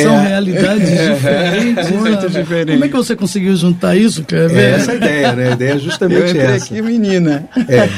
São 0.03 0.15
É, 0.21 0.29
realidades 0.29 0.89
diferentes. 0.89 1.91
Muito 1.91 2.21
sabe? 2.23 2.41
diferente. 2.41 2.73
Como 2.73 2.85
é 2.85 2.89
que 2.89 2.95
você 2.97 3.17
conseguiu 3.17 3.57
juntar 3.57 3.97
isso, 3.97 4.25
Kleber? 4.25 4.57
É 4.57 4.71
essa 4.73 4.93
a 4.93 4.95
ideia, 4.95 5.33
né? 5.33 5.49
A 5.51 5.53
ideia 5.53 5.71
é 5.71 5.75
Eu 5.75 5.79
justamente 5.81 6.31
entrei 6.31 6.43
essa. 6.43 6.65
aqui, 6.67 6.83
menina. 6.83 7.45
É. 7.69 7.89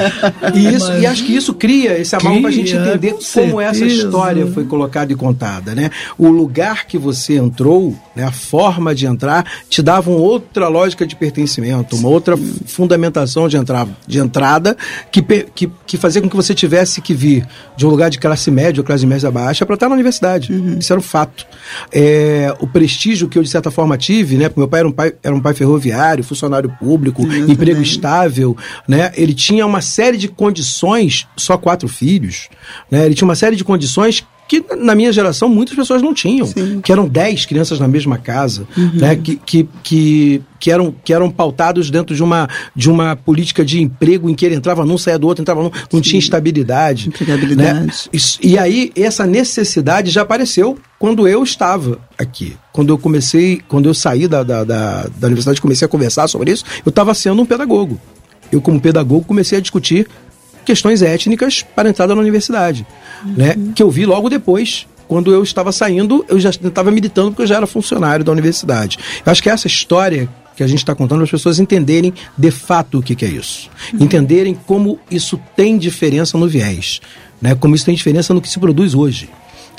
E, 0.56 0.74
isso, 0.74 0.92
e 0.94 1.06
acho 1.06 1.24
que 1.24 1.34
isso 1.36 1.54
cria 1.54 1.98
esse 1.98 2.14
amargo 2.16 2.40
para 2.40 2.50
a 2.50 2.52
gente 2.52 2.74
entender 2.74 3.12
com 3.12 3.18
como 3.32 3.60
essa 3.60 3.78
certeza. 3.78 4.04
história 4.04 4.46
foi 4.48 4.64
colocada 4.64 5.12
e 5.12 5.16
contada, 5.16 5.74
né? 5.74 5.90
O 6.18 6.28
lugar 6.28 6.86
que 6.86 6.98
você 6.98 7.34
entrou, 7.36 7.94
né, 8.14 8.24
a 8.24 8.32
forma 8.32 8.94
de 8.94 9.06
entrar, 9.06 9.44
te 9.68 9.82
dava 9.82 10.10
uma 10.10 10.20
outra 10.20 10.68
lógica 10.68 11.06
de 11.06 11.14
pertencimento, 11.16 11.75
uma 11.92 12.08
outra 12.08 12.36
fundamentação 12.66 13.48
de, 13.48 13.56
entrar, 13.56 13.86
de 14.06 14.18
entrada 14.18 14.76
que, 15.10 15.22
que, 15.22 15.70
que 15.86 15.96
fazia 15.96 16.20
com 16.22 16.28
que 16.28 16.36
você 16.36 16.54
tivesse 16.54 17.00
que 17.00 17.14
vir 17.14 17.46
de 17.76 17.86
um 17.86 17.88
lugar 17.88 18.10
de 18.10 18.18
classe 18.18 18.50
média 18.50 18.80
ou 18.80 18.84
classe 18.84 19.06
média 19.06 19.30
baixa 19.30 19.64
para 19.66 19.74
estar 19.74 19.88
na 19.88 19.94
universidade. 19.94 20.52
Isso 20.78 20.92
era 20.92 21.00
um 21.00 21.02
fato. 21.02 21.46
É, 21.92 22.54
o 22.60 22.66
prestígio 22.66 23.28
que 23.28 23.38
eu, 23.38 23.42
de 23.42 23.48
certa 23.48 23.70
forma, 23.70 23.96
tive, 23.96 24.36
né? 24.36 24.48
Porque 24.48 24.60
meu 24.60 24.68
pai 24.68 24.80
era 24.80 24.88
um 24.88 24.92
pai, 24.92 25.14
era 25.22 25.34
um 25.34 25.40
pai 25.40 25.54
ferroviário, 25.54 26.22
funcionário 26.24 26.70
público, 26.78 27.22
Eu 27.22 27.48
emprego 27.50 27.76
também. 27.76 27.82
estável, 27.82 28.56
né? 28.86 29.12
Ele 29.14 29.34
tinha 29.34 29.66
uma 29.66 29.80
série 29.80 30.16
de 30.16 30.28
condições, 30.28 31.26
só 31.36 31.56
quatro 31.56 31.88
filhos, 31.88 32.48
né? 32.90 33.06
Ele 33.06 33.14
tinha 33.14 33.26
uma 33.26 33.34
série 33.36 33.56
de 33.56 33.64
condições 33.64 34.24
que 34.48 34.64
na 34.76 34.94
minha 34.94 35.12
geração 35.12 35.48
muitas 35.48 35.74
pessoas 35.74 36.02
não 36.02 36.14
tinham, 36.14 36.48
que 36.82 36.92
eram 36.92 37.08
dez 37.08 37.44
crianças 37.44 37.80
na 37.80 37.88
mesma 37.88 38.18
casa, 38.18 38.66
né? 38.94 39.16
Que, 39.16 39.36
que, 39.36 39.68
que, 39.82 40.42
que 40.60 40.70
eram 40.70 40.94
que 41.04 41.12
eram 41.12 41.30
pautados 41.30 41.90
dentro 41.90 42.14
de 42.14 42.22
uma 42.22 42.48
de 42.74 42.90
uma 42.90 43.16
política 43.16 43.64
de 43.64 43.80
emprego 43.80 44.30
em 44.30 44.34
que 44.34 44.46
ele 44.46 44.54
entrava 44.54 44.84
num 44.84 44.96
saía 44.96 45.18
do 45.18 45.26
outro, 45.26 45.42
entrava 45.42 45.62
num, 45.62 45.70
não 45.92 46.00
tinha 46.00 46.18
estabilidade, 46.18 47.10
né? 47.56 47.86
E 48.42 48.58
aí 48.58 48.92
essa 48.96 49.26
necessidade 49.26 50.10
já 50.10 50.22
apareceu 50.22 50.78
quando 50.98 51.26
eu 51.26 51.42
estava 51.42 51.98
aqui. 52.18 52.56
Quando 52.72 52.90
eu 52.90 52.98
comecei, 52.98 53.60
quando 53.68 53.88
eu 53.88 53.94
saí 53.94 54.28
da, 54.28 54.42
da, 54.42 54.64
da, 54.64 55.06
da 55.16 55.26
universidade 55.26 55.58
e 55.58 55.62
comecei 55.62 55.86
a 55.86 55.88
conversar 55.88 56.28
sobre 56.28 56.52
isso, 56.52 56.64
eu 56.84 56.90
estava 56.90 57.14
sendo 57.14 57.42
um 57.42 57.46
pedagogo. 57.46 58.00
Eu, 58.50 58.60
como 58.60 58.80
pedagogo, 58.80 59.24
comecei 59.24 59.58
a 59.58 59.60
discutir 59.60 60.06
questões 60.66 61.00
étnicas 61.00 61.64
para 61.74 61.88
a 61.88 61.90
entrada 61.90 62.14
na 62.14 62.20
universidade, 62.20 62.86
né? 63.24 63.54
Que 63.74 63.82
eu 63.82 63.90
vi 63.90 64.04
logo 64.04 64.28
depois, 64.28 64.86
quando 65.08 65.32
eu 65.32 65.42
estava 65.42 65.72
saindo, 65.72 66.24
eu 66.28 66.38
já 66.38 66.50
estava 66.50 66.90
militando 66.90 67.30
porque 67.30 67.42
eu 67.42 67.46
já 67.46 67.56
era 67.56 67.66
funcionário 67.66 68.24
da 68.24 68.32
universidade. 68.32 68.98
Eu 69.24 69.32
acho 69.32 69.42
que 69.42 69.48
essa 69.48 69.66
história 69.66 70.28
que 70.56 70.62
a 70.62 70.66
gente 70.66 70.78
está 70.78 70.94
contando 70.94 71.18
para 71.18 71.24
as 71.24 71.30
pessoas 71.30 71.58
entenderem 71.58 72.12
de 72.36 72.50
fato 72.50 72.98
o 72.98 73.02
que, 73.02 73.14
que 73.14 73.24
é 73.24 73.28
isso, 73.28 73.70
entenderem 74.00 74.58
como 74.66 74.98
isso 75.10 75.38
tem 75.54 75.78
diferença 75.78 76.36
no 76.36 76.48
viés, 76.48 77.00
né? 77.40 77.54
Como 77.54 77.74
isso 77.74 77.84
tem 77.84 77.94
diferença 77.94 78.34
no 78.34 78.40
que 78.40 78.48
se 78.48 78.58
produz 78.58 78.94
hoje. 78.94 79.28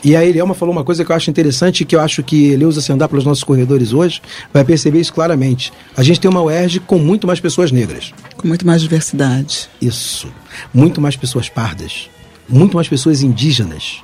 E 0.04 0.16
a 0.16 0.24
Elielma 0.24 0.54
falou 0.54 0.74
uma 0.74 0.84
coisa 0.84 1.04
que 1.04 1.12
eu 1.12 1.16
acho 1.16 1.30
interessante, 1.30 1.84
que 1.84 1.96
eu 1.96 2.00
acho 2.00 2.22
que 2.22 2.52
Eleusa, 2.52 2.82
se 2.82 2.92
andar 2.92 3.08
pelos 3.08 3.26
nossos 3.26 3.44
corredores 3.44 3.94
hoje, 3.94 4.22
vai 4.54 4.64
perceber 4.64 5.00
isso 5.00 5.12
claramente. 5.12 5.74
A 5.96 6.04
gente 6.04 6.20
tem 6.20 6.30
uma 6.30 6.42
UERJ 6.42 6.82
com 6.82 7.00
muito 7.00 7.26
mais 7.26 7.40
pessoas 7.40 7.72
negras. 7.72 8.14
Com 8.38 8.48
muito 8.48 8.66
mais 8.66 8.82
diversidade. 8.82 9.70
Isso. 9.82 10.32
Muito 10.74 11.02
mais 11.02 11.16
pessoas 11.16 11.50
pardas. 11.50 12.10
Muito 12.48 12.76
mais 12.76 12.88
pessoas 12.88 13.22
indígenas. 13.22 14.02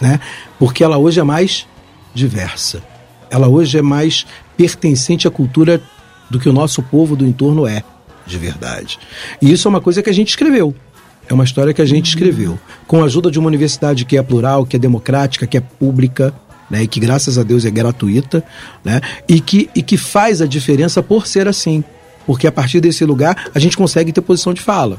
Né? 0.00 0.18
Porque 0.58 0.82
ela 0.82 0.98
hoje 0.98 1.20
é 1.20 1.22
mais 1.22 1.66
diversa. 2.14 2.82
Ela 3.30 3.48
hoje 3.48 3.78
é 3.78 3.82
mais 3.82 4.26
pertencente 4.56 5.28
à 5.28 5.30
cultura 5.30 5.82
do 6.30 6.40
que 6.40 6.48
o 6.48 6.52
nosso 6.52 6.82
povo 6.82 7.14
do 7.14 7.26
entorno 7.26 7.66
é, 7.66 7.82
de 8.26 8.38
verdade. 8.38 8.98
E 9.40 9.52
isso 9.52 9.68
é 9.68 9.70
uma 9.70 9.80
coisa 9.80 10.02
que 10.02 10.10
a 10.10 10.12
gente 10.12 10.30
escreveu. 10.30 10.74
É 11.28 11.34
uma 11.34 11.44
história 11.44 11.74
que 11.74 11.82
a 11.82 11.86
gente 11.86 12.08
escreveu. 12.08 12.58
Com 12.86 13.02
a 13.02 13.06
ajuda 13.06 13.30
de 13.30 13.38
uma 13.38 13.48
universidade 13.48 14.04
que 14.04 14.16
é 14.16 14.22
plural, 14.22 14.64
que 14.64 14.76
é 14.76 14.78
democrática, 14.78 15.46
que 15.46 15.56
é 15.56 15.60
pública, 15.60 16.32
né, 16.70 16.82
e 16.82 16.88
que 16.88 17.00
graças 17.00 17.38
a 17.38 17.42
Deus 17.42 17.64
é 17.64 17.70
gratuita, 17.70 18.44
né, 18.84 19.00
e, 19.28 19.40
que, 19.40 19.68
e 19.74 19.82
que 19.82 19.96
faz 19.96 20.40
a 20.40 20.46
diferença 20.46 21.02
por 21.02 21.26
ser 21.26 21.48
assim. 21.48 21.82
Porque 22.26 22.46
a 22.46 22.52
partir 22.52 22.80
desse 22.80 23.04
lugar 23.04 23.50
a 23.54 23.58
gente 23.58 23.76
consegue 23.76 24.12
ter 24.12 24.20
posição 24.20 24.52
de 24.52 24.60
fala. 24.60 24.98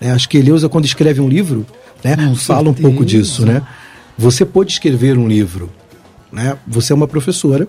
né. 0.00 0.12
Acho 0.12 0.28
que 0.28 0.38
Eleusa, 0.38 0.68
quando 0.68 0.84
escreve 0.84 1.20
um 1.20 1.28
livro, 1.28 1.66
né, 2.02 2.16
Com 2.16 2.34
fala 2.36 2.62
um 2.62 2.64
certeza. 2.66 2.88
pouco 2.88 3.04
disso. 3.04 3.44
Né? 3.44 3.62
Você 4.16 4.44
pode 4.44 4.72
escrever 4.72 5.18
um 5.18 5.26
livro. 5.28 5.70
Né? 6.32 6.56
Você 6.66 6.92
é 6.92 6.96
uma 6.96 7.08
professora, 7.08 7.66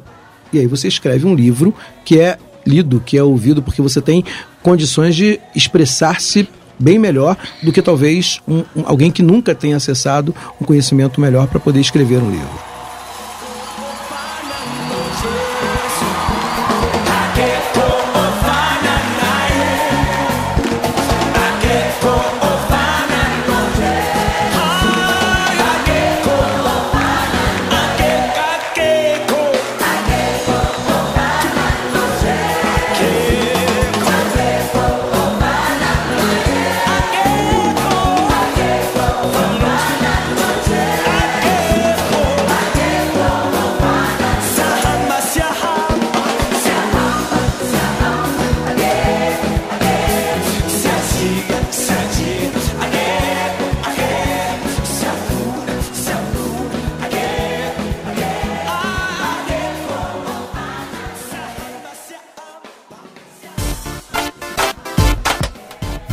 e 0.54 0.60
aí 0.60 0.68
você 0.68 0.88
escreve 0.88 1.26
um 1.26 1.34
livro 1.34 1.74
que 2.06 2.20
é 2.20 2.38
lido, 2.66 3.02
que 3.04 3.18
é 3.18 3.24
ouvido, 3.24 3.62
porque 3.64 3.82
você 3.82 4.00
tem 4.02 4.24
condições 4.62 5.16
de 5.16 5.40
expressar-se 5.56 6.48
bem 6.78 7.00
melhor 7.00 7.36
do 7.64 7.72
que 7.72 7.82
talvez 7.82 8.40
um- 8.48 8.64
um- 8.76 8.84
alguém 8.86 9.12
que 9.12 9.24
nunca 9.24 9.56
tenha 9.56 9.78
acessado 9.78 10.34
um 10.60 10.66
conhecimento 10.66 11.20
melhor 11.20 11.48
para 11.48 11.60
poder 11.60 11.80
escrever 11.80 12.18
um 12.22 12.30
livro. 12.30 12.71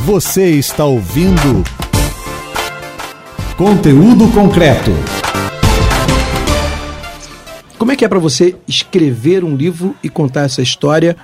Você 0.08 0.52
está 0.52 0.86
ouvindo 0.86 1.62
conteúdo 3.58 4.26
concreto. 4.32 4.90
Como 7.76 7.92
é 7.92 7.96
que 7.96 8.06
é 8.06 8.08
para 8.08 8.18
você 8.18 8.56
escrever 8.66 9.44
um 9.44 9.54
livro 9.54 9.94
e 10.02 10.08
contar 10.08 10.44
essa 10.44 10.62
história 10.62 11.14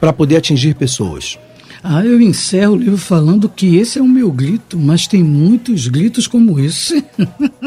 para 0.00 0.10
poder 0.10 0.36
atingir 0.38 0.74
pessoas? 0.74 1.38
Ah, 1.84 2.02
eu 2.02 2.18
encerro 2.18 2.72
o 2.72 2.78
livro 2.78 2.96
falando 2.96 3.46
que 3.46 3.76
esse 3.76 3.98
é 3.98 4.02
o 4.02 4.08
meu 4.08 4.32
grito, 4.32 4.78
mas 4.78 5.06
tem 5.06 5.22
muitos 5.22 5.86
gritos 5.86 6.26
como 6.26 6.58
esse. 6.58 7.04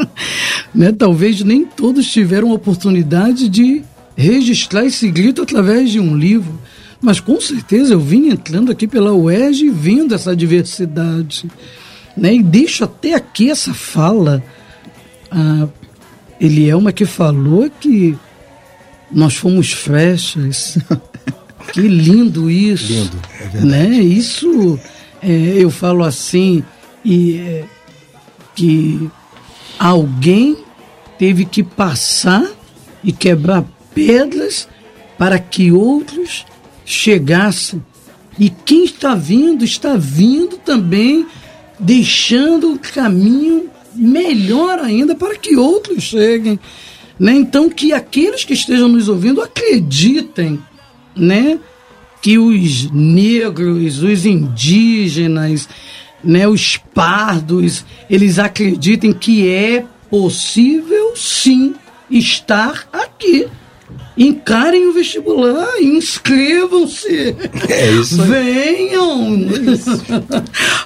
né? 0.74 0.91
Talvez 0.91 1.43
nem 1.43 1.65
todos 1.65 2.11
tiveram 2.11 2.49
a 2.49 2.55
oportunidade 2.55 3.47
de 3.47 3.84
registrar 4.15 4.86
esse 4.86 5.11
grito 5.11 5.43
através 5.43 5.91
de 5.91 5.99
um 5.99 6.17
livro. 6.17 6.59
Mas 7.03 7.19
com 7.19 7.39
certeza 7.41 7.93
eu 7.93 7.99
vim 7.99 8.29
entrando 8.29 8.71
aqui 8.71 8.87
pela 8.87 9.13
UERJ 9.13 9.65
e 9.65 9.69
vendo 9.69 10.15
essa 10.15 10.33
diversidade. 10.33 11.51
Né? 12.15 12.35
E 12.35 12.41
deixo 12.41 12.85
até 12.85 13.13
aqui 13.13 13.51
essa 13.51 13.73
fala. 13.73 14.41
Ah, 15.29 15.67
ele 16.39 16.69
é 16.69 16.73
uma 16.73 16.93
que 16.93 17.05
falou 17.05 17.69
que 17.69 18.17
nós 19.11 19.35
fomos 19.35 19.73
flechas. 19.73 20.77
que 21.73 21.81
lindo 21.81 22.49
isso. 22.49 22.93
Lindo, 22.93 23.21
é. 23.53 23.59
Né? 23.65 23.89
Isso, 23.89 24.79
é, 25.21 25.27
eu 25.57 25.69
falo 25.69 26.05
assim, 26.05 26.63
e, 27.03 27.37
é, 27.37 27.65
que 28.55 29.11
alguém 29.77 30.55
teve 31.19 31.43
que 31.43 31.63
passar 31.63 32.49
e 33.03 33.11
quebrar 33.11 33.65
pedras 33.93 34.69
para 35.17 35.37
que 35.37 35.69
outros 35.69 36.45
chegassem. 36.86 37.84
E 38.39 38.49
quem 38.49 38.86
está 38.86 39.15
vindo, 39.15 39.63
está 39.63 39.95
vindo 39.95 40.57
também, 40.57 41.25
deixando 41.79 42.73
o 42.73 42.79
caminho 42.79 43.69
melhor 43.95 44.79
ainda 44.79 45.15
para 45.15 45.36
que 45.36 45.55
outros 45.55 46.03
cheguem. 46.03 46.59
Né? 47.19 47.34
Então, 47.34 47.69
que 47.69 47.93
aqueles 47.93 48.43
que 48.43 48.53
estejam 48.53 48.88
nos 48.88 49.07
ouvindo 49.07 49.41
acreditem 49.41 50.59
né, 51.15 51.59
que 52.21 52.38
os 52.38 52.89
negros, 52.91 54.01
os 54.01 54.25
indígenas, 54.25 55.69
né, 56.23 56.47
os 56.47 56.77
pardos, 56.77 57.86
eles 58.09 58.39
acreditem 58.39 59.13
que 59.13 59.47
é 59.47 59.86
possível 60.09 61.15
sim 61.15 61.75
estar 62.09 62.88
aqui. 62.91 63.47
Encarem 64.18 64.88
o 64.88 64.93
vestibular, 64.93 65.68
inscrevam-se. 65.82 67.36
É 67.70 67.91
isso 67.91 68.22
aí. 68.22 68.30
Venham. 68.30 69.39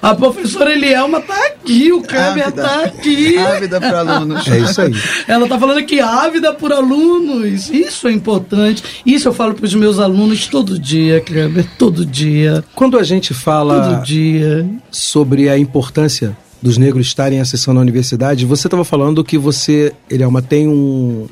A 0.02 0.16
professora 0.16 0.72
Elielma 0.72 1.20
tá 1.22 1.36
aqui, 1.48 1.92
o 1.92 2.02
Kleber 2.02 2.52
tá 2.52 2.84
aqui. 2.86 3.38
Ávida 3.38 3.80
para 3.80 4.00
alunos. 4.00 4.48
É 4.48 4.60
isso 4.60 4.82
aí. 4.82 4.94
Ela 5.28 5.48
tá 5.48 5.60
falando 5.60 5.80
aqui, 5.80 6.00
ávida 6.00 6.54
por 6.54 6.72
alunos. 6.72 7.70
Isso 7.70 8.08
é 8.08 8.12
importante. 8.12 8.84
Isso 9.06 9.28
eu 9.28 9.34
falo 9.34 9.54
para 9.54 9.66
os 9.66 9.76
meus 9.76 10.00
alunos 10.00 10.48
todo 10.48 10.80
dia, 10.80 11.20
Kleber, 11.22 11.66
todo 11.78 12.06
dia. 12.06 12.64
Quando 12.74 12.98
a 12.98 13.04
gente 13.04 13.34
fala 13.34 13.90
Todo 13.98 14.04
dia. 14.04 14.68
sobre 14.90 15.50
a 15.50 15.58
importância 15.58 16.38
dos 16.62 16.78
negros 16.78 17.08
estarem 17.08 17.40
acessando 17.40 17.80
a 17.80 17.82
universidade, 17.82 18.46
você 18.46 18.68
estava 18.68 18.84
falando 18.84 19.24
que 19.24 19.38
você, 19.38 19.94
Elielma, 20.10 20.42
tem 20.42 20.68
um, 20.68 21.28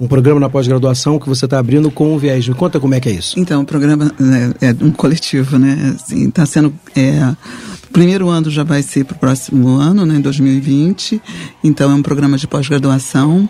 um 0.00 0.06
programa 0.06 0.40
na 0.40 0.48
pós-graduação 0.48 1.18
que 1.18 1.28
você 1.28 1.44
está 1.44 1.58
abrindo 1.58 1.90
com 1.90 2.14
o 2.14 2.18
viés. 2.18 2.46
Me 2.46 2.54
conta 2.54 2.80
como 2.80 2.94
é 2.94 3.00
que 3.00 3.08
é 3.08 3.12
isso. 3.12 3.38
Então, 3.38 3.62
o 3.62 3.64
programa 3.64 4.12
né, 4.18 4.52
é 4.60 4.84
um 4.84 4.90
coletivo, 4.90 5.58
né? 5.58 5.94
Assim, 5.94 6.30
tá 6.30 6.44
sendo. 6.46 6.72
É, 6.96 7.34
primeiro 7.92 8.28
ano 8.28 8.50
já 8.50 8.64
vai 8.64 8.82
ser 8.82 9.04
para 9.04 9.14
o 9.14 9.18
próximo 9.18 9.76
ano, 9.76 10.06
né, 10.06 10.16
em 10.16 10.20
2020. 10.20 11.20
Então, 11.62 11.90
é 11.90 11.94
um 11.94 12.02
programa 12.02 12.38
de 12.38 12.48
pós-graduação 12.48 13.48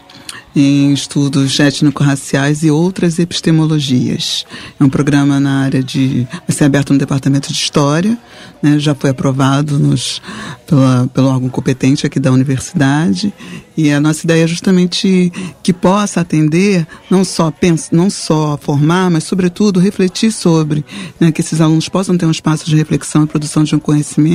em 0.54 0.92
estudos 0.92 1.58
étnico-raciais 1.58 2.62
e 2.62 2.70
outras 2.70 3.18
epistemologias. 3.18 4.44
É 4.78 4.84
um 4.84 4.88
programa 4.88 5.40
na 5.40 5.62
área 5.62 5.82
de. 5.82 6.26
vai 6.46 6.54
ser 6.54 6.64
aberto 6.64 6.92
no 6.92 6.98
departamento 6.98 7.48
de 7.48 7.54
História, 7.54 8.18
né, 8.62 8.78
já 8.78 8.94
foi 8.94 9.10
aprovado 9.10 9.78
nos, 9.78 10.20
pela, 10.66 11.08
pelo 11.14 11.28
órgão 11.28 11.48
competente 11.48 12.06
aqui 12.06 12.20
da 12.20 12.30
universidade. 12.30 13.32
E 13.74 13.90
a 13.90 13.98
nossa 13.98 14.26
ideia 14.26 14.44
é 14.44 14.46
justamente 14.46 15.32
que 15.62 15.72
possa 15.72 16.20
atender, 16.20 16.86
não 17.08 17.24
só, 17.24 17.50
pens, 17.50 17.88
não 17.90 18.10
só 18.10 18.58
formar, 18.60 19.10
mas, 19.10 19.24
sobretudo, 19.24 19.80
refletir 19.80 20.30
sobre, 20.30 20.84
né, 21.18 21.32
que 21.32 21.40
esses 21.40 21.60
alunos 21.60 21.88
possam 21.88 22.18
ter 22.18 22.26
um 22.26 22.30
espaço 22.30 22.66
de 22.66 22.76
reflexão 22.76 23.24
e 23.24 23.26
produção 23.26 23.64
de 23.64 23.74
um 23.74 23.78
conhecimento 23.78 24.31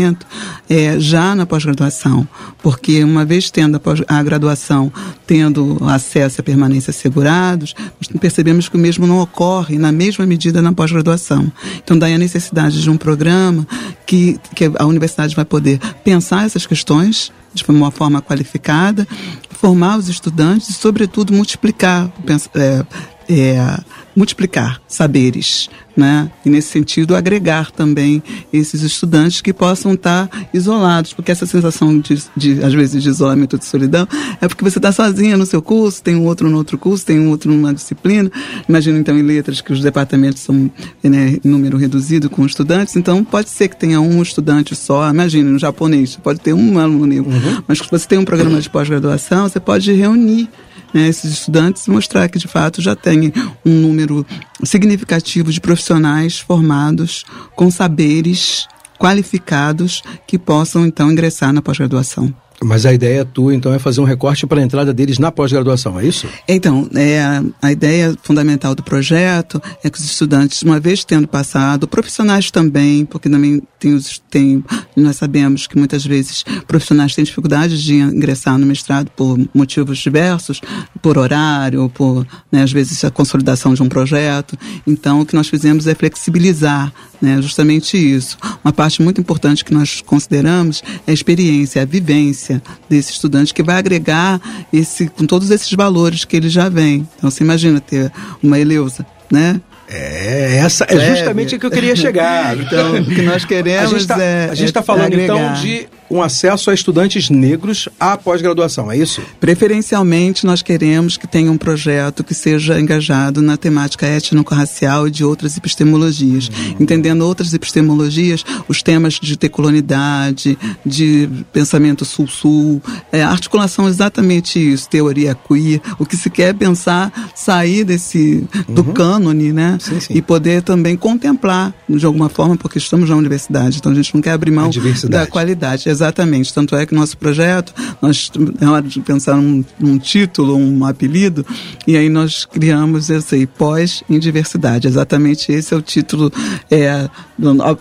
é, 0.70 1.00
já 1.00 1.36
na 1.36 1.46
pós-graduação. 1.46 2.28
Porque, 2.62 3.04
uma 3.04 3.26
vez 3.26 3.50
tendo 3.50 3.76
a, 3.76 3.80
pós, 3.80 4.02
a 4.08 4.22
graduação, 4.24 4.92
tendo 5.26 5.78
acesso 5.88 6.42
à 6.42 6.44
permanência 6.44 6.92
assegurados, 6.92 7.74
percebemos 8.20 8.70
que 8.70 8.76
o 8.76 8.80
mesmo 8.80 9.08
não 9.08 9.20
ocorre 9.20 9.78
na 9.78 9.92
mesma 9.92 10.26
medida 10.26 10.62
na 10.62 10.74
pós-graduação. 10.74 11.52
Então, 11.84 11.98
daí 11.98 12.14
a 12.14 12.18
necessidade 12.18 12.82
de 12.82 12.90
um 12.90 12.98
programa 12.98 13.68
que, 14.06 14.40
que 14.56 14.72
a 14.78 14.86
universidade 14.86 15.36
vai 15.36 15.46
poder 15.46 15.80
pensar 16.04 16.46
essas 16.46 16.66
questões 16.66 17.32
de 17.54 17.64
uma 17.70 17.92
forma 17.92 18.22
qualificada, 18.22 19.08
formar 19.50 19.98
os 19.98 20.10
estudantes 20.10 20.70
e, 20.70 20.74
sobretudo, 20.74 21.34
multiplicar, 21.34 22.12
é, 22.56 22.86
é, 23.30 23.80
multiplicar 24.16 24.82
saberes, 24.88 25.70
né? 25.96 26.32
E 26.46 26.50
nesse 26.50 26.70
sentido 26.70 27.16
agregar 27.16 27.72
também 27.72 28.22
esses 28.52 28.82
estudantes 28.82 29.42
que 29.42 29.54
possam 29.54 29.94
estar 29.94 30.30
isolados, 30.54 31.14
porque 31.14 31.32
essa 31.32 31.46
sensação 31.46 32.00
de, 32.00 32.24
de 32.36 32.64
às 32.64 32.74
vezes 32.74 33.04
de 33.04 33.10
isolamento 33.10 33.58
de 33.58 33.66
solidão 33.66 34.08
é 34.42 34.48
porque 34.48 34.64
você 34.64 34.80
está 34.80 34.92
sozinha 34.92 35.38
no 35.38 35.46
seu 35.46 35.62
curso, 35.62 36.02
tem 36.02 36.16
um 36.16 36.26
outro 36.26 36.50
no 36.50 36.58
outro 36.58 36.78
curso, 36.78 37.06
tem 37.06 37.20
um 37.20 37.30
outro 37.30 37.52
numa 37.52 37.74
disciplina. 37.74 38.32
Imagina 38.68 38.98
então 38.98 39.18
em 39.18 39.24
letras 39.24 39.62
que 39.62 39.74
os 39.74 39.82
departamentos 39.82 40.42
são 40.42 40.72
né, 41.04 41.38
em 41.44 41.48
número 41.48 41.78
reduzido 41.78 42.30
com 42.30 42.46
estudantes, 42.46 42.96
então 42.96 43.24
pode 43.24 43.50
ser 43.50 43.68
que 43.68 43.76
tenha 43.76 44.00
um 44.00 44.22
estudante 44.22 44.76
só. 44.76 45.10
Imagina 45.10 45.50
no 45.50 45.60
japonês 45.60 46.16
pode 46.16 46.40
ter 46.40 46.54
um 46.54 46.80
aluno 46.80 47.06
negro, 47.06 47.32
mas 47.68 47.80
se 47.80 47.86
você 47.90 48.08
tem 48.08 48.18
um 48.18 48.26
programa 48.26 48.60
de 48.60 48.70
pós-graduação, 48.70 49.48
você 49.48 49.60
pode 49.60 49.92
reunir 49.92 50.50
né, 50.94 51.08
esses 51.08 51.32
estudantes 51.32 51.86
e 51.86 51.92
mostrar 51.92 52.30
que 52.30 52.40
de 52.40 52.48
fato 52.48 52.82
já 52.82 52.96
tem 52.96 53.32
um 53.66 53.72
número 53.72 54.26
significativo 54.64 55.52
de 55.52 55.62
profissionais 55.62 56.40
formados 56.40 57.26
com 57.56 57.70
saberes 57.70 58.68
qualificados 58.98 60.02
que 60.26 60.38
possam 60.38 60.86
então 60.86 61.12
ingressar 61.12 61.54
na 61.54 61.62
pós-graduação. 61.62 62.34
Mas 62.64 62.86
a 62.86 62.94
ideia 62.94 63.24
tua, 63.24 63.54
então, 63.54 63.74
é 63.74 63.78
fazer 63.78 64.02
um 64.02 64.04
recorte 64.04 64.48
para 64.48 64.60
a 64.60 64.64
entrada 64.64 64.94
deles 64.94 65.20
na 65.20 65.32
pós-graduação, 65.32 66.00
é 66.00 66.06
isso? 66.06 66.28
Então, 66.48 66.90
é, 66.96 67.42
a, 67.62 67.72
ideia 67.72 68.16
fundamental 68.24 68.74
do 68.74 68.82
projeto 68.82 69.62
é 69.84 69.90
que 69.90 70.00
os 70.00 70.06
estudantes, 70.06 70.64
uma 70.64 70.80
vez 70.80 71.04
tendo 71.04 71.28
passado, 71.28 71.88
profissionais 71.88 72.50
também, 72.50 73.06
porque 73.06 73.30
também 73.30 73.62
tem 73.80 73.98
tem, 74.30 74.64
nós 74.96 75.16
sabemos 75.16 75.68
que 75.68 75.78
muitas 75.78 76.06
vezes 76.06 76.44
profissionais 76.68 77.16
têm 77.16 77.24
dificuldades 77.24 77.82
de 77.82 77.96
ingressar 77.96 78.58
no 78.58 78.66
mestrado 78.66 79.10
por 79.16 79.38
motivos 79.54 80.00
diversos, 80.00 80.62
por 81.02 81.18
horário, 81.18 81.90
por, 81.90 82.26
né, 82.52 82.64
às 82.64 82.72
vezes, 82.72 83.04
a 83.04 83.12
consolidação 83.12 83.74
de 83.74 83.84
um 83.84 83.90
projeto. 83.90 84.58
Então, 84.86 85.22
o 85.22 85.26
que 85.26 85.36
nós 85.36 85.48
fizemos 85.48 85.88
é 85.88 85.94
flexibilizar 85.94 86.92
né, 87.22 87.42
justamente 87.42 87.98
isso. 87.98 88.38
Uma 88.64 88.74
parte 88.74 89.02
muito 89.02 89.22
importante 89.22 89.64
que 89.64 89.74
nós 89.74 90.02
consideramos 90.02 90.84
é 91.06 91.12
a 91.12 91.14
experiência, 91.14 91.82
a 91.82 91.86
vivência 91.86 92.62
desse 92.90 93.12
estudante 93.12 93.54
que 93.54 93.64
vai 93.64 93.78
agregar 93.78 94.42
esse, 94.72 95.08
com 95.08 95.26
todos 95.26 95.50
esses 95.52 95.72
valores 95.74 96.26
que 96.26 96.36
ele 96.36 96.50
já 96.50 96.70
vem. 96.70 97.08
Então, 97.18 97.30
você 97.30 97.44
imagina 97.44 97.80
ter 97.80 98.12
uma 98.42 98.60
Eleusa, 98.60 99.06
né? 99.32 99.62
É, 99.90 100.58
essa 100.58 100.86
é 100.90 101.16
justamente 101.16 101.56
o 101.56 101.60
que 101.60 101.66
eu 101.66 101.72
queria 101.72 101.96
chegar. 101.96 102.58
Então, 102.58 103.02
o 103.02 103.06
que 103.06 103.22
nós 103.22 103.44
a 103.44 103.48
queremos 103.48 103.92
gente 103.92 104.02
está 104.02 104.22
é. 104.22 104.50
a 104.50 104.56
gente 104.56 104.70
é 104.70 104.72
tá 104.72 104.82
falando 104.82 105.14
então 105.14 105.54
de 105.54 105.88
um 106.10 106.22
acesso 106.22 106.70
a 106.70 106.74
estudantes 106.74 107.30
negros 107.30 107.90
à 108.00 108.18
pós-graduação, 108.18 108.92
é 108.92 108.98
isso? 108.98 109.22
Preferencialmente, 109.40 110.46
nós 110.46 110.62
queremos 110.62 111.18
que 111.18 111.28
tenha 111.28 111.52
um 111.52 111.58
projeto 111.58 112.24
que 112.24 112.34
seja 112.34 112.80
engajado 112.80 113.42
na 113.42 113.58
temática 113.58 114.06
étnico-racial 114.06 115.08
e 115.08 115.12
de 115.12 115.24
outras 115.24 115.58
epistemologias. 115.58 116.50
Entendendo 116.80 117.22
outras 117.22 117.54
epistemologias, 117.54 118.44
os 118.68 118.82
temas 118.82 119.16
de 119.16 119.38
decolonidade, 119.38 120.58
de 120.86 121.30
pensamento 121.52 122.06
sul-sul, 122.06 122.82
é, 123.12 123.22
articulação 123.24 123.88
exatamente 123.88 124.60
isso, 124.60 124.90
teoria 124.90 125.36
queer. 125.36 125.82
O 126.00 126.06
que 126.06 126.16
se 126.16 126.30
quer 126.30 126.54
pensar, 126.54 127.32
sair 127.36 127.84
desse, 127.84 128.48
do 128.68 128.84
cânone, 128.84 129.52
né? 129.52 129.78
Sim, 129.82 130.00
sim. 130.00 130.14
E 130.14 130.22
poder 130.22 130.62
também 130.62 130.96
contemplar, 130.96 131.74
de 131.90 132.06
alguma 132.06 132.30
forma, 132.30 132.56
porque 132.56 132.78
estamos 132.78 133.10
na 133.10 133.16
universidade, 133.16 133.78
então 133.78 133.92
a 133.92 133.96
gente 133.96 134.14
não 134.14 134.22
quer 134.22 134.32
abrir 134.32 134.52
mão 134.52 134.70
da 135.10 135.26
qualidade. 135.26 135.90
Exatamente. 135.98 136.54
Tanto 136.54 136.76
é 136.76 136.86
que 136.86 136.94
nosso 136.94 137.18
projeto, 137.18 137.74
nós, 138.02 138.32
na 138.60 138.72
hora 138.72 138.88
de 138.88 139.00
pensar 139.02 139.36
num, 139.36 139.64
num 139.80 139.98
título, 139.98 140.56
um 140.56 140.86
apelido, 140.86 141.46
e 141.88 141.98
aí 141.98 142.08
nós 142.08 142.46
criamos 142.46 143.10
esse 143.10 143.36
aí, 143.36 143.48
pós 143.48 144.04
em 144.10 144.20
diversidade. 144.20 144.88
Exatamente 144.88 145.52
esse 145.52 145.74
é 145.74 145.78
o 145.78 145.82
título, 145.82 146.32
é, 146.70 147.10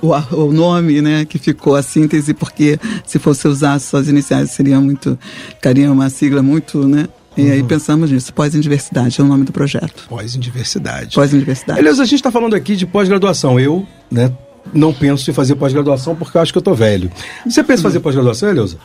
o, 0.03 0.37
o 0.37 0.53
nome, 0.53 1.03
né, 1.03 1.25
que 1.25 1.39
ficou 1.39 1.77
a 1.77 1.83
síntese, 1.83 2.33
porque 2.33 2.79
se 3.07 3.19
fosse 3.19 3.47
usar 3.47 3.79
só 3.79 3.99
as 3.99 4.09
iniciais 4.09 4.51
seria 4.51 4.81
muito, 4.81 5.19
ficaria 5.51 5.91
uma 5.93 6.09
sigla 6.09 6.43
muito, 6.43 6.87
né? 6.87 7.07
E 7.37 7.51
aí 7.51 7.63
pensamos 7.63 8.11
nisso, 8.11 8.33
pós 8.33 8.55
em 8.55 8.61
diversidade 8.61 9.21
é 9.21 9.25
o 9.25 9.27
nome 9.27 9.45
do 9.45 9.53
projeto. 9.53 10.07
Pós 10.09 10.35
em 10.35 10.41
diversidade. 10.41 11.15
Pós 11.15 11.35
em 11.35 11.39
diversidade. 11.39 11.79
Beleza, 11.79 12.03
a 12.03 12.07
gente 12.07 12.15
está 12.15 12.31
falando 12.31 12.55
aqui 12.55 12.75
de 12.75 12.87
pós-graduação. 12.87 13.61
Eu, 13.61 13.87
né, 14.11 14.33
não 14.75 14.93
penso 14.93 15.31
em 15.31 15.35
fazer 15.35 15.55
pós-graduação 15.55 16.15
porque 16.15 16.37
eu 16.37 16.43
acho 16.43 16.53
que 16.53 16.59
eu 16.59 16.63
tô 16.63 16.75
velho. 16.75 17.11
Você 17.49 17.63
pensa 17.63 17.81
em 17.81 17.85
fazer 17.85 18.01
pós-graduação, 18.01 18.49
Eleusa? 18.49 18.79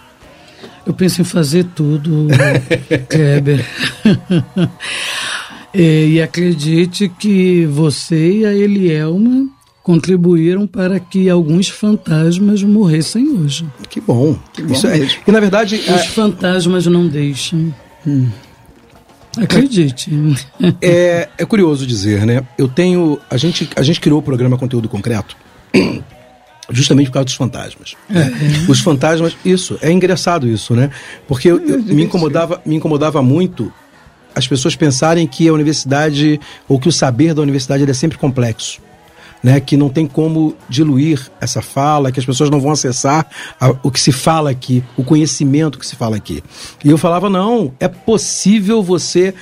Eu 0.86 0.94
penso 0.94 1.22
em 1.22 1.24
fazer 1.26 1.66
tudo, 1.76 2.28
Kleber. 3.10 3.66
É, 5.74 6.06
e 6.06 6.22
acredite 6.22 7.08
que 7.18 7.66
você 7.66 8.40
e 8.40 8.46
a 8.46 8.54
Elielma 8.54 9.48
contribuíram 9.82 10.68
para 10.68 11.00
que 11.00 11.30
alguns 11.30 11.70
fantasmas 11.70 12.62
morressem 12.62 13.30
hoje. 13.40 13.66
Que 13.90 14.02
bom. 14.02 14.38
Que 14.52 14.64
bom 14.64 14.74
Isso 14.74 14.86
é- 14.88 14.98
mesmo. 14.98 15.22
e 15.26 15.32
na 15.32 15.40
verdade, 15.40 15.76
Os 15.76 15.88
é, 15.88 15.98
fantasmas 16.08 16.86
não 16.88 17.08
deixam. 17.08 17.74
Acredite. 19.38 20.12
é, 20.82 21.30
é 21.38 21.46
curioso 21.46 21.88
dizer, 21.88 22.26
né? 22.26 22.44
Eu 22.58 22.68
tenho. 22.68 23.18
A 23.30 23.38
gente, 23.38 23.70
a 23.76 23.82
gente 23.82 24.02
criou 24.02 24.20
o 24.20 24.22
programa 24.22 24.58
Conteúdo 24.58 24.90
Concreto 24.90 25.38
justamente 26.70 27.08
por 27.08 27.14
causa 27.14 27.26
dos 27.26 27.34
fantasmas. 27.36 27.96
né? 28.10 28.32
Os 28.70 28.80
fantasmas, 28.80 29.36
isso, 29.44 29.78
é 29.82 29.92
engraçado 29.92 30.48
isso, 30.48 30.74
né? 30.76 30.90
Porque 31.28 31.50
eu- 31.52 31.60
eu- 31.68 31.82
me, 31.84 32.04
incomodava, 32.04 32.62
me 32.66 32.76
incomodava 32.76 33.22
muito 33.22 33.72
as 34.34 34.48
pessoas 34.48 34.76
pensarem 34.76 35.28
que 35.28 35.48
a 35.50 35.54
universidade, 35.54 36.40
ou 36.68 36.80
que 36.80 36.88
o 36.88 36.92
saber 36.92 37.34
da 37.34 37.42
universidade 37.42 37.90
é 37.90 37.94
sempre 37.94 38.18
complexo. 38.18 38.80
Né, 39.44 39.60
que 39.60 39.76
não 39.76 39.90
tem 39.90 40.06
como 40.06 40.56
diluir 40.70 41.20
essa 41.42 41.64
fala, 41.64 42.12
que 42.12 42.20
as 42.20 42.26
pessoas 42.28 42.52
não 42.52 42.62
vão 42.62 42.74
acessar 42.74 43.26
a- 43.60 43.74
o 43.82 43.90
que 43.90 44.00
se 44.00 44.12
fala 44.12 44.52
aqui, 44.52 44.84
o 44.96 45.04
conhecimento 45.04 45.80
que 45.80 45.86
se 45.88 45.96
fala 45.96 46.16
aqui. 46.16 46.44
E 46.86 46.90
eu 46.92 46.98
falava, 46.98 47.28
não, 47.28 47.74
é 47.80 47.88
possível 47.88 48.84
você 48.84 49.34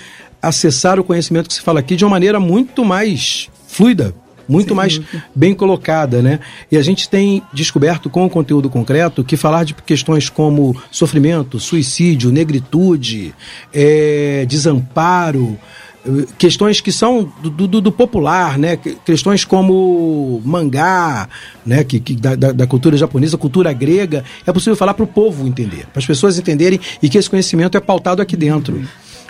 acessar 0.41 1.01
o 1.01 1.03
conhecimento 1.03 1.49
que 1.49 1.53
se 1.53 1.59
fala 1.61 1.81
aqui 1.81 1.97
de 1.97 2.05
uma 2.05 2.11
maneira 2.11 2.39
muito 2.39 2.85
mais 2.85 3.49
fluida, 3.67 4.15
muito 4.49 4.73
mais 4.75 4.99
bem 5.35 5.53
colocada, 5.53 6.21
né? 6.21 6.39
E 6.71 6.75
a 6.77 6.81
gente 6.81 7.07
tem 7.07 7.41
descoberto 7.53 8.09
com 8.09 8.25
o 8.25 8.29
conteúdo 8.29 8.69
concreto 8.69 9.23
que 9.23 9.37
falar 9.37 9.63
de 9.63 9.73
questões 9.75 10.27
como 10.29 10.75
sofrimento, 10.91 11.59
suicídio, 11.59 12.31
negritude, 12.31 13.33
eh, 13.73 14.45
desamparo, 14.49 15.57
eh, 16.05 16.25
questões 16.37 16.81
que 16.81 16.91
são 16.91 17.31
do, 17.41 17.49
do- 17.67 17.81
do 17.81 17.91
popular, 17.91 18.57
né? 18.57 18.75
Que- 18.77 18.97
Questões 19.05 19.45
como 19.45 20.41
mangá, 20.43 21.29
né? 21.65 21.83
Que, 21.83 21.99
que 21.99 22.15
da, 22.15 22.35
da- 22.35 22.51
da 22.51 22.65
cultura 22.67 22.97
japonesa, 22.97 23.37
cultura 23.37 23.71
grega, 23.71 24.23
é 24.45 24.51
possível 24.51 24.75
falar 24.75 24.93
para 24.93 25.03
o 25.03 25.07
povo 25.07 25.47
entender, 25.47 25.85
para 25.93 25.99
as 25.99 26.05
pessoas 26.05 26.37
entenderem 26.39 26.79
e 27.01 27.07
que 27.09 27.17
esse 27.17 27.29
conhecimento 27.29 27.77
é 27.77 27.81
pautado 27.81 28.21
aqui 28.21 28.35
dentro. 28.35 28.81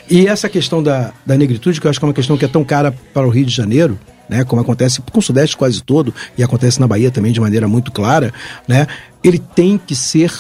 E 0.09 0.26
essa 0.26 0.49
questão 0.49 0.82
da, 0.82 1.13
da 1.26 1.38
negritude, 1.38 1.80
que 1.80 1.86
eu 1.86 1.89
acho 1.91 1.99
que 1.99 2.05
é 2.05 2.07
uma 2.07 2.13
questão 2.15 2.36
que 2.36 2.43
é 2.43 2.47
tão 2.47 2.63
cara 2.63 2.91
para 3.13 3.28
o 3.28 3.30
Rio 3.30 3.45
de 3.45 3.53
Janeiro, 3.55 3.99
né, 4.30 4.43
como 4.43 4.61
acontece 4.61 5.01
com 5.01 5.19
o 5.19 5.21
Sudeste 5.21 5.57
quase 5.57 5.82
todo, 5.82 6.13
e 6.38 6.43
acontece 6.43 6.80
na 6.80 6.88
Bahia 6.88 7.11
também 7.11 7.32
de 7.32 7.41
maneira 7.41 7.67
muito 7.67 7.91
clara, 7.91 8.34
né, 8.67 8.88
ele 9.23 9.39
tem 9.39 9.77
que 9.77 9.95
ser 9.95 10.32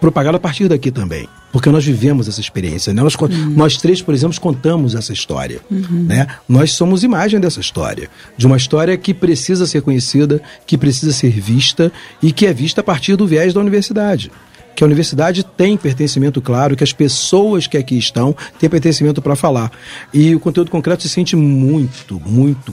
propagado 0.00 0.36
a 0.36 0.40
partir 0.40 0.68
daqui 0.68 0.90
também. 0.90 1.28
Porque 1.50 1.70
nós 1.70 1.82
vivemos 1.82 2.28
essa 2.28 2.42
experiência. 2.42 2.92
Né? 2.92 3.02
Nós, 3.02 3.16
co- 3.16 3.26
nós 3.26 3.78
três, 3.78 4.02
por 4.02 4.12
exemplo, 4.12 4.38
contamos 4.38 4.94
essa 4.94 5.14
história. 5.14 5.60
Né? 5.70 6.26
Nós 6.46 6.72
somos 6.74 7.02
imagem 7.02 7.40
dessa 7.40 7.58
história. 7.58 8.10
De 8.36 8.46
uma 8.46 8.58
história 8.58 8.94
que 8.98 9.14
precisa 9.14 9.66
ser 9.66 9.80
conhecida, 9.80 10.42
que 10.66 10.76
precisa 10.76 11.10
ser 11.10 11.30
vista 11.30 11.90
e 12.22 12.32
que 12.32 12.46
é 12.46 12.52
vista 12.52 12.82
a 12.82 12.84
partir 12.84 13.16
do 13.16 13.26
viés 13.26 13.54
da 13.54 13.60
universidade 13.60 14.30
que 14.76 14.84
a 14.84 14.86
universidade 14.86 15.42
tem 15.42 15.76
pertencimento 15.76 16.40
claro, 16.40 16.76
que 16.76 16.84
as 16.84 16.92
pessoas 16.92 17.66
que 17.66 17.76
aqui 17.76 17.98
estão 17.98 18.36
têm 18.60 18.70
pertencimento 18.70 19.20
para 19.20 19.34
falar. 19.34 19.72
E 20.14 20.36
o 20.36 20.38
conteúdo 20.38 20.70
concreto 20.70 21.02
se 21.02 21.08
sente 21.08 21.34
muito, 21.34 22.22
muito 22.24 22.72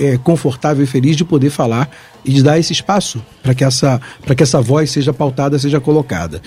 é, 0.00 0.16
confortável 0.16 0.82
e 0.82 0.86
feliz 0.86 1.16
de 1.16 1.24
poder 1.24 1.50
falar 1.50 1.90
e 2.24 2.32
de 2.32 2.42
dar 2.42 2.58
esse 2.58 2.72
espaço 2.72 3.22
para 3.42 3.54
que, 3.54 3.62
essa, 3.62 4.00
que 4.36 4.42
essa 4.42 4.60
voz 4.60 4.90
seja 4.90 5.12
pautada, 5.12 5.58
seja 5.58 5.78
colocada. 5.78 6.40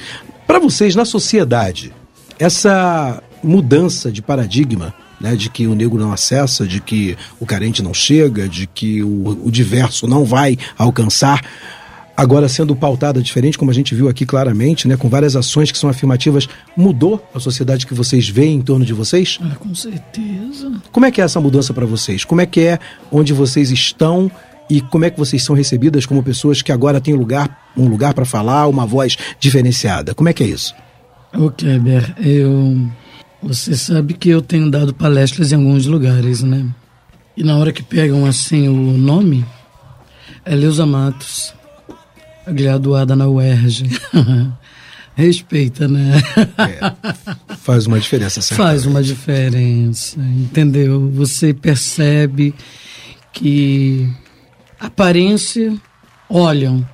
Para 0.47 0.60
vocês, 0.60 0.95
na 0.95 1.06
sociedade, 1.06 1.93
essa 2.39 3.22
mudança 3.43 4.12
de 4.12 4.22
paradigma, 4.22 4.93
né, 5.22 5.36
de 5.36 5.49
que 5.49 5.68
o 5.68 5.76
negro 5.76 5.97
não 5.97 6.12
acessa, 6.12 6.66
de 6.66 6.82
que 6.82 7.16
o 7.39 7.45
carente 7.45 7.82
não 7.82 7.93
chega, 7.93 8.49
de 8.49 8.68
que 8.68 9.04
o, 9.04 9.45
o 9.45 9.51
diverso 9.51 10.08
não 10.08 10.26
vai 10.26 10.58
alcançar, 10.78 11.41
agora 12.16 12.47
sendo 12.47 12.76
pautada 12.76 13.22
diferente, 13.22 13.57
como 13.57 13.72
a 13.72 13.74
gente 13.74 13.93
viu 13.95 14.07
aqui 14.07 14.26
claramente, 14.26 14.88
né, 14.88 14.95
com 14.95 15.09
várias 15.09 15.36
ações 15.36 15.72
que 15.72 15.78
são 15.78 15.89
afirmativas, 15.89 16.47
mudou 16.78 17.26
a 17.34 17.39
sociedade 17.39 17.88
que 17.88 17.93
vocês 17.93 18.30
veem 18.30 18.57
em 18.57 18.61
torno 18.61 18.86
de 18.86 18.93
vocês? 18.93 19.39
Ah, 19.41 19.55
com 19.55 19.74
certeza. 19.74 20.72
Como 20.91 21.05
é 21.05 21.11
que 21.11 21.22
é 21.22 21.24
essa 21.24 21.41
mudança 21.41 21.74
para 21.74 21.86
vocês? 21.86 22.24
Como 22.24 22.41
é 22.41 22.45
que 22.45 22.61
é 22.61 22.80
onde 23.11 23.34
vocês 23.34 23.72
estão 23.72 24.32
e 24.70 24.82
como 24.82 25.05
é 25.05 25.09
que 25.09 25.20
vocês 25.20 25.43
são 25.43 25.55
recebidas 25.55 26.05
como 26.05 26.24
pessoas 26.24 26.61
que 26.61 26.72
agora 26.72 27.01
têm 27.01 27.14
lugar, 27.14 27.72
um 27.76 27.88
lugar 27.88 28.14
para 28.14 28.26
falar, 28.26 28.68
uma 28.68 28.86
voz 28.86 29.18
diferenciada? 29.39 30.14
Como 30.14 30.30
é 30.30 30.34
que 30.34 30.43
é 30.43 30.47
isso? 30.47 30.74
Ô 31.36 31.49
Kleber, 31.49 32.16
eu. 32.20 32.88
Você 33.41 33.76
sabe 33.76 34.14
que 34.14 34.30
eu 34.30 34.41
tenho 34.41 34.72
dado 34.72 34.93
palestras 34.93 35.51
em 35.51 35.55
alguns 35.55 35.86
lugares, 35.86 36.41
né? 36.43 36.66
E 37.36 37.43
na 37.43 37.57
hora 37.57 37.74
que 37.74 37.84
pegam 37.84 38.26
assim 38.26 38.70
o 38.70 38.97
nome, 38.97 39.43
é 40.45 40.55
Leusa 40.55 40.86
Matos, 40.86 41.53
graduada 42.48 43.16
na 43.16 43.28
UERJ. 43.28 43.89
Respeita, 45.16 45.88
né? 45.88 46.14
Faz 47.60 47.86
uma 47.86 48.00
diferença, 48.00 48.41
certo? 48.41 48.58
Faz 48.58 48.86
uma 48.88 49.04
diferença, 49.04 50.20
entendeu? 50.20 51.10
Você 51.12 51.54
percebe 51.54 52.54
que 53.32 54.10
aparência 54.80 55.80
olham, 56.28 56.88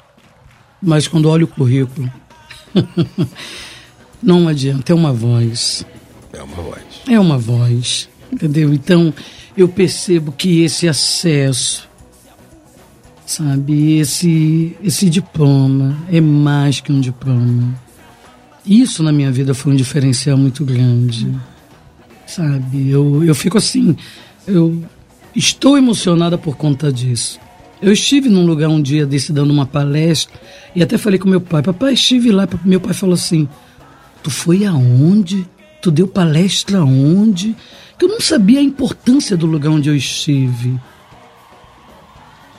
mas 0.81 1.07
quando 1.07 1.29
olha 1.29 1.45
o 1.45 1.47
currículo, 1.47 2.11
não 4.21 4.49
adianta, 4.49 4.91
é 4.91 4.95
uma 4.95 5.13
voz. 5.13 5.85
É 6.33 6.43
uma 6.43 6.61
voz. 6.61 6.83
É 7.07 7.19
uma 7.19 7.37
voz, 7.37 8.09
entendeu? 8.31 8.73
Então 8.73 9.13
eu 9.55 9.67
percebo 9.67 10.31
que 10.31 10.61
esse 10.61 10.87
acesso, 10.87 11.88
sabe, 13.29 13.99
esse, 13.99 14.75
esse 14.83 15.07
diploma 15.07 15.95
é 16.11 16.19
mais 16.19 16.79
que 16.79 16.91
um 16.91 16.99
diploma. 16.99 17.75
Isso 18.65 19.03
na 19.03 19.11
minha 19.11 19.31
vida 19.31 19.53
foi 19.53 19.71
um 19.71 19.75
diferencial 19.75 20.35
muito 20.35 20.65
grande, 20.65 21.31
sabe? 22.25 22.89
Eu, 22.89 23.23
eu 23.23 23.35
fico 23.35 23.59
assim, 23.59 23.95
eu 24.47 24.83
estou 25.35 25.77
emocionada 25.77 26.39
por 26.39 26.57
conta 26.57 26.91
disso. 26.91 27.39
Eu 27.79 27.93
estive 27.93 28.29
num 28.29 28.47
lugar 28.47 28.67
um 28.67 28.81
dia 28.81 29.05
desse 29.05 29.31
dando 29.31 29.51
uma 29.51 29.65
palestra 29.67 30.33
e 30.75 30.81
até 30.81 30.97
falei 30.97 31.19
com 31.19 31.29
meu 31.29 31.39
pai, 31.39 31.61
papai, 31.61 31.93
estive 31.93 32.31
lá, 32.31 32.49
meu 32.65 32.81
pai 32.81 32.95
falou 32.95 33.13
assim, 33.13 33.47
tu 34.23 34.31
foi 34.31 34.65
aonde? 34.65 35.47
Tu 35.83 35.91
deu 35.91 36.07
palestra 36.07 36.79
aonde? 36.79 37.55
Que 37.95 38.05
eu 38.05 38.09
não 38.09 38.19
sabia 38.19 38.59
a 38.59 38.63
importância 38.63 39.37
do 39.37 39.45
lugar 39.45 39.69
onde 39.69 39.87
eu 39.87 39.95
estive. 39.95 40.79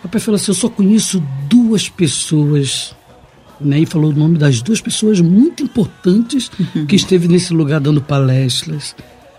Papai 0.03 0.21
falou 0.21 0.37
assim, 0.37 0.51
eu 0.51 0.55
só 0.55 0.69
conheço 0.69 1.23
duas 1.49 1.89
pessoas 1.89 2.95
né, 3.61 3.81
e 3.81 3.87
falou 3.87 4.11
o 4.11 4.15
nome 4.15 4.39
das 4.39 4.63
duas 4.63 4.81
pessoas 4.81 5.21
muito 5.21 5.63
importantes 5.63 6.51
que 6.89 6.97
esteve 6.97 7.29
nesse 7.29 7.53
lugar 7.53 7.81
dando 7.81 8.01
palestras. 8.01 8.95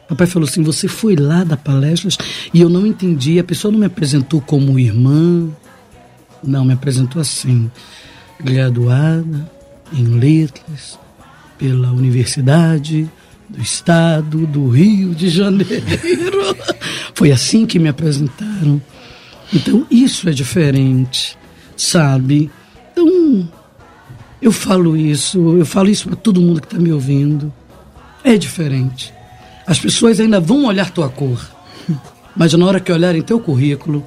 Papai 0.07 0.27
falou 0.27 0.47
assim: 0.47 0.61
você 0.61 0.87
foi 0.87 1.15
lá 1.15 1.43
dar 1.43 1.57
palestras 1.57 2.17
e 2.53 2.59
eu 2.59 2.69
não 2.69 2.85
entendi. 2.85 3.39
A 3.39 3.43
pessoa 3.43 3.71
não 3.71 3.79
me 3.79 3.85
apresentou 3.85 4.41
como 4.41 4.77
irmã, 4.77 5.49
não, 6.43 6.65
me 6.65 6.73
apresentou 6.73 7.21
assim, 7.21 7.71
graduada 8.43 9.49
em 9.93 10.03
letras 10.03 10.99
pela 11.57 11.91
Universidade 11.91 13.09
do 13.47 13.61
Estado 13.61 14.45
do 14.47 14.67
Rio 14.69 15.15
de 15.15 15.29
Janeiro. 15.29 16.55
Foi 17.15 17.31
assim 17.31 17.65
que 17.65 17.79
me 17.79 17.87
apresentaram. 17.87 18.81
Então 19.53 19.85
isso 19.91 20.29
é 20.29 20.31
diferente, 20.31 21.37
sabe? 21.75 22.49
Então 22.91 23.49
eu 24.41 24.51
falo 24.51 24.97
isso, 24.97 25.57
eu 25.57 25.65
falo 25.65 25.89
isso 25.89 26.07
para 26.07 26.15
todo 26.15 26.41
mundo 26.41 26.61
que 26.61 26.67
está 26.67 26.79
me 26.79 26.91
ouvindo. 26.91 27.53
É 28.23 28.37
diferente. 28.37 29.13
As 29.67 29.79
pessoas 29.79 30.19
ainda 30.19 30.39
vão 30.39 30.65
olhar 30.65 30.89
tua 30.89 31.09
cor, 31.09 31.39
mas 32.35 32.53
na 32.53 32.65
hora 32.65 32.79
que 32.79 32.91
olharem 32.91 33.21
teu 33.21 33.39
currículo, 33.39 34.05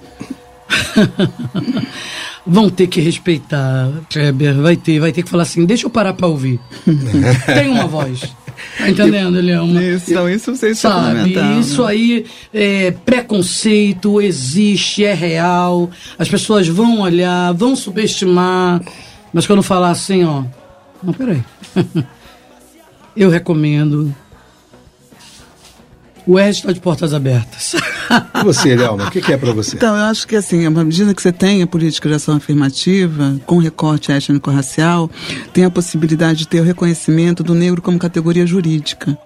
vão 2.46 2.68
ter 2.70 2.86
que 2.86 3.00
respeitar, 3.00 3.90
Kleber. 4.10 4.54
Vai 4.54 4.76
ter, 4.76 4.98
vai 4.98 5.12
ter 5.12 5.22
que 5.22 5.30
falar 5.30 5.42
assim: 5.44 5.64
deixa 5.64 5.86
eu 5.86 5.90
parar 5.90 6.14
para 6.14 6.26
ouvir. 6.26 6.60
Tem 7.46 7.68
uma 7.68 7.86
voz. 7.86 8.34
Tá 8.78 8.90
entendendo, 8.90 9.38
Elielma? 9.38 9.82
Isso, 9.82 10.10
então 10.10 10.28
isso 10.28 10.54
vocês 10.54 10.78
Sabe, 10.78 11.34
isso 11.60 11.84
aí 11.84 12.26
é 12.52 12.90
preconceito, 12.90 14.20
existe, 14.20 15.04
é 15.04 15.14
real. 15.14 15.90
As 16.18 16.28
pessoas 16.28 16.66
vão 16.68 17.00
olhar, 17.00 17.52
vão 17.52 17.76
subestimar. 17.76 18.82
Mas 19.32 19.46
quando 19.46 19.62
falar 19.62 19.90
assim, 19.90 20.24
ó. 20.24 20.44
Não, 21.02 21.12
peraí. 21.12 21.42
Eu 23.16 23.30
recomendo. 23.30 24.14
O 26.26 26.38
Ed 26.38 26.50
está 26.50 26.72
de 26.72 26.80
portas 26.80 27.12
abertas. 27.12 27.74
E 28.40 28.44
você, 28.44 28.76
Delma, 28.76 29.08
o 29.08 29.10
que, 29.10 29.20
que 29.20 29.32
é 29.32 29.36
para 29.36 29.52
você? 29.52 29.76
Então, 29.76 29.96
eu 29.96 30.04
acho 30.04 30.26
que 30.26 30.36
assim, 30.36 30.66
à 30.66 30.70
medida 30.70 31.14
que 31.14 31.22
você 31.22 31.32
tem 31.32 31.62
a 31.62 31.66
política 31.66 32.08
de 32.08 32.14
ação 32.14 32.36
afirmativa, 32.36 33.38
com 33.46 33.58
recorte 33.58 34.12
étnico-racial, 34.12 35.10
tem 35.52 35.64
a 35.64 35.70
possibilidade 35.70 36.40
de 36.40 36.48
ter 36.48 36.60
o 36.60 36.64
reconhecimento 36.64 37.42
do 37.42 37.54
negro 37.54 37.80
como 37.80 37.98
categoria 37.98 38.46
jurídica. 38.46 39.16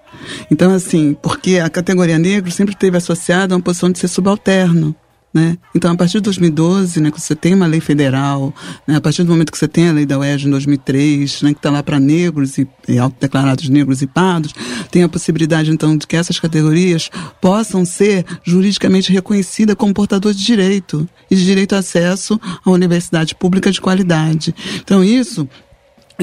Então, 0.50 0.72
assim, 0.72 1.16
porque 1.20 1.58
a 1.58 1.68
categoria 1.68 2.18
negro 2.18 2.50
sempre 2.50 2.74
esteve 2.74 2.96
associada 2.96 3.54
a 3.54 3.56
uma 3.56 3.62
posição 3.62 3.90
de 3.90 3.98
ser 3.98 4.08
subalterno. 4.08 4.94
Né? 5.32 5.58
Então, 5.74 5.92
a 5.92 5.96
partir 5.96 6.14
de 6.14 6.22
2012, 6.22 7.00
né, 7.00 7.10
que 7.10 7.20
você 7.20 7.36
tem 7.36 7.54
uma 7.54 7.66
lei 7.66 7.80
federal, 7.80 8.54
né, 8.86 8.96
a 8.96 9.00
partir 9.00 9.22
do 9.24 9.30
momento 9.30 9.52
que 9.52 9.58
você 9.58 9.68
tem 9.68 9.88
a 9.88 9.92
lei 9.92 10.06
da 10.06 10.18
UERJ 10.18 10.46
em 10.46 10.50
2003, 10.50 11.42
né, 11.42 11.52
que 11.52 11.58
está 11.58 11.70
lá 11.70 11.82
para 11.82 12.00
negros 12.00 12.56
e, 12.56 12.66
e 12.88 12.98
autodeclarados 12.98 13.68
negros 13.68 14.00
e 14.00 14.06
pardos, 14.06 14.54
tem 14.90 15.02
a 15.02 15.08
possibilidade, 15.08 15.70
então, 15.70 15.96
de 15.98 16.06
que 16.06 16.16
essas 16.16 16.40
categorias 16.40 17.10
possam 17.42 17.84
ser 17.84 18.24
juridicamente 18.42 19.12
reconhecidas 19.12 19.76
como 19.76 19.92
portadores 19.92 20.38
de 20.38 20.46
direito 20.46 21.06
e 21.30 21.36
de 21.36 21.44
direito 21.44 21.74
a 21.74 21.78
acesso 21.78 22.40
à 22.64 22.70
universidade 22.70 23.34
pública 23.34 23.70
de 23.70 23.80
qualidade. 23.80 24.54
Então, 24.80 25.04
isso 25.04 25.46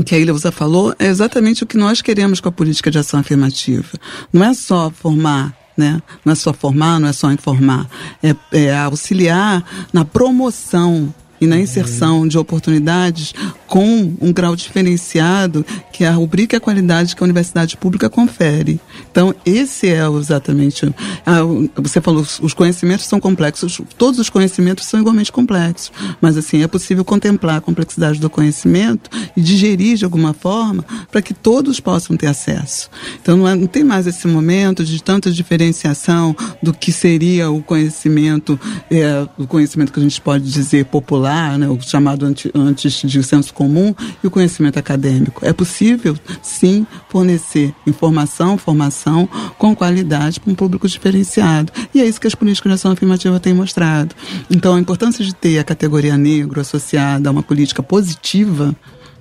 que 0.03 0.15
a 0.15 0.19
Ilha 0.19 0.35
falou 0.51 0.93
é 0.99 1.07
exatamente 1.07 1.63
o 1.63 1.67
que 1.67 1.77
nós 1.77 2.01
queremos 2.01 2.39
com 2.39 2.49
a 2.49 2.51
política 2.51 2.91
de 2.91 2.97
ação 2.97 3.19
afirmativa. 3.19 3.87
Não 4.33 4.43
é 4.43 4.53
só 4.53 4.89
formar 4.89 5.55
né? 5.77 6.01
Não 6.23 6.33
é 6.33 6.35
só 6.35 6.53
formar, 6.53 6.99
não 6.99 7.09
é 7.09 7.13
só 7.13 7.31
informar, 7.31 7.87
é, 8.23 8.35
é 8.51 8.75
auxiliar 8.77 9.63
na 9.91 10.05
promoção 10.05 11.13
e 11.45 11.47
na 11.47 11.59
inserção 11.59 12.27
de 12.27 12.37
oportunidades 12.37 13.33
com 13.67 14.13
um 14.21 14.33
grau 14.33 14.55
diferenciado 14.55 15.65
que 15.93 16.03
a 16.03 16.11
rubrica 16.11 16.57
a 16.57 16.59
qualidade 16.59 17.15
que 17.15 17.23
a 17.23 17.25
universidade 17.25 17.77
pública 17.77 18.09
confere. 18.09 18.79
Então, 19.11 19.33
esse 19.45 19.87
é 19.87 20.05
exatamente. 20.07 20.85
A, 21.25 21.41
você 21.81 22.01
falou, 22.01 22.25
os 22.41 22.53
conhecimentos 22.53 23.05
são 23.05 23.19
complexos, 23.19 23.81
todos 23.97 24.19
os 24.19 24.29
conhecimentos 24.29 24.85
são 24.85 24.99
igualmente 24.99 25.31
complexos, 25.31 25.91
mas 26.19 26.37
assim, 26.37 26.63
é 26.63 26.67
possível 26.67 27.05
contemplar 27.05 27.57
a 27.57 27.61
complexidade 27.61 28.19
do 28.19 28.29
conhecimento 28.29 29.09
e 29.35 29.41
digerir 29.41 29.97
de 29.97 30.05
alguma 30.05 30.33
forma 30.33 30.83
para 31.11 31.21
que 31.21 31.33
todos 31.33 31.79
possam 31.79 32.17
ter 32.17 32.27
acesso. 32.27 32.89
Então, 33.21 33.37
não, 33.37 33.47
é, 33.47 33.55
não 33.55 33.67
tem 33.67 33.83
mais 33.83 34.07
esse 34.07 34.27
momento 34.27 34.83
de 34.83 35.01
tanta 35.01 35.31
diferenciação 35.31 36.35
do 36.61 36.73
que 36.73 36.91
seria 36.91 37.49
o 37.49 37.61
conhecimento, 37.61 38.59
é, 38.89 39.27
o 39.37 39.47
conhecimento 39.47 39.93
que 39.93 39.99
a 39.99 40.03
gente 40.03 40.19
pode 40.19 40.51
dizer 40.51 40.85
popular, 40.85 41.34
né, 41.57 41.67
o 41.67 41.79
chamado 41.81 42.25
anti, 42.25 42.51
antes 42.53 43.01
de 43.01 43.23
senso 43.23 43.53
comum 43.53 43.93
e 44.23 44.27
o 44.27 44.31
conhecimento 44.31 44.77
acadêmico. 44.77 45.45
É 45.45 45.53
possível, 45.53 46.17
sim, 46.41 46.85
fornecer 47.09 47.73
informação, 47.85 48.57
formação 48.57 49.27
com 49.57 49.75
qualidade 49.75 50.39
para 50.39 50.51
um 50.51 50.55
público 50.55 50.87
diferenciado. 50.87 51.71
E 51.93 52.01
é 52.01 52.05
isso 52.05 52.19
que 52.19 52.27
as 52.27 52.35
políticas 52.35 52.71
de 52.71 52.75
ação 52.75 52.91
afirmativa 52.91 53.39
têm 53.39 53.53
mostrado. 53.53 54.15
Então, 54.49 54.75
a 54.75 54.79
importância 54.79 55.23
de 55.23 55.33
ter 55.33 55.59
a 55.59 55.63
categoria 55.63 56.17
negro 56.17 56.61
associada 56.61 57.29
a 57.29 57.31
uma 57.31 57.43
política 57.43 57.83
positiva, 57.83 58.75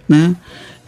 né, 0.09 0.35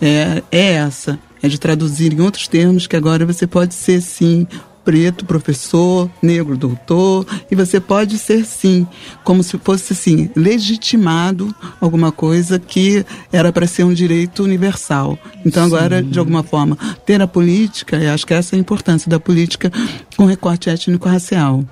é, 0.00 0.42
é 0.50 0.72
essa. 0.74 1.18
É 1.42 1.48
de 1.48 1.60
traduzir 1.60 2.12
em 2.12 2.20
outros 2.20 2.48
termos 2.48 2.86
que 2.86 2.96
agora 2.96 3.26
você 3.26 3.46
pode 3.46 3.74
ser, 3.74 4.00
sim, 4.00 4.46
preto, 4.86 5.26
professor, 5.26 6.08
negro, 6.22 6.56
doutor, 6.56 7.26
e 7.50 7.56
você 7.56 7.80
pode 7.80 8.16
ser 8.18 8.46
sim, 8.46 8.86
como 9.24 9.42
se 9.42 9.58
fosse 9.58 9.92
assim, 9.92 10.30
legitimado 10.36 11.52
alguma 11.80 12.12
coisa 12.12 12.56
que 12.56 13.04
era 13.32 13.52
para 13.52 13.66
ser 13.66 13.82
um 13.82 13.92
direito 13.92 14.44
universal. 14.44 15.18
Então 15.44 15.64
agora, 15.64 16.00
sim. 16.00 16.08
de 16.08 16.18
alguma 16.20 16.44
forma, 16.44 16.78
ter 17.04 17.20
a 17.20 17.26
política, 17.26 17.96
e 17.96 18.06
acho 18.06 18.24
que 18.24 18.32
essa 18.32 18.54
é 18.54 18.56
a 18.56 18.60
importância 18.60 19.10
da 19.10 19.18
política 19.18 19.72
com 20.16 20.24
recorte 20.24 20.70
étnico-racial, 20.70 21.64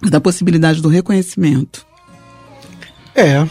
da 0.00 0.18
possibilidade 0.18 0.80
do 0.80 0.88
reconhecimento. 0.88 1.84
É, 3.14 3.46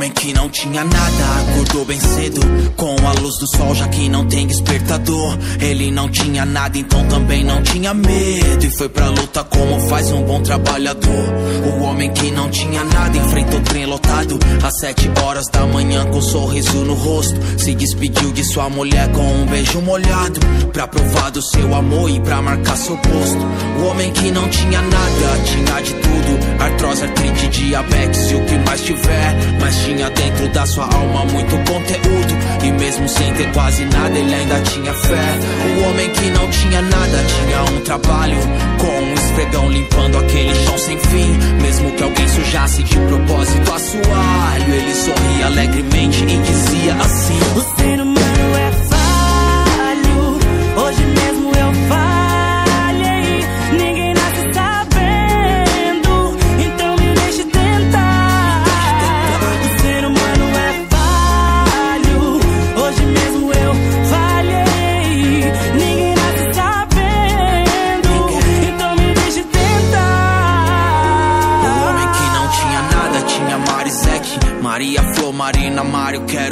homem 0.00 0.12
que 0.12 0.32
não 0.32 0.48
tinha 0.48 0.82
nada 0.82 1.40
acordou 1.50 1.84
bem 1.84 2.00
cedo 2.00 2.40
com 2.74 2.96
a 3.06 3.12
luz 3.20 3.36
do 3.36 3.46
sol, 3.46 3.74
já 3.74 3.86
que 3.88 4.08
não 4.08 4.26
tem 4.26 4.46
despertador. 4.46 5.36
Ele 5.60 5.90
não 5.90 6.08
tinha 6.08 6.46
nada, 6.46 6.78
então 6.78 7.06
também 7.06 7.44
não 7.44 7.62
tinha 7.62 7.92
medo 7.92 8.64
e 8.64 8.70
foi 8.70 8.88
pra 8.88 9.08
luta 9.08 9.44
como 9.44 9.78
faz 9.88 10.10
um 10.10 10.22
bom 10.22 10.40
trabalhador. 10.40 11.24
O 11.66 11.82
homem 11.82 12.10
que 12.12 12.30
não 12.30 12.48
tinha 12.48 12.82
nada 12.82 13.14
enfrentou 13.14 13.60
trem 13.60 13.84
lotado 13.84 14.38
às 14.62 14.78
sete 14.78 15.10
horas 15.22 15.48
da 15.48 15.66
manhã 15.66 16.06
com 16.06 16.16
um 16.16 16.22
sorriso 16.22 16.78
no 16.78 16.94
rosto. 16.94 17.38
Se 17.58 17.74
despediu 17.74 18.32
de 18.32 18.42
sua 18.42 18.70
mulher 18.70 19.12
com 19.12 19.20
um 19.20 19.44
beijo 19.44 19.82
molhado 19.82 20.40
pra 20.72 20.88
provar 20.88 21.30
do 21.30 21.42
seu 21.42 21.74
amor 21.74 22.08
e 22.08 22.18
pra 22.20 22.40
marcar 22.40 22.76
seu 22.78 22.96
posto. 22.96 23.46
O 23.80 23.86
homem 23.88 24.10
que 24.12 24.30
não 24.30 24.48
tinha 24.48 24.80
nada 24.80 25.44
tinha 25.44 25.80
de 25.82 25.92
tudo: 25.92 26.62
artrose, 26.62 27.04
artrite, 27.04 27.48
diabetes 27.48 28.30
e 28.30 28.34
o 28.34 28.44
que 28.46 28.58
mais 28.58 28.80
tiver, 28.80 29.36
mas 29.60 29.76
tinha 29.84 29.89
tinha 29.90 30.08
dentro 30.10 30.48
da 30.50 30.64
sua 30.66 30.84
alma 30.84 31.24
muito 31.26 31.56
conteúdo. 31.56 32.64
E 32.64 32.72
mesmo 32.72 33.08
sem 33.08 33.32
ter 33.34 33.52
quase 33.52 33.84
nada, 33.86 34.16
ele 34.16 34.34
ainda 34.34 34.60
tinha 34.60 34.92
fé. 34.94 35.38
O 35.78 35.88
homem 35.88 36.10
que 36.10 36.30
não 36.30 36.48
tinha 36.50 36.82
nada 36.82 37.24
tinha 37.26 37.76
um 37.76 37.80
trabalho. 37.80 38.38
Com 38.78 38.86
um 38.86 39.14
esfregão 39.14 39.70
limpando 39.70 40.18
aquele 40.18 40.54
chão 40.64 40.78
sem 40.78 40.98
fim. 40.98 41.38
Mesmo 41.62 41.90
que 41.92 42.02
alguém 42.02 42.28
sujasse 42.28 42.82
de 42.84 42.96
propósito 42.96 43.72
assoalho, 43.72 44.74
ele 44.74 44.94
sorria 44.94 45.46
alegremente 45.46 46.24
e 46.24 46.38
dizia 46.38 46.94
assim: 46.94 47.38
O 47.56 47.80
ser 47.80 48.00
humano 48.00 48.56
é 48.56 48.89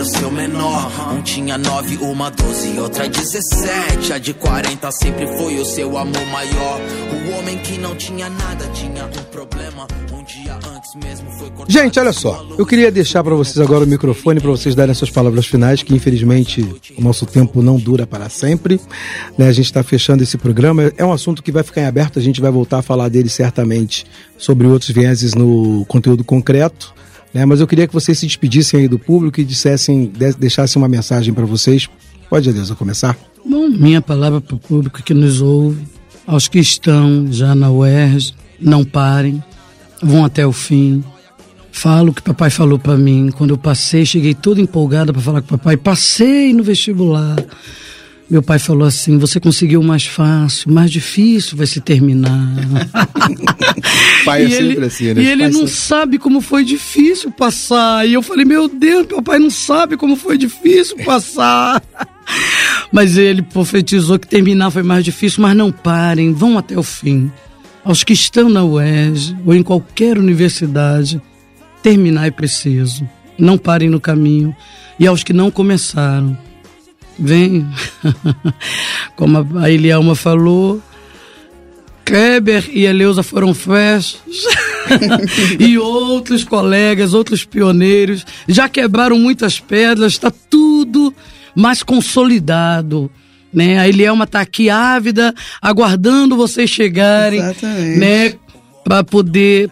Ser 0.04 0.24
o 0.24 0.30
menor. 0.30 0.90
Um 1.12 1.22
tinha 1.22 1.58
nove, 1.58 1.96
uma 1.98 2.30
doze, 2.30 2.78
outra 2.78 3.08
dezessete. 3.08 4.12
A 4.12 4.18
de 4.18 4.32
quarenta 4.32 4.90
sempre 4.90 5.26
foi 5.36 5.58
o 5.58 5.64
seu 5.64 5.98
amor 5.98 6.24
maior. 6.26 6.80
O 7.12 7.38
homem 7.38 7.58
que 7.58 7.76
não 7.76 7.94
tinha 7.94 8.30
nada 8.30 8.66
tinha 8.68 9.04
um 9.04 9.24
problema. 9.30 9.86
Um 10.12 10.24
dia 10.24 10.54
antes 10.54 10.94
mesmo 11.04 11.30
foi. 11.32 11.48
Gente, 11.68 12.00
olha 12.00 12.12
só. 12.12 12.46
Eu 12.56 12.64
queria 12.64 12.90
deixar 12.90 13.22
para 13.22 13.34
vocês 13.34 13.58
agora 13.58 13.84
o 13.84 13.86
microfone 13.86 14.40
para 14.40 14.50
vocês 14.50 14.74
darem 14.74 14.94
suas 14.94 15.10
palavras 15.10 15.46
finais, 15.46 15.82
que 15.82 15.94
infelizmente 15.94 16.62
o 16.96 17.02
nosso 17.02 17.26
tempo 17.26 17.60
não 17.60 17.76
dura 17.76 18.06
para 18.06 18.28
sempre. 18.28 18.80
Né? 19.36 19.48
A 19.48 19.52
gente 19.52 19.66
está 19.66 19.82
fechando 19.82 20.22
esse 20.22 20.38
programa. 20.38 20.92
É 20.96 21.04
um 21.04 21.12
assunto 21.12 21.42
que 21.42 21.52
vai 21.52 21.62
ficar 21.62 21.82
em 21.82 21.86
aberto. 21.86 22.18
A 22.18 22.22
gente 22.22 22.40
vai 22.40 22.50
voltar 22.50 22.78
a 22.78 22.82
falar 22.82 23.08
dele 23.08 23.28
certamente 23.28 24.06
sobre 24.38 24.66
outros 24.66 24.90
vieses 24.90 25.34
no 25.34 25.84
conteúdo 25.86 26.24
concreto. 26.24 26.94
Né? 27.38 27.44
Mas 27.44 27.60
eu 27.60 27.66
queria 27.66 27.86
que 27.86 27.94
vocês 27.94 28.18
se 28.18 28.26
despedissem 28.26 28.80
aí 28.80 28.88
do 28.88 28.98
público 28.98 29.40
e 29.40 29.44
dissessem, 29.44 30.10
deixassem 30.38 30.82
uma 30.82 30.88
mensagem 30.88 31.32
para 31.32 31.46
vocês. 31.46 31.88
Pode, 32.28 32.48
Adeusa, 32.48 32.74
começar? 32.74 33.16
Bom, 33.48 33.68
minha 33.68 34.02
palavra 34.02 34.40
para 34.40 34.56
o 34.56 34.58
público 34.58 35.02
que 35.02 35.14
nos 35.14 35.40
ouve, 35.40 35.86
aos 36.26 36.48
que 36.48 36.58
estão 36.58 37.28
já 37.30 37.54
na 37.54 37.70
UERJ, 37.70 38.34
não 38.60 38.84
parem, 38.84 39.42
vão 40.02 40.24
até 40.24 40.44
o 40.44 40.52
fim. 40.52 41.02
Falo 41.70 42.10
o 42.10 42.14
que 42.14 42.20
papai 42.20 42.50
falou 42.50 42.76
para 42.76 42.96
mim. 42.96 43.30
Quando 43.30 43.50
eu 43.50 43.58
passei, 43.58 44.04
cheguei 44.04 44.34
toda 44.34 44.60
empolgada 44.60 45.12
para 45.12 45.22
falar 45.22 45.40
com 45.40 45.54
o 45.54 45.58
papai. 45.58 45.76
Passei 45.76 46.52
no 46.52 46.64
vestibular. 46.64 47.36
Meu 48.30 48.42
pai 48.42 48.58
falou 48.58 48.86
assim: 48.86 49.16
você 49.16 49.40
conseguiu 49.40 49.82
mais 49.82 50.04
fácil, 50.04 50.70
mais 50.70 50.90
difícil 50.90 51.56
vai 51.56 51.66
se 51.66 51.80
terminar. 51.80 52.54
pai 54.24 54.44
é 54.44 54.50
sempre 54.50 54.84
assim, 54.84 55.14
né? 55.14 55.22
E 55.22 55.26
ele 55.26 55.48
não 55.48 55.66
sabe 55.66 56.18
como 56.18 56.42
foi 56.42 56.62
difícil 56.62 57.30
passar. 57.30 58.06
E 58.06 58.12
eu 58.12 58.22
falei: 58.22 58.44
meu 58.44 58.68
Deus, 58.68 59.06
meu 59.06 59.22
pai 59.22 59.38
não 59.38 59.48
sabe 59.48 59.96
como 59.96 60.14
foi 60.14 60.36
difícil 60.36 60.98
passar. 61.04 61.82
mas 62.92 63.16
ele 63.16 63.40
profetizou 63.40 64.18
que 64.18 64.28
terminar 64.28 64.70
foi 64.70 64.82
mais 64.82 65.02
difícil, 65.02 65.42
mas 65.42 65.56
não 65.56 65.72
parem, 65.72 66.34
vão 66.34 66.58
até 66.58 66.78
o 66.78 66.82
fim. 66.82 67.32
Aos 67.82 68.04
que 68.04 68.12
estão 68.12 68.50
na 68.50 68.62
UERJ 68.62 69.36
ou 69.46 69.54
em 69.54 69.62
qualquer 69.62 70.18
universidade, 70.18 71.22
terminar 71.82 72.26
é 72.26 72.30
preciso. 72.30 73.08
Não 73.38 73.56
parem 73.56 73.88
no 73.88 73.98
caminho. 73.98 74.54
E 74.98 75.06
aos 75.06 75.22
que 75.22 75.32
não 75.32 75.50
começaram, 75.50 76.36
vem. 77.18 77.66
Como 79.16 79.58
a 79.58 79.70
Elielma 79.70 80.14
falou, 80.14 80.82
Kleber 82.04 82.68
e 82.72 82.84
Eleusa 82.84 83.22
foram 83.22 83.52
festos. 83.52 84.46
e 85.60 85.76
outros 85.76 86.44
colegas, 86.44 87.12
outros 87.12 87.44
pioneiros, 87.44 88.24
já 88.46 88.68
quebraram 88.68 89.18
muitas 89.18 89.60
pedras, 89.60 90.12
está 90.12 90.30
tudo 90.30 91.14
mais 91.54 91.82
consolidado. 91.82 93.10
Né? 93.52 93.78
A 93.78 93.88
Elielma 93.88 94.24
está 94.24 94.40
aqui 94.40 94.70
ávida, 94.70 95.34
aguardando 95.60 96.36
vocês 96.36 96.70
chegarem, 96.70 97.40
Exatamente. 97.40 97.98
né? 97.98 98.34
Para 98.84 99.04
poder 99.04 99.70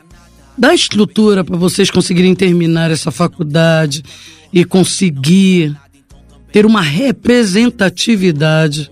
dar 0.58 0.74
estrutura 0.74 1.44
para 1.44 1.56
vocês 1.56 1.90
conseguirem 1.90 2.34
terminar 2.34 2.90
essa 2.90 3.10
faculdade 3.10 4.02
e 4.52 4.64
conseguir 4.64 5.74
ter 6.56 6.64
uma 6.64 6.80
representatividade 6.80 8.90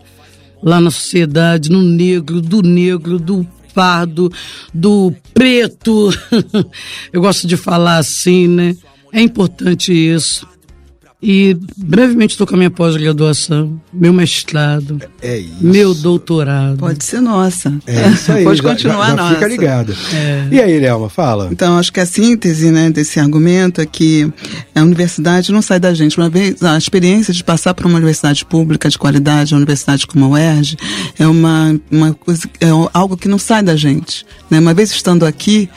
lá 0.63 0.83
na 0.83 0.91
sociedade, 0.91 1.71
no 1.71 1.81
negro, 1.81 2.43
do 2.43 2.61
negro, 2.61 3.19
do 3.19 3.47
pardo, 3.75 4.31
do 4.75 5.15
preto. 5.33 6.11
Eu 7.11 7.23
gosto 7.23 7.47
de 7.47 7.57
falar 7.57 7.97
assim, 7.97 8.47
né? 8.47 8.77
É 9.11 9.23
importante 9.23 9.95
isso. 9.95 10.47
E 11.27 11.57
brevemente 11.75 12.33
estou 12.33 12.47
com 12.47 12.55
a 12.55 12.59
minha 12.59 12.71
pós-graduação, 12.71 13.81
meu 13.91 14.13
mestrado, 14.13 15.01
É 15.23 15.39
isso. 15.39 15.57
meu 15.63 15.95
doutorado. 15.95 16.77
Pode 16.77 17.03
ser 17.03 17.23
nossa. 17.23 17.73
É 17.87 18.09
isso 18.09 18.31
aí. 18.31 18.45
Pode 18.45 18.61
continuar 18.61 19.05
já, 19.05 19.09
já 19.09 19.17
nossa. 19.17 19.35
Fica 19.37 19.49
ligado. 19.49 19.97
É. 20.13 20.49
E 20.53 20.61
aí, 20.61 20.79
Léoma, 20.79 21.09
fala. 21.09 21.49
Então, 21.51 21.79
acho 21.79 21.91
que 21.91 21.99
a 21.99 22.05
síntese 22.05 22.71
né, 22.71 22.91
desse 22.91 23.19
argumento 23.19 23.81
é 23.81 23.87
que 23.87 24.31
a 24.75 24.83
universidade 24.83 25.51
não 25.51 25.63
sai 25.63 25.81
da 25.81 25.95
gente. 25.95 26.19
Uma 26.19 26.29
vez, 26.29 26.63
a 26.63 26.77
experiência 26.77 27.33
de 27.33 27.43
passar 27.43 27.73
por 27.73 27.87
uma 27.87 27.97
universidade 27.97 28.45
pública 28.45 28.91
de 28.91 28.99
qualidade, 28.99 29.55
uma 29.55 29.59
universidade 29.61 30.07
como 30.07 30.27
a 30.27 30.29
UERJ, 30.29 30.77
é, 31.19 31.27
uma, 31.27 31.81
uma 31.91 32.13
coisa, 32.13 32.43
é 32.61 32.69
algo 32.93 33.17
que 33.17 33.29
não 33.29 33.39
sai 33.39 33.63
da 33.63 33.77
gente. 33.77 34.27
Né? 34.51 34.61
Uma 34.61 34.75
vez 34.75 34.91
estando 34.91 35.25
aqui, 35.25 35.71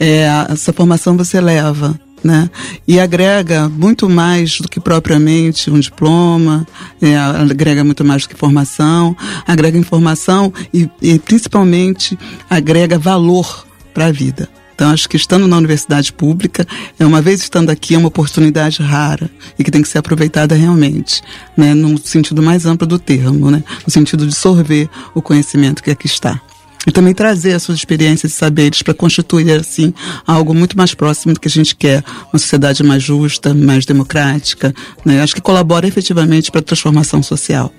é, 0.00 0.26
essa 0.50 0.72
formação 0.72 1.16
você 1.16 1.40
leva. 1.40 1.96
Né? 2.22 2.50
E 2.86 2.98
agrega 2.98 3.68
muito 3.68 4.08
mais 4.08 4.58
do 4.60 4.68
que 4.68 4.80
propriamente 4.80 5.70
um 5.70 5.78
diploma, 5.78 6.66
é, 7.00 7.16
agrega 7.16 7.84
muito 7.84 8.04
mais 8.04 8.22
do 8.22 8.28
que 8.28 8.34
formação, 8.34 9.16
agrega 9.46 9.78
informação 9.78 10.52
e, 10.74 10.90
e 11.00 11.18
principalmente 11.20 12.18
agrega 12.50 12.98
valor 12.98 13.66
para 13.94 14.06
a 14.06 14.12
vida. 14.12 14.48
Então, 14.78 14.92
acho 14.92 15.08
que 15.08 15.16
estando 15.16 15.48
na 15.48 15.56
universidade 15.56 16.12
pública, 16.12 16.64
é 17.00 17.04
uma 17.04 17.20
vez 17.20 17.40
estando 17.40 17.68
aqui, 17.68 17.96
é 17.96 17.98
uma 17.98 18.06
oportunidade 18.06 18.80
rara 18.80 19.28
e 19.58 19.64
que 19.64 19.72
tem 19.72 19.82
que 19.82 19.88
ser 19.88 19.98
aproveitada 19.98 20.54
realmente, 20.54 21.20
né, 21.56 21.74
no 21.74 21.98
sentido 21.98 22.40
mais 22.40 22.64
amplo 22.64 22.86
do 22.86 22.96
termo, 22.96 23.50
né, 23.50 23.64
no 23.84 23.92
sentido 23.92 24.24
de 24.24 24.32
sorver 24.36 24.88
o 25.16 25.20
conhecimento 25.20 25.82
que 25.82 25.90
aqui 25.90 26.06
está. 26.06 26.40
E 26.86 26.92
também 26.92 27.12
trazer 27.12 27.54
as 27.54 27.62
suas 27.62 27.78
experiências 27.78 28.32
e 28.32 28.34
saberes 28.34 28.82
para 28.82 28.94
constituir, 28.94 29.50
assim, 29.52 29.92
algo 30.26 30.54
muito 30.54 30.76
mais 30.76 30.94
próximo 30.94 31.34
do 31.34 31.40
que 31.40 31.48
a 31.48 31.50
gente 31.50 31.74
quer. 31.76 32.02
Uma 32.32 32.38
sociedade 32.38 32.82
mais 32.82 33.02
justa, 33.02 33.52
mais 33.52 33.84
democrática, 33.84 34.74
né, 35.04 35.20
acho 35.22 35.34
que 35.34 35.40
colabora 35.40 35.86
efetivamente 35.86 36.50
para 36.50 36.60
a 36.60 36.64
transformação 36.64 37.22
social. 37.22 37.72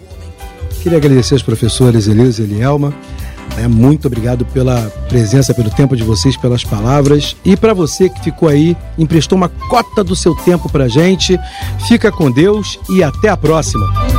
Queria 0.82 0.97
agradecer 0.97 1.34
aos 1.34 1.43
professores 1.43 2.08
Elisa 2.08 2.41
e 2.41 2.45
Elielma. 2.45 2.93
né? 3.58 3.68
muito 3.68 4.08
obrigado 4.08 4.45
pela 4.45 4.82
presença, 5.10 5.54
pelo 5.54 5.70
tempo 5.70 5.95
de 5.95 6.04
vocês, 6.04 6.38
pelas 6.38 6.64
palavras. 6.64 7.36
E 7.43 7.58
para 7.58 7.74
você 7.74 8.10
que 8.10 8.24
ficou 8.24 8.47
aí, 8.47 8.78
emprestou 8.97 9.38
uma 9.38 9.50
cota 9.50 10.04
do 10.04 10.16
seu 10.16 10.34
tempo 10.36 10.70
pra 10.70 10.88
gente. 10.88 11.38
Fica 11.88 12.12
com 12.12 12.32
Deus 12.32 12.80
e 12.89 13.04
até 13.04 13.30
a 13.30 13.36
próxima. 13.36 14.19